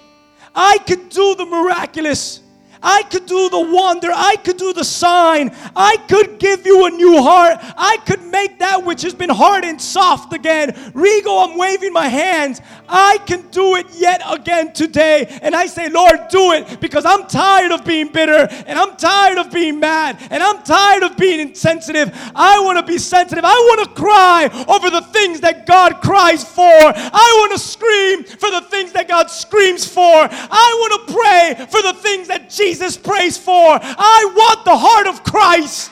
I 0.53 0.79
can 0.79 1.07
do 1.09 1.35
the 1.35 1.45
miraculous. 1.45 2.41
I 2.81 3.03
could 3.03 3.25
do 3.25 3.49
the 3.49 3.59
wonder. 3.59 4.09
I 4.13 4.35
could 4.37 4.57
do 4.57 4.73
the 4.73 4.83
sign. 4.83 5.55
I 5.75 5.97
could 6.07 6.39
give 6.39 6.65
you 6.65 6.85
a 6.85 6.89
new 6.89 7.21
heart. 7.21 7.57
I 7.61 7.97
could 8.05 8.23
make 8.23 8.59
that 8.59 8.85
which 8.85 9.01
has 9.01 9.13
been 9.13 9.29
hard 9.29 9.63
and 9.63 9.81
soft 9.81 10.33
again. 10.33 10.91
Regal, 10.93 11.39
I'm 11.39 11.57
waving 11.57 11.93
my 11.93 12.07
hands. 12.07 12.61
I 12.87 13.17
can 13.25 13.47
do 13.49 13.75
it 13.75 13.87
yet 13.93 14.21
again 14.29 14.73
today. 14.73 15.39
And 15.41 15.55
I 15.55 15.65
say, 15.65 15.89
Lord, 15.89 16.19
do 16.29 16.51
it 16.53 16.79
because 16.79 17.05
I'm 17.05 17.27
tired 17.27 17.71
of 17.71 17.83
being 17.83 18.09
bitter 18.11 18.47
and 18.65 18.77
I'm 18.79 18.95
tired 18.95 19.37
of 19.37 19.51
being 19.51 19.79
mad 19.79 20.17
and 20.29 20.41
I'm 20.41 20.63
tired 20.63 21.03
of 21.03 21.17
being 21.17 21.39
insensitive. 21.39 22.11
I 22.35 22.59
want 22.59 22.77
to 22.77 22.83
be 22.83 22.97
sensitive. 22.97 23.43
I 23.43 23.53
want 23.53 23.87
to 23.87 24.01
cry 24.01 24.65
over 24.67 24.89
the 24.89 25.01
things 25.01 25.41
that 25.41 25.65
God 25.65 26.01
cries 26.01 26.43
for. 26.43 26.63
I 26.63 27.35
want 27.39 27.53
to 27.53 27.59
scream 27.59 28.23
for 28.23 28.51
the 28.51 28.61
things 28.69 28.91
that 28.93 29.07
God 29.07 29.29
screams 29.29 29.87
for. 29.87 30.01
I 30.01 30.69
want 30.79 31.07
to 31.07 31.13
pray 31.13 31.65
for 31.69 31.81
the 31.81 31.93
things 31.93 32.27
that 32.27 32.49
Jesus 32.49 32.66
prays 32.97 33.37
for. 33.37 33.79
I 33.81 34.33
want 34.35 34.65
the 34.65 34.77
heart 34.77 35.07
of 35.07 35.23
Christ. 35.23 35.91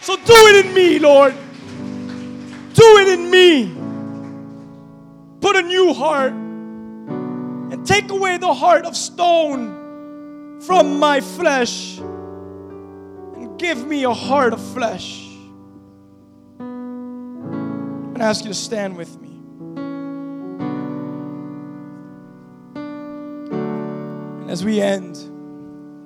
So 0.00 0.16
do 0.16 0.22
it 0.26 0.66
in 0.66 0.74
me, 0.74 0.98
Lord. 0.98 1.34
Do 2.74 2.98
it 2.98 3.08
in 3.08 3.30
me 3.30 3.84
put 5.44 5.56
a 5.56 5.62
new 5.62 5.92
heart 5.92 6.32
and 6.32 7.86
take 7.86 8.10
away 8.10 8.38
the 8.38 8.54
heart 8.54 8.86
of 8.86 8.96
stone 8.96 10.58
from 10.62 10.98
my 10.98 11.20
flesh 11.20 11.98
and 11.98 13.58
give 13.58 13.86
me 13.86 14.04
a 14.04 14.14
heart 14.14 14.54
of 14.54 14.72
flesh. 14.72 15.28
I'm 16.58 18.04
going 18.04 18.14
to 18.14 18.24
ask 18.24 18.42
you 18.42 18.48
to 18.48 18.54
stand 18.54 18.96
with 18.96 19.20
me. 19.20 19.32
As 24.50 24.64
we 24.64 24.80
end, 24.80 25.18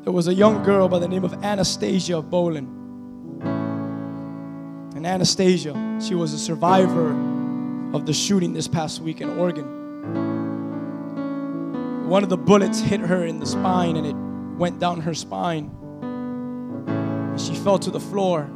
there 0.08 0.14
was 0.14 0.26
a 0.26 0.32
young 0.32 0.62
girl 0.62 0.88
by 0.88 0.98
the 0.98 1.06
name 1.06 1.22
of 1.22 1.34
Anastasia 1.44 2.22
Boylan. 2.22 2.66
And 4.96 5.06
Anastasia, 5.06 5.98
she 6.02 6.14
was 6.14 6.32
a 6.32 6.38
survivor 6.38 7.10
of 7.92 8.06
the 8.06 8.14
shooting 8.14 8.54
this 8.54 8.66
past 8.66 9.02
week 9.02 9.20
in 9.20 9.28
Oregon. 9.38 9.66
One 12.08 12.22
of 12.22 12.30
the 12.30 12.38
bullets 12.38 12.80
hit 12.80 13.00
her 13.00 13.26
in 13.26 13.38
the 13.38 13.44
spine 13.44 13.96
and 13.98 14.06
it 14.06 14.16
went 14.58 14.80
down 14.80 15.02
her 15.02 15.12
spine. 15.12 15.70
And 16.08 17.38
she 17.38 17.54
fell 17.56 17.78
to 17.78 17.90
the 17.90 18.00
floor. 18.00 18.50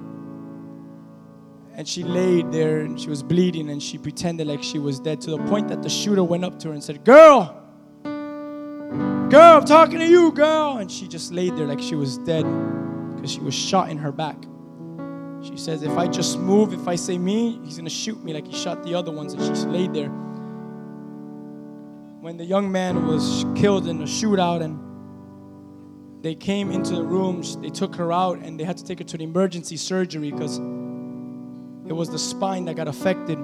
And 1.75 1.87
she 1.87 2.03
laid 2.03 2.51
there 2.51 2.81
and 2.81 2.99
she 2.99 3.11
was 3.11 3.23
bleeding 3.23 3.69
and 3.69 3.83
she 3.83 3.99
pretended 3.99 4.47
like 4.47 4.63
she 4.63 4.79
was 4.79 4.99
dead 4.99 5.21
to 5.21 5.31
the 5.31 5.39
point 5.51 5.69
that 5.69 5.83
the 5.83 5.91
shooter 5.91 6.25
went 6.25 6.47
up 6.47 6.59
to 6.61 6.69
her 6.69 6.73
and 6.73 6.83
said, 6.83 7.05
Girl, 7.05 7.62
girl, 9.33 9.57
I'm 9.57 9.65
talking 9.65 9.99
to 9.99 10.07
you, 10.07 10.31
girl. 10.31 10.77
And 10.77 10.93
she 10.93 11.09
just 11.09 11.33
laid 11.33 11.57
there 11.57 11.67
like 11.67 11.81
she 11.81 11.95
was 11.95 12.19
dead 12.19 12.45
because 13.15 13.33
she 13.33 13.41
was 13.41 13.55
shot 13.55 13.89
in 13.89 13.97
her 13.97 14.13
back. 14.13 14.37
She 15.43 15.57
says, 15.57 15.83
If 15.83 15.97
I 15.97 16.07
just 16.07 16.39
move, 16.39 16.75
if 16.75 16.87
I 16.87 16.97
say 16.97 17.17
me, 17.17 17.59
he's 17.65 17.77
going 17.77 17.87
to 17.87 17.91
shoot 17.91 18.23
me 18.23 18.35
like 18.35 18.47
he 18.47 18.55
shot 18.55 18.83
the 18.85 18.95
other 18.95 19.11
ones. 19.11 19.33
And 19.33 19.43
she 19.57 19.65
laid 19.65 19.95
there. 19.95 20.11
When 22.21 22.37
the 22.37 22.45
young 22.45 22.71
man 22.71 23.07
was 23.07 23.47
killed 23.57 23.89
in 23.89 24.03
a 24.03 24.05
shootout 24.05 24.63
and 24.63 24.79
they 26.23 26.35
came 26.35 26.71
into 26.71 26.95
the 26.95 27.03
room, 27.03 27.43
they 27.63 27.71
took 27.71 27.97
her 27.97 28.13
out 28.13 28.39
and 28.39 28.61
they 28.61 28.65
had 28.65 28.77
to 28.77 28.85
take 28.85 28.99
her 28.99 29.05
to 29.05 29.17
the 29.17 29.25
emergency 29.25 29.79
surgery 29.79 30.31
because 30.31 30.59
it 30.59 31.95
was 31.95 32.11
the 32.11 32.19
spine 32.19 32.67
that 32.67 32.77
got 32.77 32.87
affected. 32.87 33.39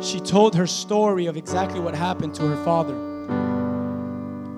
She 0.00 0.18
told 0.18 0.56
her 0.56 0.66
story 0.66 1.26
of 1.26 1.36
exactly 1.36 1.78
what 1.78 1.94
happened 1.94 2.34
to 2.34 2.42
her 2.42 2.62
father. 2.64 3.15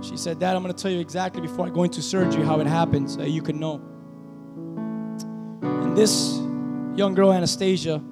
She 0.01 0.17
said, 0.17 0.39
Dad, 0.39 0.55
I'm 0.55 0.63
going 0.63 0.75
to 0.75 0.81
tell 0.81 0.91
you 0.91 1.01
exactly 1.01 1.41
before 1.41 1.67
I 1.67 1.71
go 1.71 1.83
into 1.83 2.01
surgery 2.01 2.45
how 2.45 2.61
it 2.61 2.67
happened 2.67 3.11
so 3.11 3.23
you 3.23 3.43
can 3.43 3.59
know. 3.59 3.83
And 5.63 5.97
this 5.97 6.39
young 6.95 7.15
girl, 7.15 7.33
Anastasia, 7.33 8.03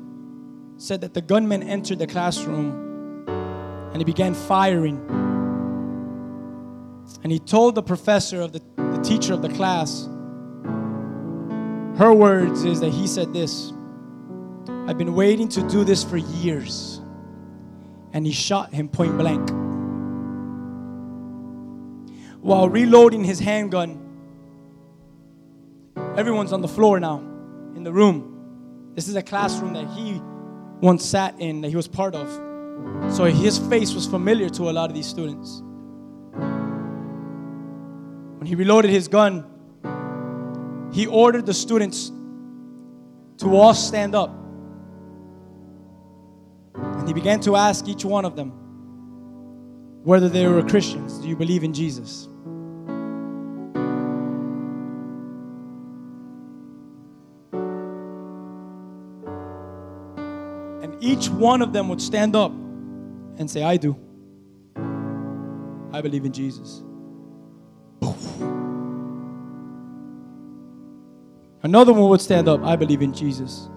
said 0.78 1.00
that 1.00 1.14
the 1.14 1.20
gunman 1.20 1.62
entered 1.62 1.98
the 1.98 2.06
classroom 2.06 3.26
and 3.92 3.98
he 3.98 4.04
began 4.04 4.34
firing. 4.34 4.98
And 7.22 7.32
he 7.32 7.38
told 7.38 7.74
the 7.76 7.82
professor 7.82 8.40
of 8.40 8.52
the, 8.52 8.60
the 8.76 9.00
teacher 9.02 9.32
of 9.32 9.42
the 9.42 9.48
class, 9.48 10.06
her 11.98 12.12
words 12.12 12.64
is 12.64 12.80
that 12.80 12.90
he 12.90 13.06
said 13.06 13.32
this 13.32 13.72
I've 14.86 14.98
been 14.98 15.14
waiting 15.14 15.48
to 15.48 15.66
do 15.68 15.84
this 15.84 16.04
for 16.04 16.16
years. 16.16 17.00
And 18.12 18.26
he 18.26 18.32
shot 18.32 18.72
him 18.72 18.88
point 18.88 19.16
blank. 19.18 19.50
While 22.46 22.68
reloading 22.68 23.24
his 23.24 23.40
handgun, 23.40 23.98
everyone's 26.16 26.52
on 26.52 26.60
the 26.60 26.68
floor 26.68 27.00
now 27.00 27.18
in 27.74 27.82
the 27.82 27.92
room. 27.92 28.92
This 28.94 29.08
is 29.08 29.16
a 29.16 29.22
classroom 29.22 29.72
that 29.72 29.88
he 29.88 30.22
once 30.80 31.04
sat 31.04 31.34
in, 31.40 31.60
that 31.62 31.70
he 31.70 31.74
was 31.74 31.88
part 31.88 32.14
of. 32.14 32.30
So 33.12 33.24
his 33.24 33.58
face 33.58 33.94
was 33.94 34.06
familiar 34.06 34.48
to 34.50 34.70
a 34.70 34.72
lot 34.72 34.88
of 34.88 34.94
these 34.94 35.08
students. 35.08 35.60
When 38.38 38.46
he 38.46 38.54
reloaded 38.54 38.92
his 38.92 39.08
gun, 39.08 39.44
he 40.92 41.08
ordered 41.08 41.46
the 41.46 41.54
students 41.54 42.12
to 43.38 43.56
all 43.56 43.74
stand 43.74 44.14
up. 44.14 44.30
And 46.76 47.08
he 47.08 47.12
began 47.12 47.40
to 47.40 47.56
ask 47.56 47.88
each 47.88 48.04
one 48.04 48.24
of 48.24 48.36
them 48.36 48.52
whether 50.04 50.28
they 50.28 50.46
were 50.46 50.62
Christians. 50.62 51.18
Do 51.18 51.26
you 51.26 51.34
believe 51.34 51.64
in 51.64 51.72
Jesus? 51.72 52.28
Each 61.16 61.28
one 61.28 61.62
of 61.62 61.72
them 61.72 61.88
would 61.88 62.00
stand 62.00 62.36
up 62.36 62.50
and 62.50 63.50
say, 63.50 63.62
I 63.62 63.76
do. 63.76 63.96
I 65.92 66.00
believe 66.02 66.24
in 66.24 66.32
Jesus. 66.32 66.82
Another 71.62 71.92
one 71.92 72.10
would 72.10 72.20
stand 72.20 72.48
up, 72.48 72.62
I 72.62 72.76
believe 72.76 73.02
in 73.02 73.12
Jesus. 73.12 73.68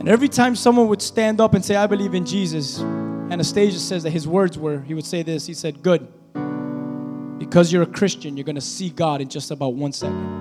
And 0.00 0.08
every 0.08 0.28
time 0.28 0.56
someone 0.56 0.88
would 0.88 1.02
stand 1.02 1.40
up 1.40 1.54
and 1.54 1.64
say, 1.64 1.76
I 1.76 1.86
believe 1.86 2.14
in 2.14 2.26
Jesus, 2.26 2.80
Anastasia 2.80 3.78
says 3.78 4.02
that 4.02 4.10
his 4.10 4.26
words 4.26 4.58
were, 4.58 4.80
he 4.80 4.94
would 4.94 5.06
say 5.06 5.22
this, 5.22 5.46
he 5.46 5.54
said, 5.54 5.82
Good. 5.82 6.08
Because 7.38 7.72
you're 7.72 7.82
a 7.82 7.86
Christian, 7.86 8.36
you're 8.36 8.44
going 8.44 8.56
to 8.56 8.60
see 8.60 8.90
God 8.90 9.20
in 9.20 9.28
just 9.28 9.50
about 9.50 9.74
one 9.74 9.92
second. 9.92 10.36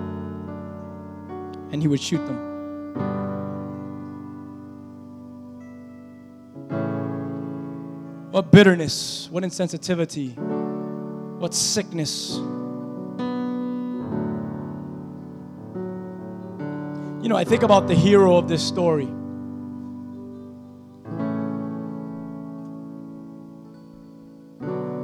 And 1.72 1.82
he 1.82 1.88
would 1.88 2.02
shoot 2.02 2.26
them. 2.26 2.47
What 8.38 8.52
bitterness, 8.52 9.28
what 9.32 9.44
insensitivity, 9.44 10.38
what 11.40 11.56
sickness. 11.56 12.36
You 17.24 17.30
know, 17.30 17.36
I 17.36 17.44
think 17.44 17.64
about 17.64 17.88
the 17.88 17.96
hero 17.96 18.38
of 18.38 18.48
this 18.48 18.64
story. 18.64 19.08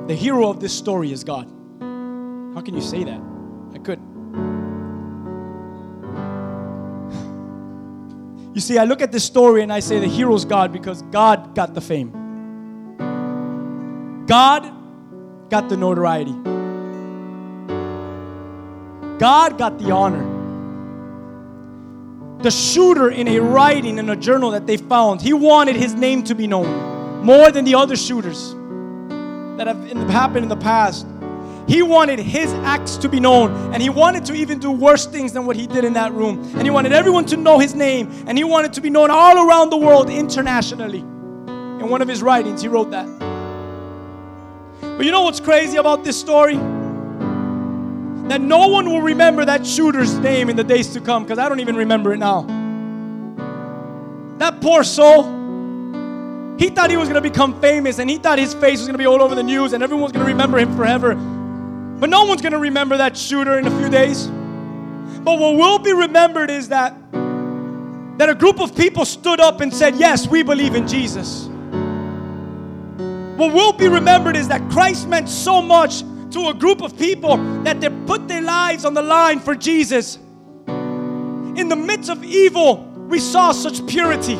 The 0.05 0.13
hero 0.13 0.47
of 0.47 0.59
this 0.59 0.77
story 0.77 1.11
is 1.11 1.23
God. 1.23 1.47
How 2.53 2.61
can 2.61 2.75
you 2.75 2.81
say 2.81 3.03
that? 3.03 3.19
I 3.73 3.79
couldn't. 3.79 4.13
You 8.53 8.61
see, 8.61 8.77
I 8.77 8.83
look 8.83 9.01
at 9.01 9.11
this 9.11 9.23
story 9.23 9.63
and 9.63 9.73
I 9.73 9.79
say 9.79 9.97
the 9.97 10.07
hero's 10.07 10.45
God 10.45 10.71
because 10.71 11.01
God 11.01 11.55
got 11.55 11.73
the 11.73 11.81
fame. 11.81 12.22
God 14.33 14.63
got 15.51 15.69
the 15.69 15.77
notoriety. 15.77 16.33
God 19.19 19.59
got 19.59 19.77
the 19.77 19.91
honor. 19.91 20.25
The 22.41 22.49
shooter 22.49 23.11
in 23.11 23.27
a 23.27 23.39
writing 23.39 23.99
in 23.99 24.09
a 24.09 24.15
journal 24.15 24.49
that 24.49 24.65
they 24.65 24.77
found, 24.77 25.21
he 25.21 25.33
wanted 25.33 25.75
his 25.75 25.93
name 25.93 26.23
to 26.23 26.33
be 26.33 26.47
known 26.47 27.23
more 27.23 27.51
than 27.51 27.63
the 27.63 27.75
other 27.75 27.95
shooters 27.95 28.55
that 29.57 29.67
have 29.67 30.09
happened 30.09 30.41
in 30.41 30.49
the 30.49 30.57
past. 30.57 31.05
He 31.67 31.83
wanted 31.83 32.17
his 32.17 32.51
acts 32.65 32.97
to 32.97 33.09
be 33.09 33.19
known, 33.19 33.51
and 33.71 33.83
he 33.83 33.91
wanted 33.91 34.25
to 34.25 34.33
even 34.33 34.57
do 34.57 34.71
worse 34.71 35.05
things 35.05 35.33
than 35.33 35.45
what 35.45 35.55
he 35.55 35.67
did 35.67 35.85
in 35.85 35.93
that 35.93 36.11
room. 36.11 36.39
And 36.55 36.63
he 36.63 36.71
wanted 36.71 36.91
everyone 36.91 37.27
to 37.27 37.37
know 37.37 37.59
his 37.59 37.75
name, 37.75 38.09
and 38.25 38.35
he 38.35 38.43
wanted 38.43 38.73
to 38.73 38.81
be 38.81 38.89
known 38.89 39.11
all 39.11 39.47
around 39.47 39.69
the 39.69 39.77
world 39.77 40.09
internationally. 40.09 41.01
In 41.01 41.87
one 41.87 42.01
of 42.01 42.07
his 42.07 42.23
writings, 42.23 42.63
he 42.63 42.67
wrote 42.67 42.89
that. 42.89 43.22
But 44.97 45.05
you 45.05 45.11
know 45.11 45.21
what's 45.21 45.39
crazy 45.39 45.77
about 45.77 46.03
this 46.03 46.19
story? 46.19 46.55
That 48.29 48.39
no 48.41 48.67
one 48.67 48.89
will 48.89 49.01
remember 49.01 49.43
that 49.45 49.65
shooter's 49.65 50.17
name 50.19 50.49
in 50.49 50.55
the 50.55 50.63
days 50.63 50.93
to 50.93 51.01
come, 51.01 51.23
because 51.23 51.39
I 51.39 51.49
don't 51.49 51.59
even 51.59 51.75
remember 51.75 52.13
it 52.13 52.17
now. 52.17 52.43
That 54.37 54.61
poor 54.61 54.83
soul. 54.83 55.23
He 56.57 56.69
thought 56.69 56.89
he 56.89 56.97
was 56.97 57.09
going 57.09 57.21
to 57.21 57.29
become 57.29 57.59
famous 57.59 57.97
and 57.99 58.09
he 58.09 58.17
thought 58.17 58.37
his 58.37 58.53
face 58.53 58.79
was 58.79 58.87
going 58.87 58.93
to 58.93 58.99
be 58.99 59.07
all 59.07 59.21
over 59.21 59.35
the 59.35 59.43
news 59.43 59.73
and 59.73 59.83
everyone 59.83 60.03
was 60.03 60.11
going 60.11 60.25
to 60.25 60.31
remember 60.31 60.59
him 60.59 60.75
forever. 60.75 61.15
But 61.15 62.09
no 62.09 62.25
one's 62.25 62.41
going 62.41 62.53
to 62.53 62.59
remember 62.59 62.97
that 62.97 63.17
shooter 63.17 63.57
in 63.57 63.65
a 63.65 63.79
few 63.79 63.89
days. 63.89 64.27
But 64.27 65.39
what 65.39 65.55
will 65.55 65.79
be 65.79 65.93
remembered 65.93 66.51
is 66.51 66.69
that 66.69 66.95
that 67.11 68.29
a 68.29 68.35
group 68.35 68.59
of 68.59 68.75
people 68.75 69.05
stood 69.05 69.39
up 69.39 69.61
and 69.61 69.73
said, 69.73 69.95
"Yes, 69.95 70.27
we 70.27 70.43
believe 70.43 70.75
in 70.75 70.87
Jesus." 70.87 71.49
What 73.43 73.53
will 73.53 73.73
be 73.73 73.89
remembered 73.89 74.37
is 74.37 74.47
that 74.47 74.71
Christ 74.71 75.09
meant 75.09 75.27
so 75.27 75.61
much 75.61 75.99
to 76.31 76.47
a 76.47 76.53
group 76.53 76.81
of 76.81 76.97
people 76.97 77.35
that 77.63 77.81
they 77.81 77.89
put 78.05 78.25
their 78.29 78.41
lives 78.41 78.85
on 78.85 78.93
the 78.93 79.01
line 79.01 79.41
for 79.41 79.53
Jesus. 79.53 80.17
In 80.65 81.67
the 81.67 81.75
midst 81.75 82.09
of 82.09 82.23
evil, 82.23 82.85
we 83.09 83.19
saw 83.19 83.51
such 83.51 83.85
purity. 83.85 84.35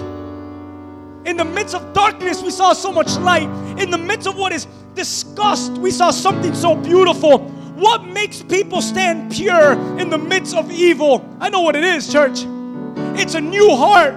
In 1.26 1.36
the 1.36 1.44
midst 1.44 1.76
of 1.76 1.92
darkness, 1.92 2.42
we 2.42 2.50
saw 2.50 2.72
so 2.72 2.94
much 2.94 3.18
light. 3.18 3.50
In 3.78 3.92
the 3.92 3.98
midst 3.98 4.26
of 4.26 4.38
what 4.38 4.54
is 4.54 4.68
disgust, 4.96 5.74
we 5.74 5.92
saw 5.92 6.10
something 6.10 6.56
so 6.56 6.74
beautiful. 6.74 7.40
What 7.76 8.06
makes 8.06 8.42
people 8.42 8.82
stand 8.82 9.34
pure 9.34 9.74
in 10.00 10.10
the 10.10 10.18
midst 10.18 10.56
of 10.56 10.72
evil? 10.72 11.30
I 11.42 11.50
know 11.50 11.60
what 11.60 11.76
it 11.76 11.84
is, 11.84 12.10
church. 12.10 12.46
It's 13.20 13.36
a 13.36 13.42
new 13.42 13.76
heart. 13.76 14.14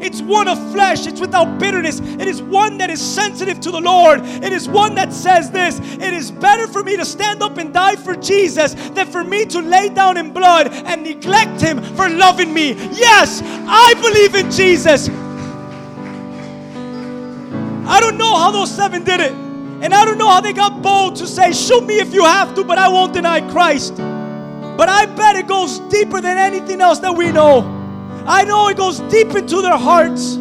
It's 0.00 0.20
one 0.20 0.48
of 0.48 0.58
flesh. 0.72 1.06
It's 1.06 1.20
without 1.20 1.58
bitterness. 1.58 2.00
It 2.00 2.28
is 2.28 2.42
one 2.42 2.78
that 2.78 2.90
is 2.90 3.00
sensitive 3.00 3.60
to 3.60 3.70
the 3.70 3.80
Lord. 3.80 4.20
It 4.22 4.52
is 4.52 4.68
one 4.68 4.94
that 4.96 5.12
says 5.12 5.50
this 5.50 5.78
It 5.80 6.12
is 6.12 6.30
better 6.30 6.66
for 6.66 6.82
me 6.82 6.96
to 6.96 7.04
stand 7.04 7.42
up 7.42 7.58
and 7.58 7.72
die 7.72 7.96
for 7.96 8.14
Jesus 8.14 8.74
than 8.90 9.06
for 9.06 9.24
me 9.24 9.44
to 9.46 9.60
lay 9.60 9.88
down 9.88 10.16
in 10.16 10.32
blood 10.32 10.68
and 10.68 11.02
neglect 11.02 11.60
Him 11.60 11.82
for 11.96 12.08
loving 12.08 12.52
me. 12.52 12.72
Yes, 12.92 13.40
I 13.44 13.94
believe 13.94 14.34
in 14.34 14.50
Jesus. 14.50 15.08
I 17.86 18.00
don't 18.00 18.16
know 18.16 18.36
how 18.36 18.50
those 18.50 18.70
seven 18.70 19.04
did 19.04 19.20
it. 19.20 19.32
And 19.32 19.92
I 19.92 20.04
don't 20.04 20.16
know 20.16 20.28
how 20.28 20.40
they 20.40 20.54
got 20.54 20.82
bold 20.82 21.16
to 21.16 21.26
say, 21.26 21.52
Shoot 21.52 21.84
me 21.84 21.98
if 21.98 22.14
you 22.14 22.24
have 22.24 22.54
to, 22.54 22.64
but 22.64 22.78
I 22.78 22.88
won't 22.88 23.12
deny 23.12 23.40
Christ. 23.52 23.96
But 23.96 24.88
I 24.88 25.06
bet 25.06 25.36
it 25.36 25.46
goes 25.46 25.78
deeper 25.80 26.20
than 26.20 26.38
anything 26.38 26.80
else 26.80 26.98
that 27.00 27.14
we 27.14 27.30
know. 27.30 27.73
I 28.26 28.44
know 28.44 28.68
it 28.68 28.76
goes 28.76 29.00
deep 29.00 29.34
into 29.34 29.60
their 29.60 29.76
hearts. 29.76 30.36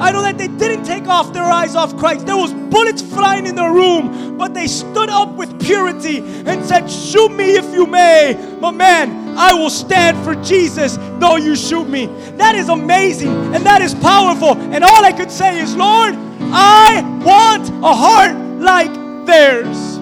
I 0.00 0.12
know 0.12 0.22
that 0.22 0.38
they 0.38 0.48
didn't 0.48 0.84
take 0.84 1.08
off 1.08 1.32
their 1.32 1.44
eyes 1.44 1.74
off 1.74 1.96
Christ. 1.96 2.26
There 2.26 2.36
was 2.36 2.52
bullets 2.52 3.02
flying 3.02 3.46
in 3.46 3.54
the 3.56 3.66
room, 3.66 4.36
but 4.36 4.54
they 4.54 4.66
stood 4.66 5.08
up 5.08 5.34
with 5.34 5.60
purity 5.60 6.18
and 6.46 6.64
said, 6.64 6.90
"Shoot 6.90 7.30
me 7.30 7.56
if 7.56 7.72
you 7.72 7.86
may, 7.86 8.36
but 8.60 8.72
man, 8.72 9.36
I 9.36 9.54
will 9.54 9.70
stand 9.70 10.16
for 10.24 10.34
Jesus 10.36 10.98
though 11.18 11.36
you 11.36 11.56
shoot 11.56 11.88
me." 11.88 12.08
That 12.36 12.54
is 12.54 12.68
amazing 12.68 13.54
and 13.54 13.64
that 13.64 13.82
is 13.82 13.94
powerful. 13.94 14.56
And 14.72 14.84
all 14.84 15.04
I 15.04 15.12
could 15.12 15.30
say 15.30 15.60
is, 15.60 15.76
"Lord, 15.76 16.16
I 16.52 17.04
want 17.24 17.68
a 17.82 17.94
heart 17.94 18.36
like 18.60 18.92
theirs. 19.26 19.97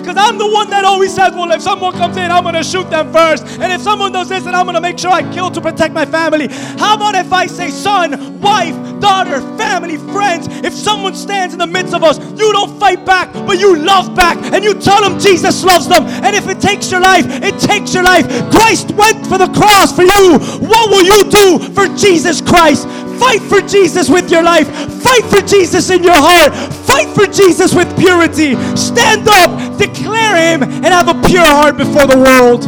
Because 0.00 0.16
I'm 0.16 0.38
the 0.38 0.46
one 0.46 0.70
that 0.70 0.84
always 0.84 1.12
says, 1.12 1.32
well, 1.34 1.50
if 1.50 1.60
someone 1.60 1.92
comes 1.92 2.16
in, 2.16 2.30
I'm 2.30 2.44
going 2.44 2.54
to 2.54 2.62
shoot 2.62 2.88
them 2.88 3.12
first. 3.12 3.44
And 3.58 3.72
if 3.72 3.80
someone 3.80 4.12
does 4.12 4.28
this, 4.28 4.44
then 4.44 4.54
I'm 4.54 4.64
going 4.64 4.76
to 4.76 4.80
make 4.80 4.96
sure 4.96 5.10
I 5.10 5.22
kill 5.34 5.50
to 5.50 5.60
protect 5.60 5.92
my 5.92 6.06
family. 6.06 6.46
How 6.78 6.94
about 6.94 7.16
if 7.16 7.32
I 7.32 7.46
say 7.46 7.70
son, 7.70 8.40
wife, 8.40 8.76
daughter, 9.00 9.40
family, 9.58 9.96
friends? 9.96 10.46
If 10.62 10.72
someone 10.72 11.16
stands 11.16 11.52
in 11.52 11.58
the 11.58 11.66
midst 11.66 11.94
of 11.94 12.04
us, 12.04 12.18
you 12.38 12.52
don't 12.52 12.78
fight 12.78 13.04
back, 13.04 13.32
but 13.32 13.58
you 13.58 13.76
love 13.76 14.14
back. 14.14 14.38
And 14.52 14.62
you 14.62 14.74
tell 14.74 15.02
them 15.02 15.18
Jesus 15.18 15.64
loves 15.64 15.88
them. 15.88 16.04
And 16.04 16.36
if 16.36 16.48
it 16.48 16.60
takes 16.60 16.92
your 16.92 17.00
life, 17.00 17.26
it 17.42 17.58
takes 17.58 17.92
your 17.92 18.04
life. 18.04 18.26
Christ 18.52 18.92
went 18.92 19.26
for 19.26 19.36
the 19.36 19.48
cross 19.48 19.94
for 19.94 20.04
you. 20.04 20.38
What 20.62 20.90
will 20.90 21.02
you 21.02 21.28
do 21.28 21.58
for 21.74 21.88
Jesus 21.96 22.40
Christ? 22.40 22.86
Fight 23.18 23.42
for 23.42 23.60
Jesus 23.60 24.08
with 24.08 24.30
your 24.30 24.42
life. 24.42 24.68
Fight 25.02 25.24
for 25.24 25.40
Jesus 25.46 25.90
in 25.90 26.02
your 26.02 26.16
heart. 26.16 26.54
Fight 26.54 27.08
for 27.14 27.26
Jesus 27.26 27.74
with 27.74 27.88
purity. 27.98 28.54
Stand 28.76 29.28
up, 29.28 29.78
declare 29.78 30.36
Him, 30.36 30.62
and 30.62 30.86
have 30.86 31.08
a 31.08 31.28
pure 31.28 31.44
heart 31.44 31.76
before 31.76 32.06
the 32.06 32.16
world. 32.16 32.62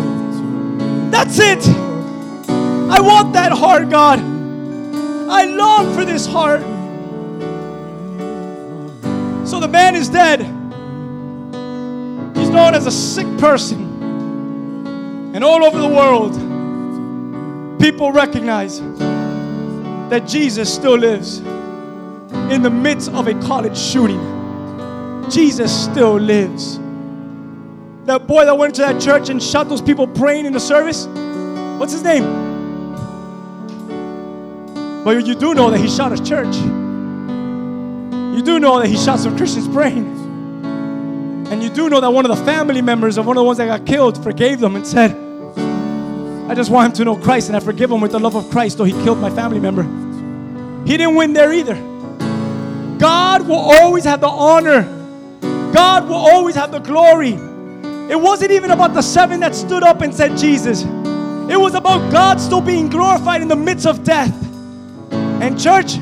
That's 1.13 1.39
it. 1.39 1.67
I 2.49 3.01
want 3.01 3.33
that 3.35 3.53
heart, 3.53 3.89
God. 3.89 4.19
I 4.19 5.45
long 5.45 5.95
for 5.95 6.05
this 6.05 6.27
heart. 6.27 6.61
So 9.47 9.61
the 9.61 9.69
man 9.69 9.95
is 9.95 10.09
dead. 10.09 10.41
He's 12.37 12.51
known 12.51 12.75
as 12.75 12.87
a 12.87 12.91
sick 12.91 13.27
person. 13.39 13.89
And 15.35 15.45
all 15.45 15.65
over 15.65 15.79
the 15.79 15.89
world, 15.89 16.35
people 17.81 18.11
recognize 18.13 18.81
that 20.11 20.27
Jesus 20.27 20.73
still 20.73 20.97
lives 20.97 21.39
in 21.39 22.63
the 22.63 22.71
midst 22.71 23.11
of 23.11 23.29
a 23.29 23.35
college 23.43 23.79
shooting. 23.79 24.21
Jesus 25.31 25.73
still 25.85 26.17
lives. 26.17 26.79
That 28.07 28.27
boy 28.27 28.45
that 28.45 28.59
went 28.59 28.75
to 28.77 28.83
that 28.83 29.01
church 29.01 29.29
and 29.29 29.41
shot 29.41 29.69
those 29.69 29.81
people 29.81 30.09
praying 30.09 30.47
in 30.47 30.53
the 30.53 30.61
service, 30.61 31.07
what's 31.79 31.93
his 31.93 32.03
name? 32.03 32.25
But 35.05 35.25
you 35.25 35.35
do 35.35 35.55
know 35.55 35.71
that 35.71 35.79
he 35.79 35.89
shot 35.89 36.13
a 36.13 36.23
church. 36.23 36.57
You 36.57 38.43
do 38.43 38.59
know 38.59 38.81
that 38.81 38.89
he 38.89 38.97
shot 38.97 39.21
some 39.21 39.37
Christians 39.37 39.69
praying. 39.69 40.19
And 41.51 41.63
you 41.63 41.71
do 41.71 41.89
know 41.89 42.01
that 42.01 42.11
one 42.11 42.29
of 42.29 42.37
the 42.37 42.45
family 42.45 42.83
members 42.83 43.17
of 43.17 43.27
one 43.27 43.37
of 43.37 43.41
the 43.41 43.45
ones 43.45 43.59
that 43.59 43.67
got 43.67 43.87
killed 43.87 44.23
forgave 44.23 44.61
them 44.61 44.77
and 44.77 44.87
said, 44.87 45.30
I 46.51 46.55
just 46.55 46.69
want 46.69 46.87
him 46.87 46.93
to 46.95 47.05
know 47.05 47.15
Christ 47.15 47.47
and 47.47 47.57
I 47.57 47.61
forgive 47.61 47.93
him 47.93 48.01
with 48.01 48.11
the 48.11 48.19
love 48.19 48.35
of 48.35 48.51
Christ, 48.51 48.79
though 48.79 48.83
he 48.83 48.93
killed 49.05 49.19
my 49.19 49.31
family 49.31 49.61
member. 49.61 49.85
He 50.85 50.97
didn't 50.97 51.15
win 51.15 51.33
there 51.33 51.53
either. 51.53 51.77
God 52.99 53.47
will 53.47 53.55
always 53.55 54.03
have 54.03 54.21
the 54.21 54.27
honor, 54.27 54.83
God 55.73 56.09
will 56.09 56.17
always 56.17 56.57
have 56.57 56.73
the 56.73 56.81
glory. 56.81 57.35
It 58.11 58.21
wasn't 58.21 58.51
even 58.51 58.73
about 58.73 58.95
the 58.95 59.01
seven 59.01 59.39
that 59.41 59.55
stood 59.55 59.85
up 59.85 60.01
and 60.01 60.13
said 60.13 60.37
Jesus, 60.37 60.83
it 60.83 61.57
was 61.57 61.75
about 61.75 62.11
God 62.11 62.41
still 62.41 62.61
being 62.61 62.89
glorified 62.89 63.43
in 63.43 63.47
the 63.47 63.55
midst 63.55 63.87
of 63.87 64.03
death. 64.03 64.35
And, 65.13 65.57
church, 65.59 65.99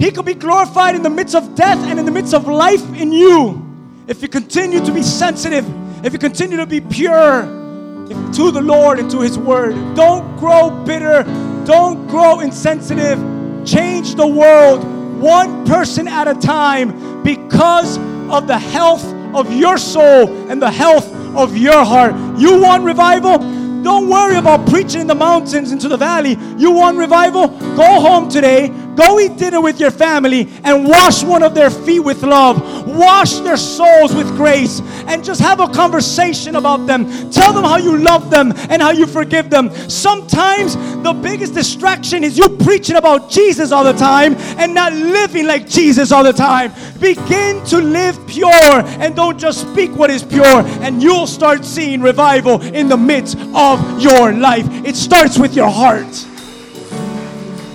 He 0.00 0.10
could 0.10 0.24
be 0.24 0.34
glorified 0.34 0.96
in 0.96 1.04
the 1.04 1.10
midst 1.10 1.36
of 1.36 1.54
death 1.54 1.78
and 1.78 2.00
in 2.00 2.04
the 2.04 2.10
midst 2.10 2.34
of 2.34 2.48
life 2.48 2.82
in 2.94 3.12
you 3.12 3.64
if 4.08 4.22
you 4.22 4.28
continue 4.28 4.84
to 4.84 4.92
be 4.92 5.04
sensitive, 5.04 5.64
if 6.04 6.12
you 6.12 6.18
continue 6.18 6.56
to 6.56 6.66
be 6.66 6.80
pure 6.80 7.67
to 8.08 8.50
the 8.50 8.62
Lord 8.62 8.98
and 8.98 9.10
to 9.10 9.20
His 9.20 9.38
Word. 9.38 9.74
Don't 9.94 10.36
grow 10.36 10.70
bitter. 10.84 11.22
Don't 11.64 12.06
grow 12.06 12.40
insensitive. 12.40 13.18
Change 13.64 14.14
the 14.14 14.26
world 14.26 14.84
one 15.20 15.66
person 15.66 16.06
at 16.06 16.28
a 16.28 16.34
time 16.34 17.22
because 17.22 17.98
of 18.30 18.46
the 18.46 18.58
health 18.58 19.04
of 19.34 19.52
your 19.52 19.76
soul 19.76 20.28
and 20.48 20.62
the 20.62 20.70
health 20.70 21.12
of 21.36 21.56
your 21.56 21.84
heart. 21.84 22.14
You 22.38 22.62
want 22.62 22.84
revival? 22.84 23.38
Don't 23.82 24.08
worry 24.08 24.36
about 24.36 24.68
preaching 24.68 25.02
in 25.02 25.06
the 25.06 25.14
mountains 25.14 25.72
into 25.72 25.88
the 25.88 25.96
valley. 25.96 26.36
You 26.56 26.72
want 26.72 26.98
revival? 26.98 27.48
Go 27.48 28.00
home 28.00 28.28
today, 28.28 28.68
go 28.98 29.20
eat 29.20 29.36
dinner 29.36 29.60
with 29.60 29.78
your 29.78 29.92
family, 29.92 30.48
and 30.64 30.86
wash 30.86 31.22
one 31.22 31.42
of 31.42 31.54
their 31.54 31.70
feet 31.70 32.00
with 32.00 32.22
love. 32.22 32.58
Wash 32.86 33.34
their 33.38 33.56
souls 33.56 34.12
with 34.14 34.28
grace, 34.36 34.80
and 35.06 35.24
just 35.24 35.40
have 35.40 35.60
a 35.60 35.68
conversation 35.68 36.56
about 36.56 36.86
them. 36.86 37.30
Tell 37.30 37.52
them 37.52 37.64
how 37.64 37.76
you 37.76 37.96
love 37.96 38.30
them 38.30 38.52
and 38.68 38.82
how 38.82 38.90
you 38.90 39.06
forgive 39.06 39.50
them. 39.50 39.70
Sometimes 39.88 40.74
the 41.02 41.12
biggest 41.12 41.54
distraction 41.54 42.24
is 42.24 42.36
you 42.36 42.48
preaching 42.48 42.96
about 42.96 43.30
Jesus 43.30 43.70
all 43.70 43.84
the 43.84 43.92
time 43.92 44.34
and 44.58 44.74
not 44.74 44.92
living 44.92 45.46
like 45.46 45.68
Jesus 45.68 46.10
all 46.10 46.24
the 46.24 46.32
time. 46.32 46.72
Begin 46.98 47.64
to 47.66 47.78
live 47.78 48.18
pure 48.26 48.82
and 49.00 49.14
don't 49.14 49.38
just 49.38 49.70
speak 49.70 49.92
what 49.92 50.10
is 50.10 50.24
pure, 50.24 50.62
and 50.82 51.00
you'll 51.00 51.28
start 51.28 51.64
seeing 51.64 52.00
revival 52.00 52.60
in 52.62 52.88
the 52.88 52.96
midst 52.96 53.38
of 53.54 54.02
your 54.02 54.32
life. 54.32 54.66
It 54.84 54.96
starts 54.96 55.38
with 55.38 55.54
your 55.54 55.70
heart. 55.70 56.26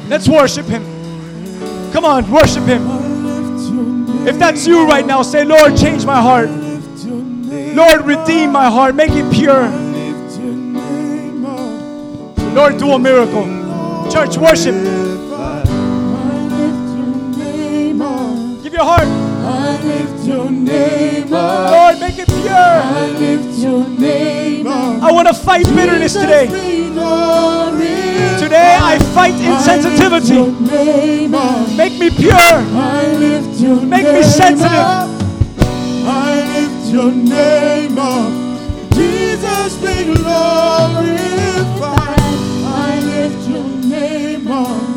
Let's 0.10 0.28
worship 0.28 0.66
Him. 0.66 0.93
Come 1.94 2.06
on, 2.06 2.30
worship 2.32 2.64
Him. 2.64 4.28
If 4.28 4.40
that's 4.40 4.66
you 4.66 4.88
right 4.88 5.06
now, 5.06 5.22
say, 5.22 5.46
Lord, 5.46 5.78
change 5.78 6.06
my 6.06 6.20
heart. 6.20 6.50
Lord, 6.50 8.02
redeem 8.06 8.52
my 8.52 8.70
heart. 8.70 8.96
Make 8.96 9.12
it 9.12 9.32
pure. 9.32 9.70
Lord, 12.54 12.78
do 12.78 12.92
a 12.92 13.00
miracle. 13.00 13.46
Church, 14.12 14.38
worship. 14.38 14.76
Give 18.64 18.74
your 18.74 18.84
heart. 18.84 19.33
I 19.46 19.78
lift 19.84 20.26
your 20.26 20.50
name. 20.50 21.30
Lord, 21.30 22.00
make 22.00 22.18
it 22.18 22.28
pure. 22.28 22.74
I 25.06 25.12
want 25.12 25.28
to 25.28 25.34
fight 25.34 25.66
bitterness 25.76 26.14
today. 26.14 26.48
Today 28.40 28.78
I 28.82 29.00
fight 29.14 29.34
insensitivity. 29.34 30.48
Make 31.78 32.00
me 32.00 32.10
pure. 32.10 32.62
Make 33.86 34.08
me 34.14 34.24
sensitive. 34.24 34.88
I 36.06 36.42
lift 36.56 36.94
your 36.94 37.12
name 37.12 37.98
up. 37.98 38.32
Jesus 38.94 39.76
be 39.78 40.04
glorified. 40.14 41.60
I 42.66 43.00
lift 43.04 43.50
your 43.50 43.68
name 43.90 44.48
up. 44.48 44.93